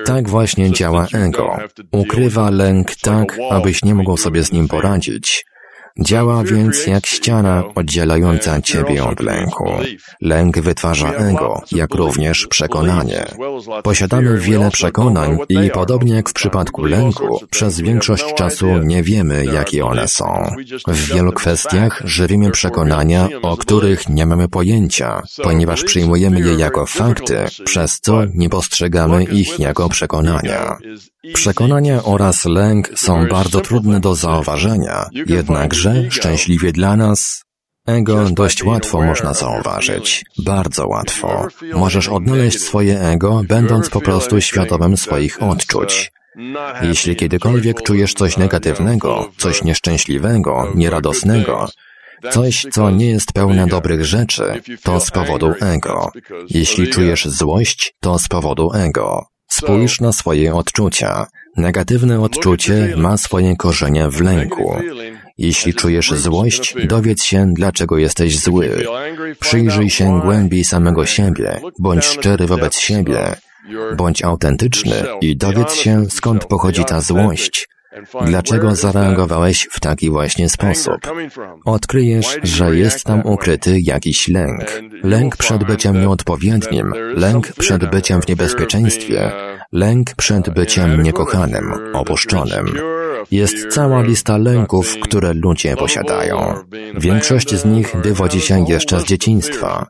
Tak 0.06 0.28
właśnie 0.28 0.70
działa 0.70 1.06
ego. 1.12 1.56
Ukrywa 1.90 2.50
lęk 2.50 2.96
tak, 2.96 3.38
abyś 3.50 3.84
nie 3.84 3.94
mógł 3.94 4.16
sobie 4.16 4.42
z 4.44 4.52
nim 4.52 4.68
poradzić. 4.68 5.44
Działa 6.00 6.44
więc 6.44 6.86
jak 6.86 7.06
ściana 7.06 7.62
oddzielająca 7.74 8.60
ciebie 8.60 9.04
od 9.04 9.20
lęku. 9.20 9.70
Lęk 10.20 10.58
wytwarza 10.58 11.12
ego, 11.12 11.62
jak 11.72 11.94
również 11.94 12.46
przekonanie. 12.46 13.24
Posiadamy 13.82 14.38
wiele 14.38 14.70
przekonań 14.70 15.38
i 15.48 15.70
podobnie 15.70 16.14
jak 16.14 16.30
w 16.30 16.32
przypadku 16.32 16.84
lęku, 16.84 17.40
przez 17.50 17.80
większość 17.80 18.34
czasu 18.34 18.66
nie 18.78 19.02
wiemy, 19.02 19.44
jakie 19.44 19.84
one 19.84 20.08
są. 20.08 20.50
W 20.88 21.14
wielu 21.14 21.32
kwestiach 21.32 22.02
żywimy 22.04 22.50
przekonania, 22.50 23.28
o 23.42 23.56
których 23.56 24.08
nie 24.08 24.26
mamy 24.26 24.48
pojęcia, 24.48 25.22
ponieważ 25.42 25.84
przyjmujemy 25.84 26.40
je 26.40 26.54
jako 26.54 26.86
fakty, 26.86 27.36
przez 27.64 28.00
co 28.00 28.22
nie 28.34 28.48
postrzegamy 28.48 29.24
ich 29.24 29.58
jako 29.58 29.88
przekonania. 29.88 30.78
Przekonania 31.34 32.02
oraz 32.02 32.44
lęk 32.44 32.90
są 32.96 33.28
bardzo 33.28 33.60
trudne 33.60 34.00
do 34.00 34.14
zauważenia, 34.14 35.06
jednakże 35.26 35.83
szczęśliwie 36.10 36.72
dla 36.72 36.96
nas 36.96 37.44
Ego 37.86 38.30
dość 38.30 38.64
łatwo 38.64 39.02
można 39.02 39.34
zauważyć. 39.34 40.24
Bardzo 40.44 40.88
łatwo. 40.88 41.48
Możesz 41.74 42.08
odnaleźć 42.08 42.60
swoje 42.60 43.00
ego, 43.00 43.42
będąc 43.48 43.90
po 43.90 44.00
prostu 44.00 44.40
świadomym 44.40 44.96
swoich 44.96 45.42
odczuć. 45.42 46.12
Jeśli 46.82 47.16
kiedykolwiek 47.16 47.82
czujesz 47.82 48.14
coś 48.14 48.36
negatywnego, 48.36 49.30
coś 49.38 49.64
nieszczęśliwego, 49.64 50.72
nieradosnego, 50.74 51.68
coś, 52.30 52.66
co 52.72 52.90
nie 52.90 53.10
jest 53.10 53.32
pełne 53.32 53.66
dobrych 53.66 54.04
rzeczy, 54.04 54.62
to 54.82 55.00
z 55.00 55.10
powodu 55.10 55.54
ego. 55.60 56.10
Jeśli 56.50 56.88
czujesz 56.88 57.24
złość, 57.24 57.94
to 58.00 58.18
z 58.18 58.28
powodu 58.28 58.72
ego. 58.74 59.26
Spójrz 59.50 60.00
na 60.00 60.12
swoje 60.12 60.54
odczucia. 60.54 61.26
Negatywne 61.56 62.20
odczucie 62.20 62.94
ma 62.96 63.16
swoje 63.16 63.56
korzenie 63.56 64.08
w 64.08 64.20
lęku. 64.20 64.76
Jeśli 65.38 65.74
czujesz 65.74 66.10
złość, 66.10 66.74
dowiedz 66.84 67.22
się, 67.22 67.46
dlaczego 67.54 67.98
jesteś 67.98 68.38
zły. 68.38 68.84
Przyjrzyj 69.40 69.90
się 69.90 70.20
głębiej 70.20 70.64
samego 70.64 71.06
siebie, 71.06 71.60
bądź 71.78 72.04
szczery 72.04 72.46
wobec 72.46 72.78
siebie, 72.78 73.36
bądź 73.96 74.24
autentyczny 74.24 74.96
i 75.20 75.36
dowiedz 75.36 75.74
się, 75.74 76.06
skąd 76.10 76.44
pochodzi 76.44 76.84
ta 76.84 77.00
złość. 77.00 77.68
Dlaczego 78.26 78.74
zareagowałeś 78.74 79.68
w 79.70 79.80
taki 79.80 80.10
właśnie 80.10 80.48
sposób? 80.48 80.96
Odkryjesz, 81.64 82.38
że 82.42 82.76
jest 82.76 83.04
tam 83.04 83.26
ukryty 83.26 83.80
jakiś 83.80 84.28
lęk. 84.28 84.82
Lęk 85.02 85.36
przed 85.36 85.64
byciem 85.64 86.00
nieodpowiednim, 86.00 86.92
lęk 87.14 87.52
przed 87.52 87.90
byciem 87.90 88.22
w 88.22 88.28
niebezpieczeństwie, 88.28 89.32
lęk 89.72 90.14
przed 90.14 90.50
byciem 90.50 91.02
niekochanym, 91.02 91.72
opuszczonym. 91.92 92.78
Jest 93.30 93.66
cała 93.68 94.02
lista 94.02 94.38
lęków, 94.38 94.96
które 95.02 95.34
ludzie 95.34 95.76
posiadają. 95.76 96.54
Większość 96.94 97.54
z 97.54 97.64
nich 97.64 97.96
wywodzi 97.96 98.40
się 98.40 98.64
jeszcze 98.68 99.00
z 99.00 99.04
dzieciństwa. 99.04 99.86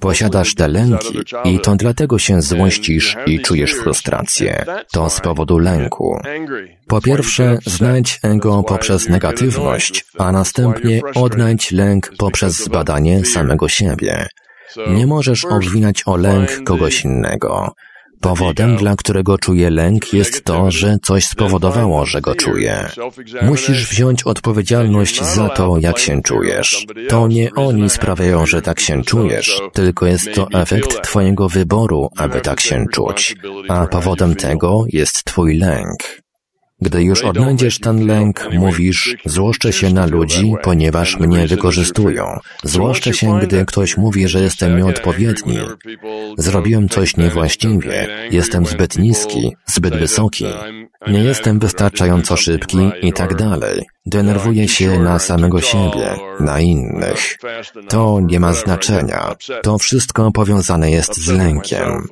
Posiadasz 0.00 0.54
te 0.54 0.68
lęki 0.68 1.18
i 1.44 1.58
to 1.58 1.76
dlatego 1.76 2.18
się 2.18 2.42
złościsz 2.42 3.16
i 3.26 3.40
czujesz 3.40 3.74
frustrację. 3.74 4.64
To 4.92 5.10
z 5.10 5.20
powodu 5.20 5.58
lęku. 5.58 6.20
Po 6.86 7.00
pierwsze, 7.00 7.58
znajdź 7.66 8.20
ego 8.22 8.62
poprzez 8.62 9.08
negatywność, 9.08 10.04
a 10.18 10.32
następnie 10.32 11.00
odnajdź 11.14 11.72
lęk 11.72 12.10
poprzez 12.18 12.64
zbadanie 12.64 13.24
samego 13.24 13.68
siebie. 13.68 14.26
Nie 14.90 15.06
możesz 15.06 15.44
obwinać 15.44 16.02
o 16.06 16.16
lęk 16.16 16.50
kogoś 16.64 17.04
innego. 17.04 17.74
Powodem, 18.20 18.76
dla 18.76 18.96
którego 18.96 19.38
czuję 19.38 19.70
lęk, 19.70 20.12
jest 20.12 20.44
to, 20.44 20.70
że 20.70 20.98
coś 21.02 21.24
spowodowało, 21.26 22.06
że 22.06 22.20
go 22.20 22.34
czuję. 22.34 22.88
Musisz 23.42 23.88
wziąć 23.88 24.22
odpowiedzialność 24.22 25.22
za 25.22 25.48
to, 25.48 25.78
jak 25.80 25.98
się 25.98 26.22
czujesz. 26.22 26.86
To 27.08 27.28
nie 27.28 27.54
oni 27.54 27.90
sprawiają, 27.90 28.46
że 28.46 28.62
tak 28.62 28.80
się 28.80 29.02
czujesz, 29.04 29.60
tylko 29.72 30.06
jest 30.06 30.32
to 30.34 30.48
efekt 30.52 31.02
Twojego 31.02 31.48
wyboru, 31.48 32.08
aby 32.16 32.40
tak 32.40 32.60
się 32.60 32.84
czuć. 32.92 33.36
A 33.68 33.86
powodem 33.86 34.34
tego 34.36 34.84
jest 34.88 35.24
Twój 35.24 35.58
lęk. 35.58 36.19
Gdy 36.82 37.02
już 37.02 37.22
odnajdziesz 37.22 37.78
ten 37.78 38.06
lęk, 38.06 38.48
mówisz, 38.52 39.16
złoszczę 39.24 39.72
się 39.72 39.92
na 39.92 40.06
ludzi, 40.06 40.52
ponieważ 40.62 41.18
mnie 41.18 41.46
wykorzystują. 41.46 42.38
Złoszczę 42.64 43.14
się, 43.14 43.40
gdy 43.42 43.64
ktoś 43.64 43.96
mówi, 43.96 44.28
że 44.28 44.40
jestem 44.40 44.76
nieodpowiedni. 44.76 45.58
Zrobiłem 46.38 46.88
coś 46.88 47.16
niewłaściwie, 47.16 48.08
jestem 48.30 48.66
zbyt 48.66 48.98
niski, 48.98 49.56
zbyt 49.66 49.96
wysoki, 49.96 50.46
nie 51.06 51.24
jestem 51.24 51.58
wystarczająco 51.58 52.36
szybki 52.36 52.90
i 53.02 53.12
tak 53.12 53.34
dalej. 53.34 53.86
Denerwuję 54.06 54.68
się 54.68 54.98
na 54.98 55.18
samego 55.18 55.60
siebie, 55.60 56.16
na 56.40 56.60
innych. 56.60 57.38
To 57.88 58.20
nie 58.20 58.40
ma 58.40 58.52
znaczenia. 58.52 59.34
To 59.62 59.78
wszystko 59.78 60.32
powiązane 60.32 60.90
jest 60.90 61.16
z 61.16 61.28
lękiem. 61.28 62.08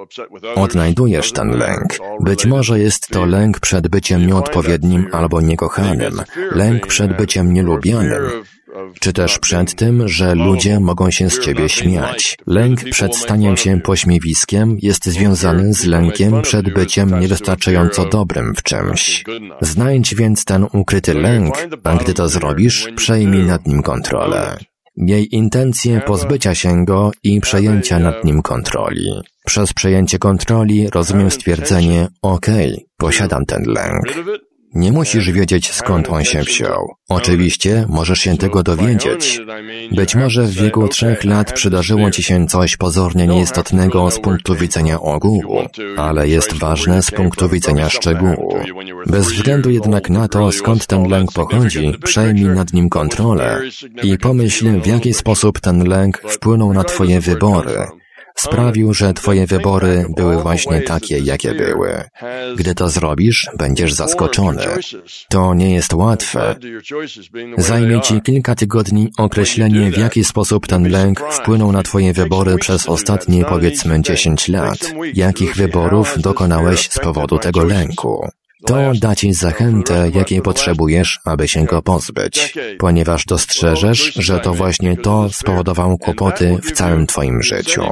Odnajdujesz 0.54 1.32
ten 1.32 1.50
lęk. 1.50 1.98
Być 2.20 2.46
może 2.46 2.80
jest 2.80 3.08
to 3.08 3.26
lęk 3.26 3.60
przed 3.60 3.88
byciem 3.88 4.26
nieodpowiednim 4.26 5.08
albo 5.12 5.40
niekochanym, 5.40 6.22
lęk 6.50 6.86
przed 6.86 7.16
byciem 7.16 7.52
nielubianym, 7.52 8.22
czy 9.00 9.12
też 9.12 9.38
przed 9.38 9.74
tym, 9.74 10.08
że 10.08 10.34
ludzie 10.34 10.80
mogą 10.80 11.10
się 11.10 11.30
z 11.30 11.40
ciebie 11.40 11.68
śmiać. 11.68 12.36
Lęk 12.46 12.84
przed 12.90 13.16
staniem 13.16 13.56
się 13.56 13.80
pośmiewiskiem 13.80 14.76
jest 14.82 15.04
związany 15.04 15.74
z 15.74 15.84
lękiem 15.84 16.42
przed 16.42 16.72
byciem 16.74 17.20
niewystarczająco 17.20 18.04
dobrym 18.04 18.54
w 18.54 18.62
czymś. 18.62 19.24
Znajdź 19.60 20.14
więc 20.14 20.44
ten 20.44 20.66
ukryty 20.72 21.14
lęk, 21.14 21.54
a 21.84 21.96
gdy 21.96 22.14
to 22.14 22.28
zrobisz, 22.28 22.88
przejmij 22.96 23.42
nad 23.44 23.66
nim 23.66 23.82
kontrolę. 23.82 24.58
Jej 24.96 25.34
intencje 25.34 26.00
pozbycia 26.00 26.54
się 26.54 26.84
go 26.84 27.10
i 27.22 27.40
przejęcia 27.40 27.98
nad 27.98 28.24
nim 28.24 28.42
kontroli. 28.42 29.10
Przez 29.46 29.72
przejęcie 29.72 30.18
kontroli 30.18 30.88
rozumiem 30.90 31.30
stwierdzenie, 31.30 32.08
okej, 32.22 32.72
okay, 32.72 32.84
posiadam 32.96 33.46
ten 33.46 33.62
lęk. 33.66 34.28
Nie 34.74 34.92
musisz 34.92 35.30
wiedzieć, 35.30 35.72
skąd 35.72 36.08
on 36.08 36.24
się 36.24 36.40
wziął. 36.40 36.88
Oczywiście 37.08 37.86
możesz 37.88 38.18
się 38.18 38.36
tego 38.36 38.62
dowiedzieć. 38.62 39.40
Być 39.92 40.14
może 40.14 40.42
w 40.42 40.50
wieku 40.50 40.88
trzech 40.88 41.24
lat 41.24 41.52
przydarzyło 41.52 42.10
ci 42.10 42.22
się 42.22 42.46
coś 42.46 42.76
pozornie 42.76 43.26
nieistotnego 43.26 44.10
z 44.10 44.20
punktu 44.20 44.54
widzenia 44.54 45.00
ogółu, 45.00 45.62
ale 45.96 46.28
jest 46.28 46.52
ważne 46.52 47.02
z 47.02 47.10
punktu 47.10 47.48
widzenia 47.48 47.88
szczegółu. 47.88 48.54
Bez 49.06 49.32
względu 49.32 49.70
jednak 49.70 50.10
na 50.10 50.28
to, 50.28 50.52
skąd 50.52 50.86
ten 50.86 51.08
lęk 51.08 51.32
pochodzi, 51.32 51.92
przejmij 52.04 52.44
nad 52.44 52.72
nim 52.72 52.88
kontrolę 52.88 53.60
i 54.02 54.18
pomyśl, 54.18 54.80
w 54.80 54.86
jaki 54.86 55.14
sposób 55.14 55.60
ten 55.60 55.88
lęk 55.88 56.22
wpłynął 56.28 56.72
na 56.72 56.84
Twoje 56.84 57.20
wybory 57.20 57.86
sprawił, 58.40 58.94
że 58.94 59.14
Twoje 59.14 59.46
wybory 59.46 60.06
były 60.16 60.42
właśnie 60.42 60.80
takie, 60.80 61.18
jakie 61.18 61.54
były. 61.54 62.04
Gdy 62.56 62.74
to 62.74 62.88
zrobisz, 62.88 63.46
będziesz 63.58 63.92
zaskoczony. 63.92 64.66
To 65.28 65.54
nie 65.54 65.74
jest 65.74 65.92
łatwe. 65.92 66.56
Zajmie 67.58 68.00
Ci 68.00 68.20
kilka 68.20 68.54
tygodni 68.54 69.08
określenie, 69.18 69.90
w 69.90 69.98
jaki 69.98 70.24
sposób 70.24 70.66
ten 70.66 70.88
lęk 70.88 71.20
wpłynął 71.30 71.72
na 71.72 71.82
Twoje 71.82 72.12
wybory 72.12 72.56
przez 72.58 72.88
ostatnie, 72.88 73.44
powiedzmy, 73.44 74.02
10 74.02 74.48
lat. 74.48 74.78
Jakich 75.14 75.56
wyborów 75.56 76.14
dokonałeś 76.18 76.88
z 76.90 76.98
powodu 76.98 77.38
tego 77.38 77.64
lęku? 77.64 78.28
To 78.66 78.92
da 79.00 79.14
Ci 79.14 79.32
zachętę, 79.32 80.10
jakiej 80.14 80.42
potrzebujesz, 80.42 81.20
aby 81.24 81.48
się 81.48 81.64
go 81.64 81.82
pozbyć, 81.82 82.54
ponieważ 82.78 83.24
dostrzeżesz, 83.24 84.12
że 84.16 84.40
to 84.40 84.54
właśnie 84.54 84.96
to 84.96 85.28
spowodowało 85.32 85.98
kłopoty 85.98 86.58
w 86.62 86.72
całym 86.72 87.06
Twoim 87.06 87.42
życiu. 87.42 87.82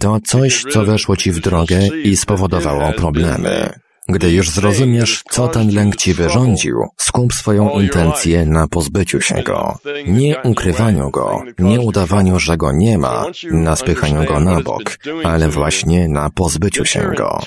To 0.00 0.18
coś, 0.26 0.64
co 0.72 0.84
weszło 0.84 1.16
Ci 1.16 1.32
w 1.32 1.40
drogę 1.40 1.88
i 2.04 2.16
spowodowało 2.16 2.92
problemy. 2.92 3.72
Gdy 4.08 4.32
już 4.32 4.50
zrozumiesz, 4.50 5.22
co 5.30 5.48
ten 5.48 5.74
lęk 5.74 5.96
ci 5.96 6.14
wyrządził, 6.14 6.76
skup 6.96 7.34
swoją 7.34 7.80
intencję 7.80 8.46
na 8.46 8.68
pozbyciu 8.68 9.20
się 9.20 9.42
go. 9.42 9.78
Nie 10.06 10.36
ukrywaniu 10.42 11.10
go, 11.10 11.42
nie 11.58 11.80
udawaniu, 11.80 12.38
że 12.38 12.56
go 12.56 12.72
nie 12.72 12.98
ma, 12.98 13.26
na 13.50 13.76
spychaniu 13.76 14.24
go 14.24 14.40
na 14.40 14.60
bok, 14.60 14.98
ale 15.24 15.48
właśnie 15.48 16.08
na 16.08 16.30
pozbyciu 16.30 16.84
się 16.84 17.10
go. 17.16 17.40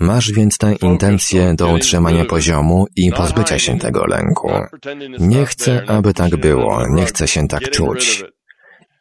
Masz 0.00 0.32
więc 0.32 0.58
tę 0.58 0.74
intencję 0.82 1.54
do 1.54 1.68
utrzymania 1.68 2.24
poziomu 2.24 2.86
i 2.96 3.12
pozbycia 3.12 3.58
się 3.58 3.78
tego 3.78 4.06
lęku. 4.06 4.50
Nie 5.18 5.46
chcę, 5.46 5.82
aby 5.86 6.14
tak 6.14 6.36
było, 6.36 6.82
nie 6.90 7.06
chcę 7.06 7.28
się 7.28 7.48
tak 7.48 7.70
czuć. 7.70 8.24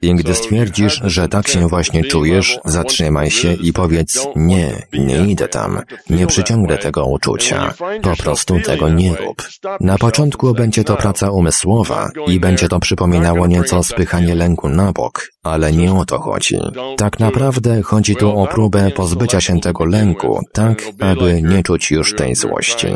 I 0.01 0.15
gdy 0.15 0.35
stwierdzisz, 0.35 1.01
że 1.03 1.29
tak 1.29 1.47
się 1.47 1.67
właśnie 1.67 2.03
czujesz, 2.03 2.59
zatrzymaj 2.65 3.31
się 3.31 3.53
i 3.53 3.73
powiedz 3.73 4.27
nie, 4.35 4.87
nie 4.93 5.27
idę 5.27 5.47
tam, 5.47 5.81
nie 6.09 6.27
przyciągnę 6.27 6.77
tego 6.77 7.05
uczucia, 7.05 7.73
po 8.01 8.15
prostu 8.15 8.59
tego 8.59 8.89
nie 8.89 9.15
rób. 9.15 9.43
Na 9.79 9.97
początku 9.97 10.53
będzie 10.53 10.83
to 10.83 10.95
praca 10.95 11.31
umysłowa 11.31 12.09
i 12.27 12.39
będzie 12.39 12.67
to 12.67 12.79
przypominało 12.79 13.47
nieco 13.47 13.83
spychanie 13.83 14.35
lęku 14.35 14.69
na 14.69 14.91
bok, 14.91 15.27
ale 15.43 15.71
nie 15.71 15.93
o 15.93 16.05
to 16.05 16.19
chodzi. 16.19 16.57
Tak 16.97 17.19
naprawdę 17.19 17.81
chodzi 17.81 18.15
tu 18.15 18.39
o 18.39 18.47
próbę 18.47 18.91
pozbycia 18.91 19.41
się 19.41 19.59
tego 19.59 19.85
lęku, 19.85 20.39
tak 20.53 20.83
aby 20.99 21.41
nie 21.41 21.63
czuć 21.63 21.91
już 21.91 22.15
tej 22.15 22.35
złości. 22.35 22.87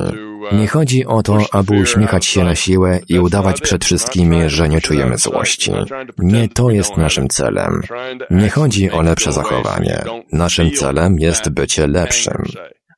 Nie 0.52 0.68
chodzi 0.68 1.06
o 1.06 1.24
to, 1.24 1.38
aby 1.52 1.74
uśmiechać 1.74 2.26
się 2.26 2.44
na 2.44 2.56
siłę 2.56 3.00
i 3.10 3.20
udawać 3.20 3.62
przed 3.62 3.86
wszystkimi, 3.86 4.50
że 4.50 4.70
nie 4.70 4.82
czujemy 4.82 5.18
złości. 5.18 5.72
Nie 6.18 6.50
to 6.50 6.70
jest 6.70 6.98
naszym 6.98 7.28
celem. 7.28 7.82
Nie 8.30 8.50
chodzi 8.50 8.92
o 8.92 9.02
lepsze 9.02 9.34
zachowanie. 9.34 10.04
Naszym 10.32 10.72
celem 10.72 11.20
jest 11.20 11.50
bycie 11.50 11.88
lepszym. 11.88 12.44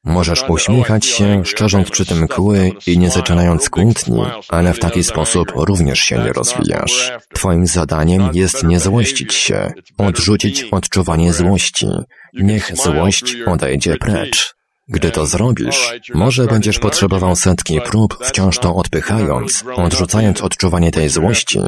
Możesz 0.06 0.44
uśmiechać 0.50 1.06
się, 1.06 1.46
szczerząc 1.46 1.92
przy 1.92 2.06
tym 2.06 2.28
kły 2.28 2.72
i 2.88 2.98
nie 2.98 3.10
zaczynając 3.10 3.70
kłótni, 3.70 4.22
ale 4.50 4.74
w 4.74 4.80
taki 4.80 5.04
sposób 5.04 5.52
również 5.56 6.00
się 6.00 6.18
nie 6.18 6.34
rozwijasz. 6.34 7.12
Twoim 7.34 7.68
zadaniem 7.68 8.30
jest 8.34 8.64
nie 8.64 8.80
złościć 8.80 9.34
się, 9.34 9.74
odrzucić 9.98 10.64
odczuwanie 10.64 11.34
złości. 11.34 11.88
Niech 12.34 12.76
złość 12.76 13.36
odejdzie 13.46 13.98
precz. 13.98 14.56
Gdy 14.88 15.12
to 15.12 15.26
zrobisz, 15.26 15.94
może 16.14 16.46
będziesz 16.46 16.80
potrzebował 16.80 17.36
setki 17.36 17.82
prób, 17.82 18.18
wciąż 18.22 18.60
to 18.60 18.76
odpychając, 18.76 19.64
odrzucając 19.76 20.42
odczuwanie 20.42 20.92
tej 20.92 21.10
złości, 21.10 21.60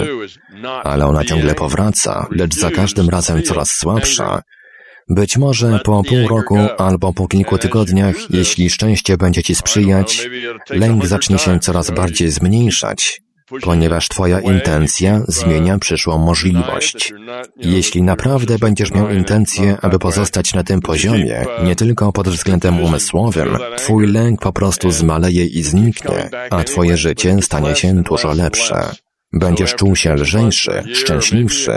ale 0.83 1.05
ona 1.05 1.23
ciągle 1.23 1.55
powraca, 1.55 2.27
lecz 2.31 2.55
za 2.55 2.71
każdym 2.71 3.09
razem 3.09 3.43
coraz 3.43 3.71
słabsza, 3.71 4.41
być 5.09 5.37
może 5.37 5.79
po 5.83 6.03
pół 6.03 6.27
roku 6.27 6.57
albo 6.77 7.13
po 7.13 7.27
kilku 7.27 7.57
tygodniach, 7.57 8.15
jeśli 8.29 8.69
szczęście 8.69 9.17
będzie 9.17 9.43
Ci 9.43 9.55
sprzyjać, 9.55 10.29
lęk 10.69 11.05
zacznie 11.05 11.37
się 11.37 11.59
coraz 11.59 11.91
bardziej 11.91 12.31
zmniejszać, 12.31 13.21
ponieważ 13.61 14.07
Twoja 14.07 14.39
intencja 14.39 15.21
zmienia 15.27 15.79
przyszłą 15.79 16.17
możliwość. 16.17 17.13
Jeśli 17.57 18.01
naprawdę 18.01 18.57
będziesz 18.59 18.91
miał 18.91 19.09
intencję, 19.09 19.77
aby 19.81 19.99
pozostać 19.99 20.53
na 20.53 20.63
tym 20.63 20.81
poziomie, 20.81 21.45
nie 21.63 21.75
tylko 21.75 22.11
pod 22.11 22.29
względem 22.29 22.79
umysłowym, 22.79 23.57
Twój 23.77 24.07
lęk 24.07 24.41
po 24.41 24.53
prostu 24.53 24.91
zmaleje 24.91 25.45
i 25.45 25.63
zniknie, 25.63 26.29
a 26.49 26.63
Twoje 26.63 26.97
życie 26.97 27.37
stanie 27.41 27.75
się 27.75 28.03
dużo 28.03 28.33
lepsze. 28.33 29.06
Będziesz 29.33 29.75
czuł 29.75 29.95
się 29.95 30.13
lżejszy, 30.13 30.83
szczęśliwszy, 30.93 31.71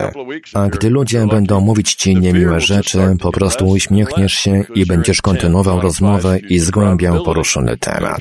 a 0.55 0.69
gdy 0.69 0.91
ludzie 0.91 1.27
będą 1.27 1.61
mówić 1.61 1.95
ci 1.95 2.17
niemiłe 2.17 2.61
rzeczy, 2.61 3.17
po 3.21 3.33
prostu 3.33 3.69
uśmiechniesz 3.69 4.33
się 4.33 4.63
i 4.75 4.87
będziesz 4.87 5.23
kontynuował 5.23 5.81
rozmowę 5.81 6.39
i 6.39 6.59
zgłębiał 6.59 7.23
poruszony 7.23 7.77
temat. 7.77 8.21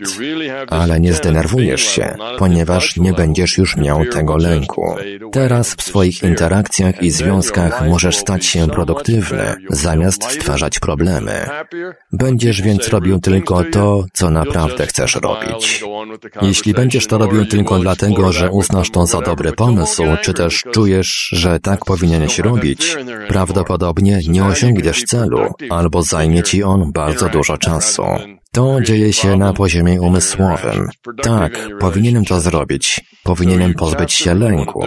Ale 0.67 0.99
nie 0.99 1.13
zdenerwujesz 1.13 1.81
się, 1.81 2.15
ponieważ 2.37 2.97
nie 2.97 3.13
będziesz 3.13 3.57
już 3.57 3.77
miał 3.77 4.05
tego 4.05 4.37
lęku. 4.37 4.95
Teraz 5.31 5.75
w 5.75 5.81
swoich 5.81 6.23
interakcjach 6.23 7.03
i 7.03 7.11
związkach 7.11 7.87
możesz 7.87 8.17
stać 8.17 8.45
się 8.45 8.67
produktywny, 8.67 9.55
zamiast 9.69 10.23
stwarzać 10.23 10.79
problemy. 10.79 11.45
Będziesz 12.11 12.61
więc 12.61 12.87
robił 12.87 13.19
tylko 13.19 13.63
to, 13.63 14.05
co 14.13 14.29
naprawdę 14.29 14.87
chcesz 14.87 15.15
robić. 15.15 15.83
Jeśli 16.41 16.73
będziesz 16.73 17.07
to 17.07 17.17
robił 17.17 17.45
tylko 17.45 17.79
dlatego, 17.79 18.31
że 18.31 18.51
uznasz 18.51 18.89
to 18.89 19.05
za 19.05 19.18
dobry 19.21 19.51
pomysł, 19.51 20.03
czy 20.21 20.33
też 20.33 20.63
czujesz, 20.71 21.29
że 21.33 21.59
tak 21.59 21.85
powinieneś 21.85 22.39
robić, 22.39 22.97
prawdopodobnie 23.27 24.19
nie 24.27 24.45
osiągniesz 24.45 25.03
celu, 25.03 25.53
albo 25.69 26.03
zajmie 26.03 26.43
ci 26.43 26.63
on 26.63 26.91
bardzo 26.91 27.29
dużo 27.29 27.57
czasu. 27.57 28.03
To 28.51 28.81
dzieje 28.81 29.13
się 29.13 29.37
na 29.37 29.53
poziomie 29.53 30.01
umysłowym. 30.01 30.89
Tak, 31.21 31.67
powinienem 31.79 32.25
to 32.25 32.39
zrobić. 32.39 33.01
Powinienem 33.23 33.73
pozbyć 33.73 34.13
się 34.13 34.33
lęku. 34.33 34.83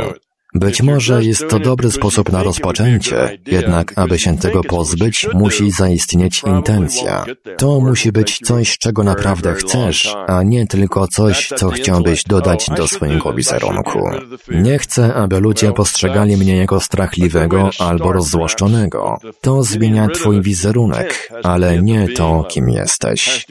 Być 0.54 0.82
może 0.82 1.24
jest 1.24 1.48
to 1.48 1.58
dobry 1.58 1.90
sposób 1.90 2.32
na 2.32 2.42
rozpoczęcie, 2.42 3.38
jednak 3.46 3.92
aby 3.96 4.18
się 4.18 4.38
tego 4.38 4.64
pozbyć, 4.64 5.26
musi 5.34 5.70
zaistnieć 5.70 6.42
intencja. 6.46 7.24
To 7.58 7.80
musi 7.80 8.12
być 8.12 8.38
coś, 8.44 8.78
czego 8.78 9.04
naprawdę 9.04 9.54
chcesz, 9.54 10.14
a 10.26 10.42
nie 10.42 10.66
tylko 10.66 11.08
coś, 11.08 11.52
co 11.56 11.70
chciałbyś 11.70 12.24
dodać 12.24 12.66
do 12.76 12.88
swojego 12.88 13.32
wizerunku. 13.32 14.10
Nie 14.50 14.78
chcę, 14.78 15.14
aby 15.14 15.40
ludzie 15.40 15.72
postrzegali 15.72 16.36
mnie 16.36 16.56
jako 16.56 16.80
strachliwego 16.80 17.70
albo 17.78 18.12
rozzłoszczonego. 18.12 19.16
To 19.40 19.62
zmienia 19.62 20.08
twój 20.08 20.42
wizerunek, 20.42 21.32
ale 21.42 21.82
nie 21.82 22.08
to, 22.08 22.44
kim 22.48 22.68
jesteś. 22.68 23.46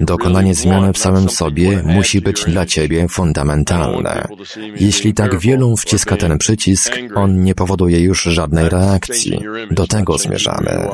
Dokonanie 0.00 0.54
zmiany 0.54 0.92
w 0.92 0.98
samym 0.98 1.28
sobie 1.28 1.82
musi 1.84 2.20
być 2.20 2.44
dla 2.44 2.66
ciebie 2.66 3.08
fundamentalne. 3.08 4.28
Jeśli 4.76 5.14
tak 5.14 5.38
wielu 5.38 5.76
wciska 5.76 6.16
ten 6.20 6.38
przycisk, 6.38 6.92
on 7.14 7.42
nie 7.42 7.54
powoduje 7.54 8.00
już 8.00 8.22
żadnej 8.22 8.68
reakcji. 8.68 9.40
Do 9.70 9.86
tego 9.86 10.18
zmierzamy. 10.18 10.88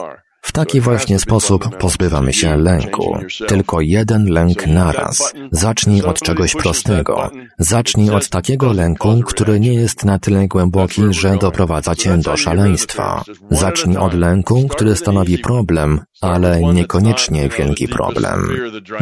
W 0.47 0.53
taki 0.53 0.81
właśnie 0.81 1.19
sposób 1.19 1.77
pozbywamy 1.79 2.33
się 2.33 2.57
lęku. 2.57 3.19
Tylko 3.49 3.81
jeden 3.81 4.27
lęk 4.27 4.67
naraz. 4.67 5.33
Zacznij 5.51 6.03
od 6.03 6.23
czegoś 6.23 6.55
prostego. 6.55 7.31
Zacznij 7.59 8.11
od 8.11 8.29
takiego 8.29 8.73
lęku, 8.73 9.21
który 9.27 9.61
nie 9.61 9.75
jest 9.75 10.05
na 10.05 10.19
tyle 10.19 10.49
głęboki, 10.49 11.03
że 11.11 11.37
doprowadza 11.37 11.95
cię 11.95 12.19
do 12.19 12.37
szaleństwa. 12.37 13.25
Zacznij 13.51 13.97
od 13.97 14.15
lęku, 14.15 14.69
który 14.69 14.97
stanowi 14.97 15.39
problem, 15.39 16.01
ale 16.21 16.61
niekoniecznie 16.61 17.49
wielki 17.49 17.89
problem. 17.89 18.49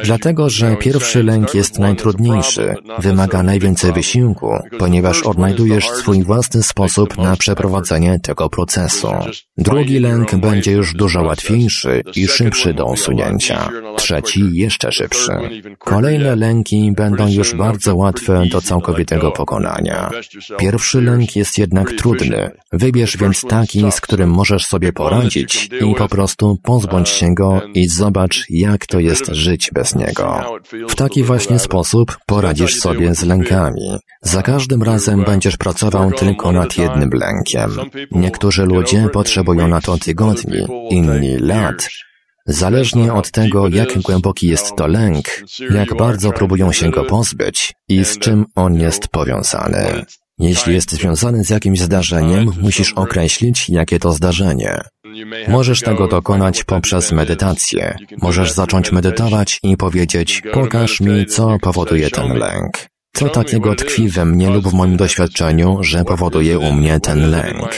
Dlatego, 0.05 0.51
że 0.51 0.77
pierwszy 0.77 1.23
lęk 1.23 1.55
jest 1.55 1.79
najtrudniejszy, 1.79 2.75
wymaga 2.99 3.43
najwięcej 3.43 3.93
wysiłku, 3.93 4.51
ponieważ 4.79 5.23
odnajdujesz 5.23 5.91
swój 5.91 6.23
własny 6.23 6.63
sposób 6.63 7.19
na 7.19 7.37
przeprowadzenie 7.37 8.21
tego 8.21 8.49
procesu. 8.49 9.09
Drugi 9.59 9.99
lęk 9.99 10.35
będzie 10.35 10.73
już 10.73 10.95
dużo 10.95 11.23
łatwiejszy 11.35 12.03
i 12.17 12.29
szybszy 12.29 12.75
do 12.75 12.87
usunięcia. 12.87 13.69
Trzeci 13.97 14.43
jeszcze 14.53 14.93
szybszy. 14.93 15.33
Kolejne 15.79 16.37
lęki 16.37 16.93
będą 16.97 17.29
już 17.29 17.55
bardzo 17.55 17.97
łatwe 17.97 18.45
do 18.51 18.61
całkowitego 18.61 19.31
pokonania. 19.31 20.11
Pierwszy 20.59 21.01
lęk 21.01 21.37
jest 21.37 21.59
jednak 21.59 21.93
trudny. 21.93 22.51
Wybierz 22.73 23.17
więc 23.17 23.43
taki, 23.49 23.93
z 23.93 24.01
którym 24.01 24.31
możesz 24.31 24.67
sobie 24.67 24.93
poradzić 24.93 25.71
i 25.91 25.95
po 25.95 26.09
prostu 26.09 26.59
pozbądź 26.63 27.09
się 27.09 27.35
go 27.35 27.63
i 27.75 27.89
zobacz, 27.89 28.45
jak 28.51 28.87
to 28.87 29.01
jest 29.01 29.27
żyć 29.27 29.71
bez 29.73 29.95
niego. 29.95 30.45
W 30.89 30.95
taki 30.95 31.23
właśnie 31.23 31.59
sposób 31.59 32.19
poradzisz 32.27 32.81
sobie 32.81 33.15
z 33.15 33.23
lękami. 33.23 33.99
Za 34.23 34.43
każdym 34.43 34.83
razem 34.83 35.25
będziesz 35.25 35.57
pracował 35.57 36.13
tylko 36.13 36.53
nad 36.53 36.79
jednym 36.79 37.11
lękiem. 37.13 37.71
Niektórzy 38.13 38.63
ludzie 38.63 39.09
potrzebują 39.13 39.69
na 39.69 39.81
to 39.81 39.99
tygodni, 39.99 40.67
inni 40.91 41.24
lat. 41.41 41.89
Zależnie 42.47 43.13
od 43.13 43.31
tego, 43.31 43.69
jak 43.69 43.99
głęboki 43.99 44.47
jest 44.47 44.77
to 44.77 44.87
lęk, 44.87 45.25
jak 45.71 45.97
bardzo 45.97 46.33
próbują 46.33 46.73
się 46.73 46.91
go 46.91 47.05
pozbyć 47.05 47.73
i 47.89 48.05
z 48.05 48.19
czym 48.19 48.45
on 48.55 48.75
jest 48.75 49.09
powiązany. 49.09 50.05
Jeśli 50.39 50.75
jest 50.75 50.91
związany 50.91 51.45
z 51.45 51.51
jakimś 51.51 51.81
zdarzeniem, 51.81 52.51
musisz 52.61 52.93
określić, 52.93 53.69
jakie 53.69 53.99
to 53.99 54.13
zdarzenie. 54.13 54.81
Możesz 55.49 55.81
tego 55.81 56.09
dokonać 56.09 56.65
poprzez 56.65 57.13
medytację. 57.13 57.97
Możesz 58.23 58.53
zacząć 58.53 58.93
medytować 58.93 59.61
i 59.63 59.77
powiedzieć, 59.77 60.43
pokaż 60.53 61.01
mi, 61.01 61.27
co 61.27 61.59
powoduje 61.59 62.11
ten 62.11 62.39
lęk. 62.39 62.94
Co 63.15 63.29
takiego 63.29 63.75
tkwi 63.75 64.09
we 64.09 64.25
mnie 64.25 64.51
lub 64.51 64.69
w 64.69 64.73
moim 64.73 64.97
doświadczeniu, 64.97 65.79
że 65.81 66.05
powoduje 66.05 66.59
u 66.59 66.73
mnie 66.73 67.01
ten 67.01 67.31
lęk? 67.31 67.71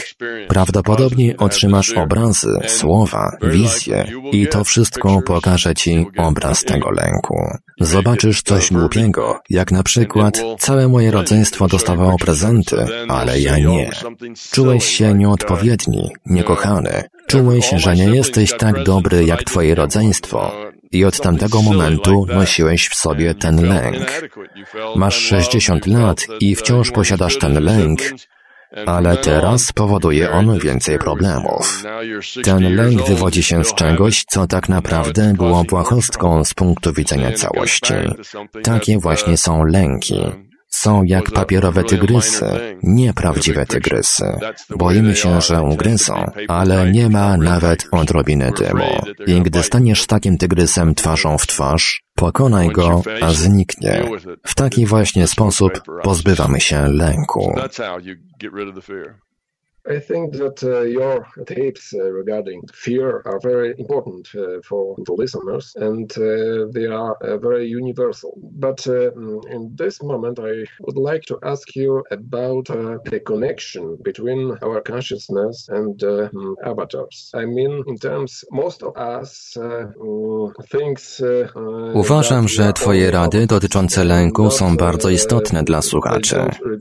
Prawdopodobnie 0.49 1.37
otrzymasz 1.37 1.93
obrazy, 1.93 2.59
słowa, 2.67 3.37
wizje 3.43 4.07
i 4.33 4.47
to 4.47 4.65
wszystko 4.65 5.23
pokaże 5.23 5.75
ci 5.75 6.07
obraz 6.17 6.65
tego 6.65 6.91
lęku. 6.91 7.37
Zobaczysz 7.81 8.43
coś 8.43 8.73
głupiego, 8.73 9.41
jak 9.51 9.73
na 9.73 9.83
przykład 9.83 10.43
całe 10.59 10.89
moje 10.89 11.11
rodzeństwo 11.11 11.69
dostawało 11.69 12.17
prezenty, 12.19 12.77
ale 13.09 13.41
ja 13.41 13.59
nie. 13.59 13.91
Czułeś 14.51 14.85
się 14.85 15.15
nieodpowiedni, 15.15 16.11
niekochany. 16.27 17.05
Czułeś, 17.27 17.71
że 17.77 17.97
nie 17.97 18.05
jesteś 18.05 18.53
tak 18.59 18.83
dobry 18.83 19.25
jak 19.25 19.45
twoje 19.45 19.75
rodzeństwo 19.75 20.53
i 20.93 21.05
od 21.05 21.21
tamtego 21.21 21.63
momentu 21.63 22.27
nosiłeś 22.29 22.89
w 22.89 22.95
sobie 22.95 23.35
ten 23.35 23.69
lęk. 23.69 24.29
Masz 24.97 25.17
60 25.17 25.87
lat 25.87 26.27
i 26.41 26.55
wciąż 26.55 26.91
posiadasz 26.91 27.39
ten 27.39 27.65
lęk, 27.65 28.01
ale 28.87 29.17
teraz 29.17 29.73
powoduje 29.73 30.31
on 30.31 30.59
więcej 30.59 30.99
problemów. 30.99 31.83
Ten 32.45 32.77
lęk 32.77 33.09
wywodzi 33.09 33.43
się 33.43 33.65
z 33.65 33.75
czegoś, 33.75 34.25
co 34.25 34.47
tak 34.47 34.69
naprawdę 34.69 35.35
było 35.37 35.65
błahostką 35.65 36.45
z 36.45 36.55
punktu 36.55 36.93
widzenia 36.93 37.33
całości. 37.33 37.95
Takie 38.63 38.99
właśnie 38.99 39.37
są 39.37 39.65
lęki. 39.65 40.46
Są 40.69 41.03
jak 41.03 41.31
papierowe 41.31 41.85
tygrysy, 41.85 42.45
nie 42.83 43.15
prawdziwe 43.15 43.67
tygrysy. 43.67 44.25
Boimy 44.77 45.17
się, 45.17 45.41
że 45.41 45.63
ugryzą, 45.63 46.25
ale 46.49 46.93
nie 46.93 47.09
ma 47.09 47.37
nawet 47.37 47.89
odrobiny 47.91 48.53
dymu. 48.59 49.03
I 49.27 49.43
gdy 49.43 49.63
staniesz 49.63 50.07
takim 50.07 50.39
tygrysem 50.39 50.95
twarzą 50.95 51.39
w 51.39 51.47
twarz, 51.47 52.03
pokonaj 52.15 52.69
go, 52.69 53.03
a 53.23 53.31
zniknie. 53.31 54.05
W 54.47 54.55
taki 54.55 54.87
właśnie 54.87 55.27
sposób 55.27 55.83
pozbywamy 56.03 56.61
się 56.61 56.89
lęku. 56.89 57.55
I 59.89 60.01
think 60.01 60.33
that 60.35 60.63
uh, 60.65 60.81
your 60.83 61.27
tapes 61.47 61.95
uh, 61.95 62.11
regarding 62.11 62.63
fear 62.75 63.23
are 63.25 63.41
very 63.41 63.75
important 63.79 64.29
uh, 64.35 64.61
for 64.69 64.97
the 65.07 65.13
listeners 65.13 65.75
and 65.77 66.11
uh, 66.19 66.67
they 66.73 66.87
are 66.87 67.15
uh, 67.23 67.39
very 67.39 67.67
universal. 67.69 68.33
But 68.37 68.87
uh, 68.87 69.13
in 69.57 69.77
this 69.77 70.03
moment, 70.03 70.39
I 70.39 70.65
would 70.81 70.97
like 70.97 71.23
to 71.27 71.39
ask 71.43 71.77
you 71.77 72.03
about 72.11 72.67
the 73.11 73.21
connection 73.25 73.99
between 74.03 74.57
our 74.63 74.81
consciousness 74.81 75.69
and 75.69 76.03
avatars. 76.65 77.31
I 77.35 77.45
mean, 77.47 77.85
in 77.87 77.97
terms, 77.99 78.45
most 78.51 78.83
of 78.83 78.97
us 78.97 79.57
mm, 79.57 80.53
thinks. 80.71 81.23
Uważam, 81.95 82.49
że 82.49 82.73
Twoje 82.73 83.11
rady 83.11 83.47
dotyczące 83.47 84.05
lęku 84.05 84.51
są 84.51 84.77
bardzo 84.77 85.11
istotne 85.11 85.63
dla 85.63 85.83
słuchaczy. 85.83 86.37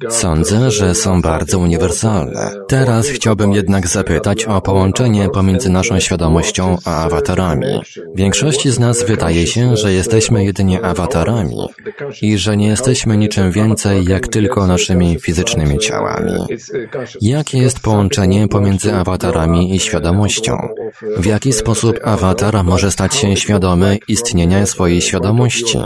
Sądzę, 0.10 0.72
że 0.72 0.96
są 0.96 1.22
bardzo 1.22 1.60
uniwersalne. 1.60 2.52
Teraz 2.68 2.95
Teraz 2.96 3.10
chciałbym 3.10 3.54
jednak 3.54 3.88
zapytać 3.88 4.46
o 4.46 4.62
połączenie 4.62 5.30
pomiędzy 5.30 5.70
naszą 5.70 6.00
świadomością 6.00 6.78
a 6.86 7.04
awatarami. 7.04 7.82
Większości 8.16 8.72
z 8.72 8.80
nas 8.80 9.04
wydaje 9.04 9.48
się, 9.48 9.78
że 9.78 9.94
jesteśmy 9.94 10.46
jedynie 10.46 10.82
awatarami 10.82 11.56
i 12.22 12.38
że 12.38 12.58
nie 12.58 12.68
jesteśmy 12.68 13.18
niczym 13.18 13.52
więcej 13.52 14.06
jak 14.06 14.28
tylko 14.28 14.68
naszymi 14.68 15.20
fizycznymi 15.20 15.80
ciałami. 15.80 16.32
Jakie 17.22 17.58
jest 17.58 17.80
połączenie 17.80 18.48
pomiędzy 18.48 18.94
awatarami 18.94 19.76
i 19.76 19.80
świadomością? 19.80 20.58
W 21.18 21.26
jaki 21.26 21.54
sposób 21.54 22.00
awatar 22.04 22.64
może 22.64 22.92
stać 22.92 23.16
się 23.16 23.36
świadomy 23.36 23.98
istnienia 24.08 24.66
swojej 24.66 25.02
świadomości? 25.02 25.78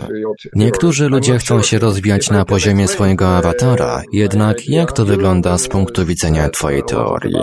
Niektórzy 0.56 1.10
ludzie 1.10 1.38
chcą 1.38 1.62
się 1.62 1.80
rozwijać 1.80 2.30
na 2.30 2.46
poziomie 2.46 2.88
swojego 2.88 3.38
awatara, 3.38 4.02
jednak 4.14 4.70
jak 4.70 4.92
to 4.92 5.06
wygląda 5.06 5.58
z 5.58 5.68
punktu 5.68 6.06
widzenia 6.06 6.50
Twojej 6.50 6.84
teorii? 6.84 6.99
Teorii. 7.00 7.36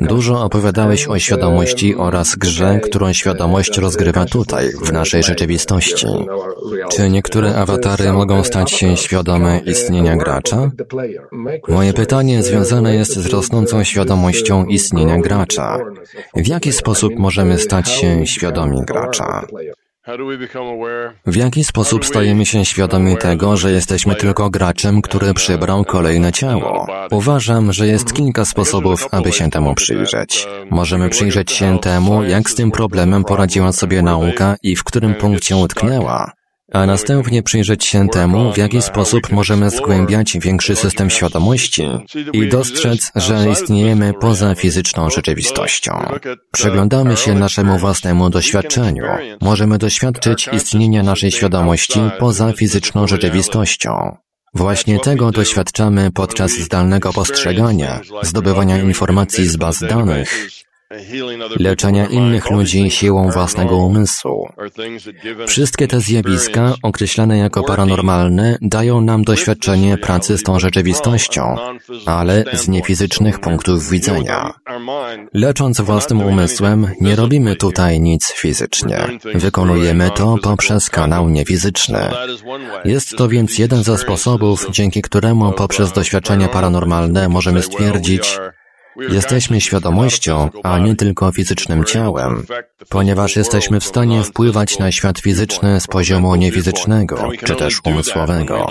Dużo 0.00 0.44
opowiadałeś 0.44 1.08
o 1.08 1.18
świadomości 1.18 1.96
oraz 1.96 2.36
grze, 2.36 2.80
którą 2.82 3.12
świadomość 3.12 3.78
rozgrywa 3.78 4.24
tutaj, 4.24 4.70
w 4.82 4.92
naszej 4.92 5.22
rzeczywistości. 5.22 6.06
Czy 6.90 7.10
niektóre 7.10 7.54
awatary 7.56 8.12
mogą 8.12 8.44
stać 8.44 8.70
się 8.70 8.96
świadome 8.96 9.60
istnienia 9.66 10.16
gracza? 10.16 10.70
Moje 11.68 11.92
pytanie 11.92 12.42
związane 12.42 12.94
jest 12.94 13.16
z 13.16 13.26
rosnącą 13.26 13.84
świadomością 13.84 14.64
istnienia 14.64 15.18
gracza. 15.18 15.78
W 16.34 16.46
jaki 16.46 16.72
sposób 16.72 17.12
możemy 17.18 17.58
stać 17.58 17.88
się 17.88 18.26
świadomi 18.26 18.82
gracza? 18.86 19.46
W 21.26 21.36
jaki 21.36 21.64
sposób 21.64 22.06
stajemy 22.06 22.46
się 22.46 22.64
świadomi 22.64 23.16
tego, 23.16 23.56
że 23.56 23.72
jesteśmy 23.72 24.14
tylko 24.14 24.50
graczem, 24.50 25.02
który 25.02 25.34
przybrał 25.34 25.84
kolejne 25.84 26.32
ciało? 26.32 26.86
Uważam, 27.10 27.72
że 27.72 27.86
jest 27.86 28.12
kilka 28.12 28.44
sposobów, 28.44 29.06
aby 29.10 29.32
się 29.32 29.50
temu 29.50 29.74
przyjrzeć. 29.74 30.46
Możemy 30.70 31.08
przyjrzeć 31.08 31.52
się 31.52 31.78
temu, 31.78 32.22
jak 32.22 32.50
z 32.50 32.54
tym 32.54 32.70
problemem 32.70 33.24
poradziła 33.24 33.72
sobie 33.72 34.02
nauka 34.02 34.56
i 34.62 34.76
w 34.76 34.84
którym 34.84 35.14
punkcie 35.14 35.56
utknęła 35.56 36.39
a 36.72 36.86
następnie 36.86 37.42
przyjrzeć 37.42 37.84
się 37.84 38.08
temu, 38.08 38.52
w 38.52 38.58
jaki 38.58 38.82
sposób 38.82 39.32
możemy 39.32 39.70
zgłębiać 39.70 40.38
większy 40.38 40.76
system 40.76 41.10
świadomości 41.10 41.88
i 42.32 42.48
dostrzec, 42.48 43.12
że 43.16 43.46
istniejemy 43.52 44.14
poza 44.20 44.54
fizyczną 44.54 45.10
rzeczywistością. 45.10 45.92
Przeglądamy 46.52 47.16
się 47.16 47.34
naszemu 47.34 47.78
własnemu 47.78 48.30
doświadczeniu. 48.30 49.04
Możemy 49.40 49.78
doświadczyć 49.78 50.48
istnienia 50.52 51.02
naszej 51.02 51.30
świadomości 51.30 52.00
poza 52.18 52.52
fizyczną 52.52 53.06
rzeczywistością. 53.06 54.16
Właśnie 54.54 54.98
tego 54.98 55.30
doświadczamy 55.30 56.10
podczas 56.10 56.52
zdalnego 56.52 57.12
postrzegania, 57.12 58.00
zdobywania 58.22 58.78
informacji 58.78 59.46
z 59.46 59.56
baz 59.56 59.80
danych, 59.80 60.50
leczenia 61.58 62.06
innych 62.06 62.50
ludzi 62.50 62.90
siłą 62.90 63.30
własnego 63.30 63.76
umysłu. 63.76 64.48
Wszystkie 65.46 65.88
te 65.88 66.00
zjawiska, 66.00 66.74
określane 66.82 67.38
jako 67.38 67.62
paranormalne, 67.62 68.58
dają 68.62 69.00
nam 69.00 69.24
doświadczenie 69.24 69.98
pracy 69.98 70.38
z 70.38 70.42
tą 70.42 70.58
rzeczywistością, 70.58 71.56
ale 72.06 72.44
z 72.52 72.68
niefizycznych 72.68 73.40
punktów 73.40 73.90
widzenia. 73.90 74.52
Lecząc 75.34 75.80
własnym 75.80 76.22
umysłem, 76.22 76.86
nie 77.00 77.16
robimy 77.16 77.56
tutaj 77.56 78.00
nic 78.00 78.32
fizycznie. 78.32 78.98
Wykonujemy 79.34 80.10
to 80.10 80.36
poprzez 80.42 80.90
kanał 80.90 81.28
niefizyczny. 81.28 82.10
Jest 82.84 83.16
to 83.16 83.28
więc 83.28 83.58
jeden 83.58 83.82
ze 83.82 83.98
sposobów, 83.98 84.66
dzięki 84.70 85.02
któremu 85.02 85.52
poprzez 85.52 85.92
doświadczenie 85.92 86.48
paranormalne 86.48 87.28
możemy 87.28 87.62
stwierdzić, 87.62 88.38
Jesteśmy 89.08 89.60
świadomością, 89.60 90.50
a 90.62 90.78
nie 90.78 90.96
tylko 90.96 91.32
fizycznym 91.32 91.84
ciałem, 91.84 92.46
ponieważ 92.88 93.36
jesteśmy 93.36 93.80
w 93.80 93.84
stanie 93.84 94.22
wpływać 94.22 94.78
na 94.78 94.92
świat 94.92 95.18
fizyczny 95.18 95.80
z 95.80 95.86
poziomu 95.86 96.34
niefizycznego, 96.34 97.28
czy 97.44 97.54
też 97.54 97.80
umysłowego. 97.84 98.66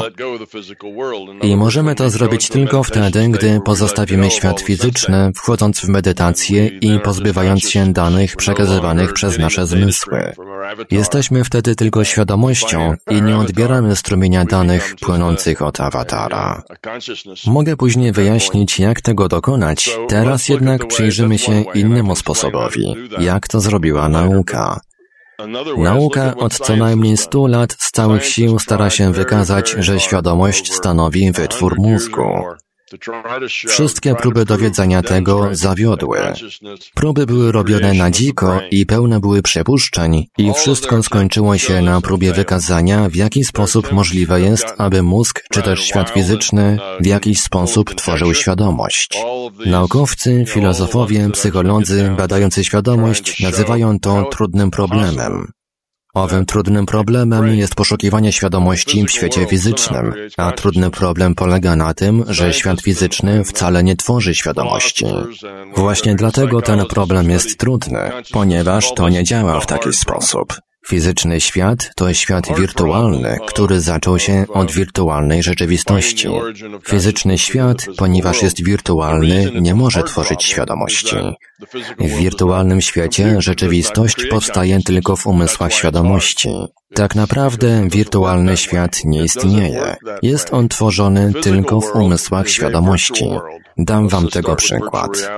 I 1.42 1.56
możemy 1.56 1.96
to 1.96 2.10
zrobić 2.10 2.50
tylko 2.50 2.84
wtedy, 2.84 3.30
gdy 3.30 3.62
pozostawimy 3.66 4.32
świat 4.32 4.62
fizyczny, 4.62 5.32
wchodząc 5.36 5.80
w 5.80 5.88
medytację 5.88 6.68
i 6.68 7.00
pozbywając 7.00 7.70
się 7.70 7.94
danych 7.94 8.36
przekazywanych 8.36 9.14
przez 9.14 9.38
nasze 9.38 9.68
zmysły. 9.68 10.34
Jesteśmy 10.92 11.44
wtedy 11.44 11.76
tylko 11.76 12.04
świadomością 12.04 12.94
i 13.12 13.22
nie 13.22 13.38
odbieramy 13.38 13.96
strumienia 13.96 14.46
danych 14.46 14.96
płynących 15.02 15.62
od 15.62 15.80
awatara. 15.80 16.64
Mogę 17.48 17.78
później 17.78 18.12
wyjaśnić, 18.12 18.80
jak 18.80 19.02
tego 19.02 19.28
dokonać, 19.28 19.98
teraz 20.20 20.50
jednak 20.50 20.88
przyjrzymy 20.88 21.38
się 21.38 21.64
innemu 21.74 22.16
sposobowi, 22.16 22.96
jak 23.20 23.48
to 23.48 23.60
zrobiła 23.60 24.10
nauka. 24.10 24.80
Nauka 25.78 26.36
od 26.36 26.54
co 26.54 26.76
najmniej 26.76 27.18
stu 27.18 27.48
lat 27.48 27.76
z 27.80 27.92
całych 27.92 28.26
sił 28.26 28.60
stara 28.60 28.90
się 28.90 29.14
wykazać, 29.14 29.76
że 29.80 30.00
świadomość 30.00 30.74
stanowi 30.74 31.32
wytwór 31.32 31.78
mózgu. 31.78 32.30
Wszystkie 33.68 34.16
próby 34.16 34.46
dowiedzenia 34.46 35.02
tego 35.02 35.50
zawiodły. 35.52 36.20
Próby 36.94 37.26
były 37.26 37.52
robione 37.52 37.94
na 37.94 38.12
dziko 38.12 38.60
i 38.72 38.86
pełne 38.86 39.20
były 39.20 39.42
przepuszczeń 39.42 40.26
i 40.38 40.54
wszystko 40.54 41.04
skończyło 41.04 41.58
się 41.58 41.82
na 41.82 42.02
próbie 42.02 42.34
wykazania, 42.34 43.10
w 43.10 43.16
jaki 43.16 43.44
sposób 43.44 43.92
możliwe 43.92 44.42
jest, 44.42 44.66
aby 44.78 45.04
mózg 45.04 45.44
czy 45.52 45.62
też 45.62 45.84
świat 45.84 46.10
fizyczny 46.10 46.78
w 47.00 47.06
jakiś 47.06 47.42
sposób 47.42 47.96
tworzył 47.96 48.34
świadomość. 48.34 49.24
Naukowcy, 49.66 50.46
filozofowie, 50.48 51.30
psycholodzy 51.30 52.14
badający 52.18 52.64
świadomość 52.64 53.44
nazywają 53.44 54.00
to 54.00 54.24
trudnym 54.32 54.72
problemem. 54.72 55.52
Owym 56.14 56.46
trudnym 56.46 56.86
problemem 56.86 57.56
jest 57.56 57.76
poszukiwanie 57.76 58.32
świadomości 58.32 59.06
w 59.06 59.12
świecie 59.12 59.46
fizycznym, 59.46 60.14
a 60.38 60.52
trudny 60.52 60.92
problem 60.92 61.36
polega 61.36 61.76
na 61.76 61.94
tym, 61.94 62.24
że 62.28 62.54
świat 62.54 62.82
fizyczny 62.82 63.44
wcale 63.44 63.84
nie 63.84 63.96
tworzy 63.96 64.36
świadomości. 64.36 65.06
Właśnie 65.76 66.16
dlatego 66.16 66.62
ten 66.62 66.86
problem 66.86 67.30
jest 67.30 67.58
trudny, 67.58 68.12
ponieważ 68.32 68.94
to 68.94 69.10
nie 69.10 69.24
działa 69.24 69.60
w 69.60 69.66
taki 69.66 69.94
sposób. 69.94 70.54
Fizyczny 70.88 71.42
świat 71.42 71.92
to 71.96 72.14
świat 72.14 72.58
wirtualny, 72.58 73.38
który 73.48 73.82
zaczął 73.82 74.20
się 74.20 74.46
od 74.50 74.72
wirtualnej 74.72 75.44
rzeczywistości. 75.44 76.28
Fizyczny 76.88 77.38
świat, 77.38 77.86
ponieważ 77.98 78.42
jest 78.42 78.64
wirtualny, 78.64 79.52
nie 79.62 79.76
może 79.76 80.04
tworzyć 80.04 80.44
świadomości. 80.44 81.16
W 82.00 82.18
wirtualnym 82.18 82.82
świecie 82.82 83.42
rzeczywistość 83.42 84.26
powstaje 84.30 84.80
tylko 84.84 85.16
w 85.16 85.28
umysłach 85.28 85.74
świadomości. 85.74 86.50
Tak 86.94 87.16
naprawdę 87.16 87.88
wirtualny 87.90 88.58
świat 88.58 89.06
nie 89.06 89.24
istnieje. 89.24 89.96
Jest 90.22 90.54
on 90.54 90.70
tworzony 90.70 91.34
tylko 91.34 91.82
w 91.82 91.96
umysłach 91.96 92.50
świadomości. 92.50 93.30
Dam 93.78 94.08
wam 94.08 94.28
tego 94.28 94.56
przykład. 94.56 95.30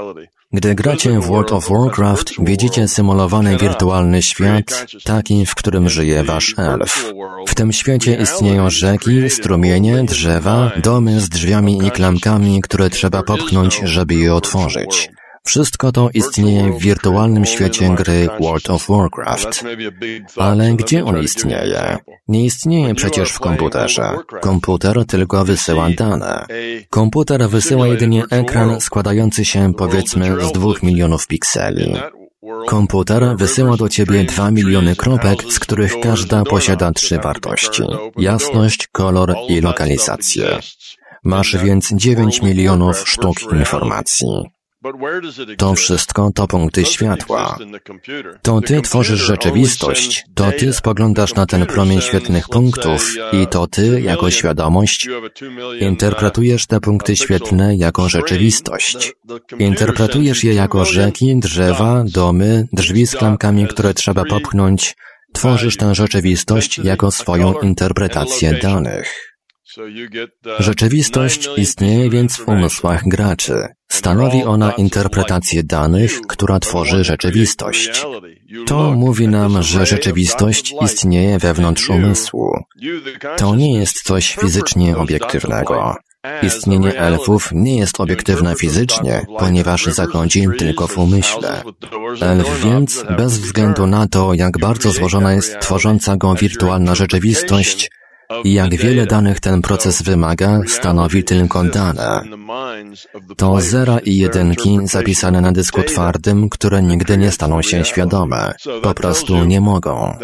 Gdy 0.53 0.75
gracie 0.75 1.19
w 1.19 1.25
World 1.27 1.51
of 1.51 1.69
Warcraft, 1.69 2.33
widzicie 2.39 2.87
symulowany 2.87 3.57
wirtualny 3.57 4.21
świat, 4.21 4.85
taki, 5.03 5.45
w 5.45 5.55
którym 5.55 5.89
żyje 5.89 6.23
wasz 6.23 6.55
elf. 6.57 7.13
W 7.47 7.55
tym 7.55 7.71
świecie 7.71 8.17
istnieją 8.21 8.69
rzeki, 8.69 9.29
strumienie, 9.29 10.03
drzewa, 10.03 10.71
domy 10.83 11.19
z 11.19 11.29
drzwiami 11.29 11.87
i 11.87 11.91
klamkami, 11.91 12.61
które 12.61 12.89
trzeba 12.89 13.23
popchnąć, 13.23 13.81
żeby 13.83 14.15
je 14.15 14.33
otworzyć. 14.33 15.09
Wszystko 15.43 15.91
to 15.91 16.09
istnieje 16.13 16.71
w 16.71 16.81
wirtualnym 16.81 17.45
świecie 17.45 17.89
gry 17.89 18.29
World 18.39 18.69
of 18.69 18.87
Warcraft. 18.87 19.63
Ale 20.37 20.73
gdzie 20.73 21.05
on 21.05 21.23
istnieje? 21.23 21.97
Nie 22.27 22.45
istnieje 22.45 22.95
przecież 22.95 23.31
w 23.31 23.39
komputerze. 23.39 24.17
Komputer 24.41 25.05
tylko 25.05 25.45
wysyła 25.45 25.89
dane. 25.89 26.45
Komputer 26.89 27.49
wysyła 27.49 27.87
jedynie 27.87 28.23
ekran 28.29 28.81
składający 28.81 29.45
się 29.45 29.73
powiedzmy 29.73 30.45
z 30.45 30.51
dwóch 30.51 30.83
milionów 30.83 31.27
pikseli. 31.27 31.93
Komputer 32.67 33.37
wysyła 33.37 33.77
do 33.77 33.89
ciebie 33.89 34.23
dwa 34.23 34.51
miliony 34.51 34.95
kropek, 34.95 35.43
z 35.53 35.59
których 35.59 35.99
każda 35.99 36.43
posiada 36.43 36.91
trzy 36.91 37.17
wartości. 37.17 37.83
Jasność, 38.17 38.87
kolor 38.87 39.35
i 39.47 39.61
lokalizację. 39.61 40.59
Masz 41.23 41.57
więc 41.57 41.91
9 41.93 42.41
milionów 42.41 43.09
sztuk 43.09 43.37
informacji. 43.59 44.27
To 45.57 45.73
wszystko 45.73 46.31
to 46.35 46.47
punkty 46.47 46.85
światła. 46.85 47.57
To 48.41 48.61
ty 48.61 48.81
tworzysz 48.81 49.19
rzeczywistość, 49.19 50.25
to 50.35 50.51
ty 50.51 50.73
spoglądasz 50.73 51.35
na 51.35 51.45
ten 51.45 51.65
promień 51.65 52.01
świetnych 52.01 52.49
punktów 52.49 53.13
i 53.31 53.47
to 53.47 53.67
ty, 53.67 54.01
jako 54.01 54.31
świadomość, 54.31 55.09
interpretujesz 55.79 56.67
te 56.67 56.79
punkty 56.79 57.15
świetlne 57.15 57.75
jako 57.75 58.09
rzeczywistość. 58.09 59.13
Interpretujesz 59.59 60.43
je 60.43 60.53
jako 60.53 60.85
rzeki, 60.85 61.39
drzewa, 61.39 62.03
domy, 62.07 62.67
drzwi 62.73 63.07
z 63.07 63.15
klamkami, 63.15 63.67
które 63.67 63.93
trzeba 63.93 64.25
popchnąć. 64.25 64.95
Tworzysz 65.33 65.77
tę 65.77 65.95
rzeczywistość 65.95 66.77
jako 66.77 67.11
swoją 67.11 67.53
interpretację 67.53 68.53
danych. 68.53 69.30
Rzeczywistość 70.59 71.49
istnieje 71.57 72.09
więc 72.09 72.37
w 72.37 72.47
umysłach 72.47 73.03
graczy. 73.07 73.67
Stanowi 73.91 74.43
ona 74.43 74.71
interpretację 74.71 75.63
danych, 75.63 76.21
która 76.27 76.59
tworzy 76.59 77.03
rzeczywistość. 77.03 78.05
To 78.67 78.91
mówi 78.91 79.27
nam, 79.27 79.63
że 79.63 79.85
rzeczywistość 79.85 80.73
istnieje 80.81 81.39
wewnątrz 81.39 81.89
umysłu. 81.89 82.51
To 83.37 83.55
nie 83.55 83.73
jest 83.79 84.01
coś 84.01 84.35
fizycznie 84.35 84.97
obiektywnego. 84.97 85.95
Istnienie 86.43 86.99
elfów 86.99 87.49
nie 87.51 87.77
jest 87.77 87.99
obiektywne 87.99 88.55
fizycznie, 88.55 89.25
ponieważ 89.39 89.85
zachodzi 89.85 90.47
tylko 90.57 90.87
w 90.87 90.97
umyśle. 90.97 91.63
Elf 92.21 92.63
więc, 92.63 93.03
bez 93.17 93.37
względu 93.37 93.87
na 93.87 94.07
to, 94.07 94.33
jak 94.33 94.59
bardzo 94.59 94.91
złożona 94.91 95.33
jest 95.33 95.59
tworząca 95.59 96.17
go 96.17 96.35
wirtualna 96.35 96.95
rzeczywistość, 96.95 97.89
jak 98.43 98.75
wiele 98.75 99.05
danych 99.05 99.39
ten 99.39 99.61
proces 99.61 100.01
wymaga, 100.01 100.61
stanowi 100.67 101.23
tylko 101.23 101.63
dane. 101.63 102.21
To 103.37 103.61
zera 103.61 103.99
i 103.99 104.17
jedynki 104.17 104.79
zapisane 104.83 105.41
na 105.41 105.51
dysku 105.51 105.83
twardym, 105.83 106.49
które 106.49 106.81
nigdy 106.81 107.17
nie 107.17 107.31
staną 107.31 107.61
się 107.61 107.85
świadome. 107.85 108.53
Po 108.83 108.93
prostu 108.93 109.45
nie 109.45 109.61
mogą. 109.61 110.17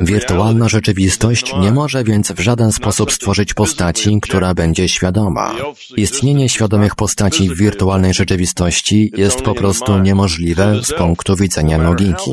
Wirtualna 0.00 0.68
rzeczywistość 0.68 1.54
nie 1.60 1.72
może 1.72 2.04
więc 2.04 2.32
w 2.32 2.40
żaden 2.40 2.72
sposób 2.72 3.12
stworzyć 3.12 3.54
postaci, 3.54 4.18
która 4.22 4.54
będzie 4.54 4.88
świadoma. 4.88 5.54
Istnienie 5.96 6.48
świadomych 6.48 6.94
postaci 6.94 7.48
w 7.48 7.56
wirtualnej 7.56 8.14
rzeczywistości 8.14 9.12
jest 9.16 9.42
po 9.42 9.54
prostu 9.54 9.98
niemożliwe 9.98 10.80
z 10.82 10.92
punktu 10.92 11.36
widzenia 11.36 11.78
logiki. 11.78 12.30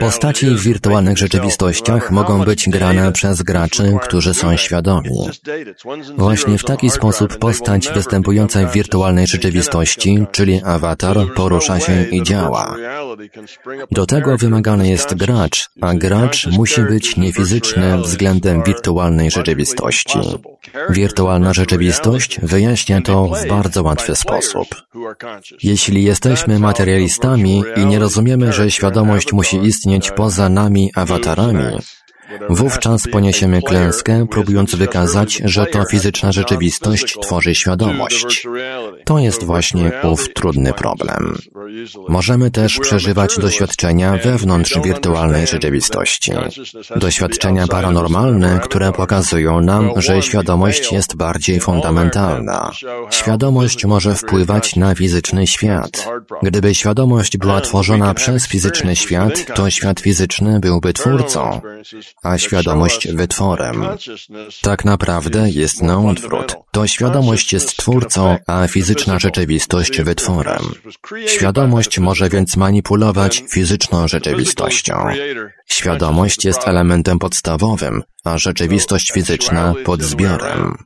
Postaci 0.00 0.46
w 0.46 0.62
wirtualnych 0.62 1.18
rzeczywistościach 1.18 2.10
mogą 2.10 2.44
być 2.44 2.68
grane 2.68 3.12
przez 3.12 3.42
graczy, 3.42 3.96
którzy 4.02 4.34
są 4.34 4.56
świadomi. 4.56 5.28
Właśnie 6.16 6.58
w 6.58 6.64
taki 6.64 6.90
sposób 6.90 7.38
postać 7.38 7.88
występująca 7.94 8.66
w 8.66 8.72
wirtualnej 8.72 9.26
rzeczywistości, 9.26 10.26
czyli 10.32 10.60
awatar, 10.64 11.16
porusza 11.34 11.80
się 11.80 12.04
i 12.04 12.22
działa. 12.22 12.76
Do 13.90 14.06
tego 14.06 14.36
wymagany 14.36 14.88
jest 14.88 15.14
gracz, 15.14 15.68
a 15.80 15.93
gracz 15.98 16.46
musi 16.46 16.80
być 16.80 17.16
niefizyczny 17.16 17.98
względem 17.98 18.62
wirtualnej 18.62 19.30
rzeczywistości. 19.30 20.18
Wirtualna 20.90 21.52
rzeczywistość 21.52 22.40
wyjaśnia 22.42 23.00
to 23.00 23.28
w 23.28 23.48
bardzo 23.48 23.82
łatwy 23.82 24.16
sposób. 24.16 24.68
Jeśli 25.62 26.04
jesteśmy 26.04 26.58
materialistami 26.58 27.62
i 27.76 27.86
nie 27.86 27.98
rozumiemy, 27.98 28.52
że 28.52 28.70
świadomość 28.70 29.32
musi 29.32 29.56
istnieć 29.56 30.10
poza 30.10 30.48
nami 30.48 30.90
awatarami, 30.94 31.78
Wówczas 32.48 33.02
poniesiemy 33.12 33.62
klęskę, 33.62 34.26
próbując 34.30 34.74
wykazać, 34.74 35.42
że 35.44 35.66
to 35.66 35.84
fizyczna 35.84 36.32
rzeczywistość 36.32 37.16
tworzy 37.22 37.54
świadomość. 37.54 38.46
To 39.04 39.18
jest 39.18 39.44
właśnie 39.44 39.92
ów 40.02 40.32
trudny 40.34 40.72
problem. 40.72 41.38
Możemy 42.08 42.50
też 42.50 42.78
przeżywać 42.78 43.38
doświadczenia 43.38 44.18
wewnątrz 44.24 44.78
wirtualnej 44.84 45.46
rzeczywistości. 45.46 46.32
Doświadczenia 46.96 47.66
paranormalne, 47.66 48.60
które 48.62 48.92
pokazują 48.92 49.60
nam, 49.60 49.90
że 49.96 50.22
świadomość 50.22 50.92
jest 50.92 51.16
bardziej 51.16 51.60
fundamentalna. 51.60 52.70
Świadomość 53.10 53.84
może 53.84 54.14
wpływać 54.14 54.76
na 54.76 54.94
fizyczny 54.94 55.46
świat. 55.46 56.08
Gdyby 56.42 56.74
świadomość 56.74 57.36
była 57.36 57.60
tworzona 57.60 58.14
przez 58.14 58.46
fizyczny 58.46 58.96
świat, 58.96 59.54
to 59.54 59.70
świat 59.70 60.00
fizyczny 60.00 60.60
byłby 60.60 60.92
twórcą, 60.92 61.60
a 62.22 62.38
świadomość 62.38 63.08
wytworem. 63.08 63.84
Tak 64.62 64.84
naprawdę 64.84 65.50
jest 65.50 65.82
na 65.82 65.98
odwrót. 65.98 66.56
To 66.72 66.86
świadomość 66.86 67.52
jest 67.52 67.76
twórcą, 67.76 68.36
a 68.46 68.66
fizyczna 68.68 69.18
rzeczywistość 69.18 70.02
wytworem. 70.02 70.62
Świadomość 71.26 71.98
może 71.98 72.28
więc 72.28 72.56
manipulować 72.56 73.44
fizyczną 73.50 74.08
rzeczywistością. 74.08 74.94
Świadomość 75.66 76.44
jest 76.44 76.68
elementem 76.68 77.18
podstawowym, 77.18 78.02
a 78.24 78.38
rzeczywistość 78.38 79.12
fizyczna 79.12 79.74
podzbiorem. 79.84 80.76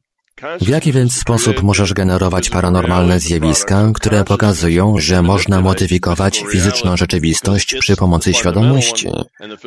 W 0.60 0.68
jaki 0.68 0.92
więc 0.92 1.14
sposób 1.14 1.62
możesz 1.62 1.94
generować 1.94 2.50
paranormalne 2.50 3.20
zjawiska, 3.20 3.90
które 3.94 4.24
pokazują, 4.24 4.94
że 4.98 5.22
można 5.22 5.60
modyfikować 5.60 6.44
fizyczną 6.52 6.96
rzeczywistość 6.96 7.76
przy 7.80 7.96
pomocy 7.96 8.34
świadomości? 8.34 9.08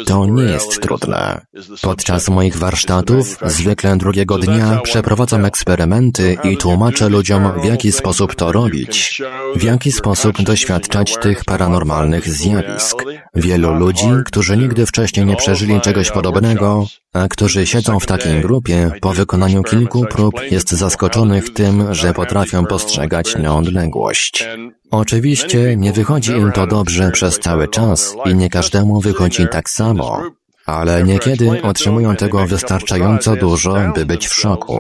To 0.05 0.26
nie 0.26 0.43
jest 0.43 0.82
trudne. 0.82 1.45
Podczas 1.82 2.30
moich 2.30 2.57
warsztatów, 2.57 3.38
zwykle 3.45 3.97
drugiego 3.97 4.38
dnia, 4.38 4.80
przeprowadzam 4.84 5.45
eksperymenty 5.45 6.38
i 6.43 6.57
tłumaczę 6.57 7.09
ludziom, 7.09 7.61
w 7.61 7.65
jaki 7.65 7.91
sposób 7.91 8.36
to 8.36 8.51
robić, 8.51 9.22
w 9.55 9.63
jaki 9.63 9.91
sposób 9.91 10.41
doświadczać 10.41 11.17
tych 11.22 11.45
paranormalnych 11.45 12.30
zjawisk. 12.30 13.03
Wielu 13.36 13.74
ludzi, 13.74 14.09
którzy 14.26 14.57
nigdy 14.57 14.86
wcześniej 14.86 15.26
nie 15.26 15.36
przeżyli 15.36 15.82
czegoś 15.82 16.11
podobnego, 16.11 16.86
a 17.14 17.28
którzy 17.28 17.68
siedzą 17.68 17.99
w 17.99 18.05
takiej 18.05 18.41
grupie, 18.41 18.91
po 19.01 19.14
wykonaniu 19.14 19.64
kilku 19.64 20.05
prób 20.05 20.41
jest 20.51 20.72
zaskoczonych 20.72 21.53
tym, 21.53 21.93
że 21.93 22.14
potrafią 22.14 22.66
postrzegać 22.66 23.36
na 23.36 23.55
odległość. 23.55 24.47
Oczywiście 24.91 25.76
nie 25.78 25.93
wychodzi 25.93 26.32
im 26.32 26.51
to 26.51 26.68
dobrze 26.68 27.12
przez 27.12 27.39
cały 27.39 27.68
czas 27.68 28.16
i 28.26 28.36
nie 28.36 28.49
każdemu 28.49 29.01
wychodzi 29.01 29.47
tak 29.51 29.70
samo, 29.70 30.22
ale 30.66 31.03
niekiedy 31.03 31.62
otrzymują 31.62 32.16
tego 32.16 32.47
wystarczająco 32.47 33.36
dużo, 33.36 33.76
by 33.95 34.05
być 34.05 34.28
w 34.28 34.34
szoku. 34.34 34.80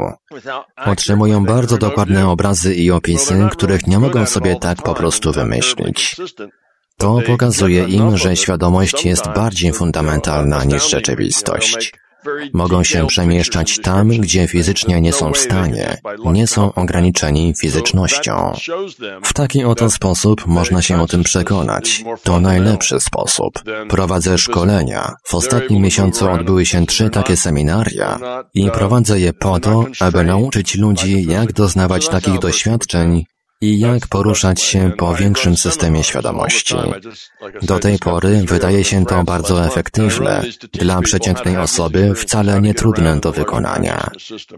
Otrzymują 0.85 1.45
bardzo 1.45 1.77
dokładne 1.77 2.29
obrazy 2.29 2.75
i 2.75 2.91
opisy, 2.91 3.47
których 3.51 3.87
nie 3.87 3.99
mogą 3.99 4.25
sobie 4.25 4.55
tak 4.55 4.81
po 4.81 4.93
prostu 4.93 5.31
wymyślić. 5.31 6.15
To 6.97 7.19
pokazuje 7.27 7.83
im, 7.83 8.17
że 8.17 8.35
świadomość 8.35 9.05
jest 9.05 9.27
bardziej 9.27 9.73
fundamentalna 9.73 10.63
niż 10.63 10.89
rzeczywistość. 10.89 11.93
Mogą 12.53 12.83
się 12.83 13.07
przemieszczać 13.07 13.79
tam, 13.79 14.09
gdzie 14.09 14.47
fizycznie 14.47 15.01
nie 15.01 15.13
są 15.13 15.31
w 15.31 15.37
stanie, 15.37 15.97
nie 16.25 16.47
są 16.47 16.73
ograniczeni 16.73 17.53
fizycznością. 17.61 18.53
W 19.23 19.33
taki 19.33 19.63
oto 19.63 19.89
sposób 19.89 20.47
można 20.47 20.81
się 20.81 21.01
o 21.01 21.07
tym 21.07 21.23
przekonać. 21.23 22.03
To 22.23 22.39
najlepszy 22.39 22.99
sposób. 22.99 23.63
Prowadzę 23.89 24.37
szkolenia. 24.37 25.13
W 25.23 25.35
ostatnim 25.35 25.83
miesiącu 25.83 26.29
odbyły 26.31 26.65
się 26.65 26.85
trzy 26.85 27.09
takie 27.09 27.37
seminaria 27.37 28.19
i 28.53 28.71
prowadzę 28.71 29.19
je 29.19 29.33
po 29.33 29.59
to, 29.59 29.85
aby 29.99 30.23
nauczyć 30.23 30.75
ludzi, 30.75 31.25
jak 31.27 31.53
doznawać 31.53 32.07
takich 32.07 32.39
doświadczeń 32.39 33.25
i 33.61 33.79
jak 33.79 34.07
poruszać 34.07 34.61
się 34.61 34.91
po 34.97 35.15
większym 35.15 35.57
systemie 35.57 36.03
świadomości. 36.03 36.75
Do 37.61 37.79
tej 37.79 37.99
pory 37.99 38.43
wydaje 38.45 38.83
się 38.83 39.05
to 39.05 39.23
bardzo 39.23 39.65
efektywne, 39.65 40.41
dla 40.73 41.01
przeciętnej 41.01 41.57
osoby 41.57 42.15
wcale 42.15 42.61
nie 42.61 42.73
trudne 42.73 43.19
do 43.19 43.31
wykonania. 43.31 44.09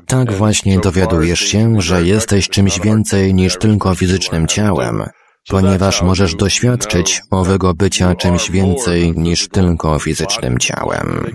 Tak 0.07 0.33
właśnie 0.33 0.79
dowiadujesz 0.79 1.39
się, 1.39 1.81
że 1.81 2.03
jesteś 2.03 2.49
czymś 2.49 2.79
więcej 2.79 3.33
niż 3.33 3.57
tylko 3.57 3.95
fizycznym 3.95 4.47
ciałem, 4.47 5.03
ponieważ 5.49 6.01
możesz 6.01 6.35
doświadczyć 6.35 7.21
owego 7.31 7.73
bycia 7.73 8.15
czymś 8.15 8.51
więcej 8.51 9.13
niż 9.15 9.47
tylko 9.47 9.99
fizycznym 9.99 10.57
ciałem. 10.59 11.33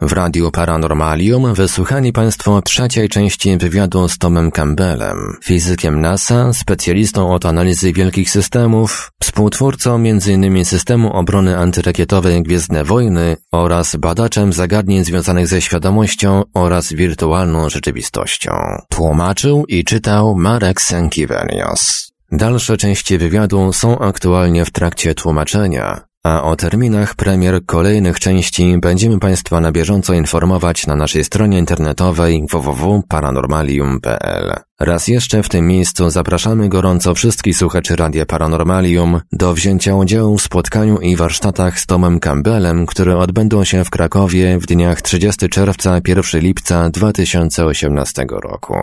W 0.00 0.12
Radiu 0.12 0.50
Paranormalium 0.50 1.54
wysłuchali 1.54 2.12
Państwo 2.12 2.62
trzeciej 2.62 3.08
części 3.08 3.56
wywiadu 3.56 4.08
z 4.08 4.18
Tomem 4.18 4.50
Campbellem, 4.50 5.36
fizykiem 5.44 6.00
NASA, 6.00 6.52
specjalistą 6.52 7.34
od 7.34 7.46
analizy 7.46 7.92
wielkich 7.92 8.30
systemów, 8.30 9.12
współtwórcą 9.22 9.94
m.in. 9.94 10.64
systemu 10.64 11.12
obrony 11.12 11.58
antyrakietowej 11.58 12.42
Gwiezdne 12.42 12.84
Wojny 12.84 13.36
oraz 13.52 13.96
badaczem 13.96 14.52
zagadnień 14.52 15.04
związanych 15.04 15.46
ze 15.46 15.62
świadomością 15.62 16.42
oraz 16.54 16.92
wirtualną 16.92 17.68
rzeczywistością. 17.68 18.52
Tłumaczył 18.90 19.64
i 19.68 19.84
czytał 19.84 20.34
Marek 20.34 20.80
Senkiewelios. 20.80 22.12
Dalsze 22.32 22.76
części 22.76 23.18
wywiadu 23.18 23.72
są 23.72 23.98
aktualnie 23.98 24.64
w 24.64 24.70
trakcie 24.70 25.14
tłumaczenia 25.14 26.07
A 26.28 26.42
o 26.42 26.56
terminach 26.56 27.14
premier 27.14 27.66
kolejnych 27.66 28.20
części 28.20 28.78
będziemy 28.78 29.18
Państwa 29.18 29.60
na 29.60 29.72
bieżąco 29.72 30.14
informować 30.14 30.86
na 30.86 30.96
naszej 30.96 31.24
stronie 31.24 31.58
internetowej 31.58 32.46
www.paranormalium.pl. 32.50 34.54
Raz 34.80 35.08
jeszcze 35.08 35.42
w 35.42 35.48
tym 35.48 35.66
miejscu 35.66 36.10
zapraszamy 36.10 36.68
gorąco 36.68 37.14
wszystkich 37.14 37.56
słuchaczy 37.56 37.96
Radia 37.96 38.26
Paranormalium 38.26 39.20
do 39.32 39.54
wzięcia 39.54 39.94
udziału 39.94 40.38
w 40.38 40.42
spotkaniu 40.42 40.98
i 40.98 41.16
warsztatach 41.16 41.80
z 41.80 41.86
Tomem 41.86 42.20
Campbellem, 42.20 42.86
które 42.86 43.18
odbędą 43.18 43.64
się 43.64 43.84
w 43.84 43.90
Krakowie 43.90 44.58
w 44.58 44.66
dniach 44.66 45.02
30 45.02 45.48
czerwca 45.48 46.00
1 46.08 46.40
lipca 46.40 46.90
2018 46.90 48.26
roku. 48.30 48.74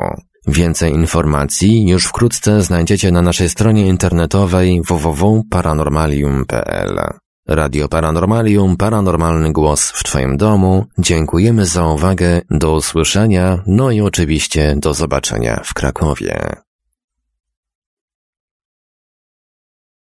Więcej 0.48 0.94
informacji 0.94 1.90
już 1.90 2.06
wkrótce 2.06 2.62
znajdziecie 2.62 3.12
na 3.12 3.22
naszej 3.22 3.50
stronie 3.50 3.88
internetowej 3.88 4.82
www.paranormalium.pl. 4.88 7.25
Radio 7.48 7.88
Paranormalium, 7.88 8.78
paranormalny 8.78 9.52
głos 9.52 9.92
w 9.92 10.04
Twoim 10.04 10.38
domu. 10.38 10.86
Dziękujemy 10.98 11.66
za 11.66 11.88
uwagę, 11.88 12.42
do 12.52 12.74
usłyszenia, 12.74 13.64
no 13.68 13.92
i 13.92 14.02
oczywiście 14.02 14.76
do 14.78 14.94
zobaczenia 14.94 15.62
w 15.64 15.74
Krakowie. 15.74 16.65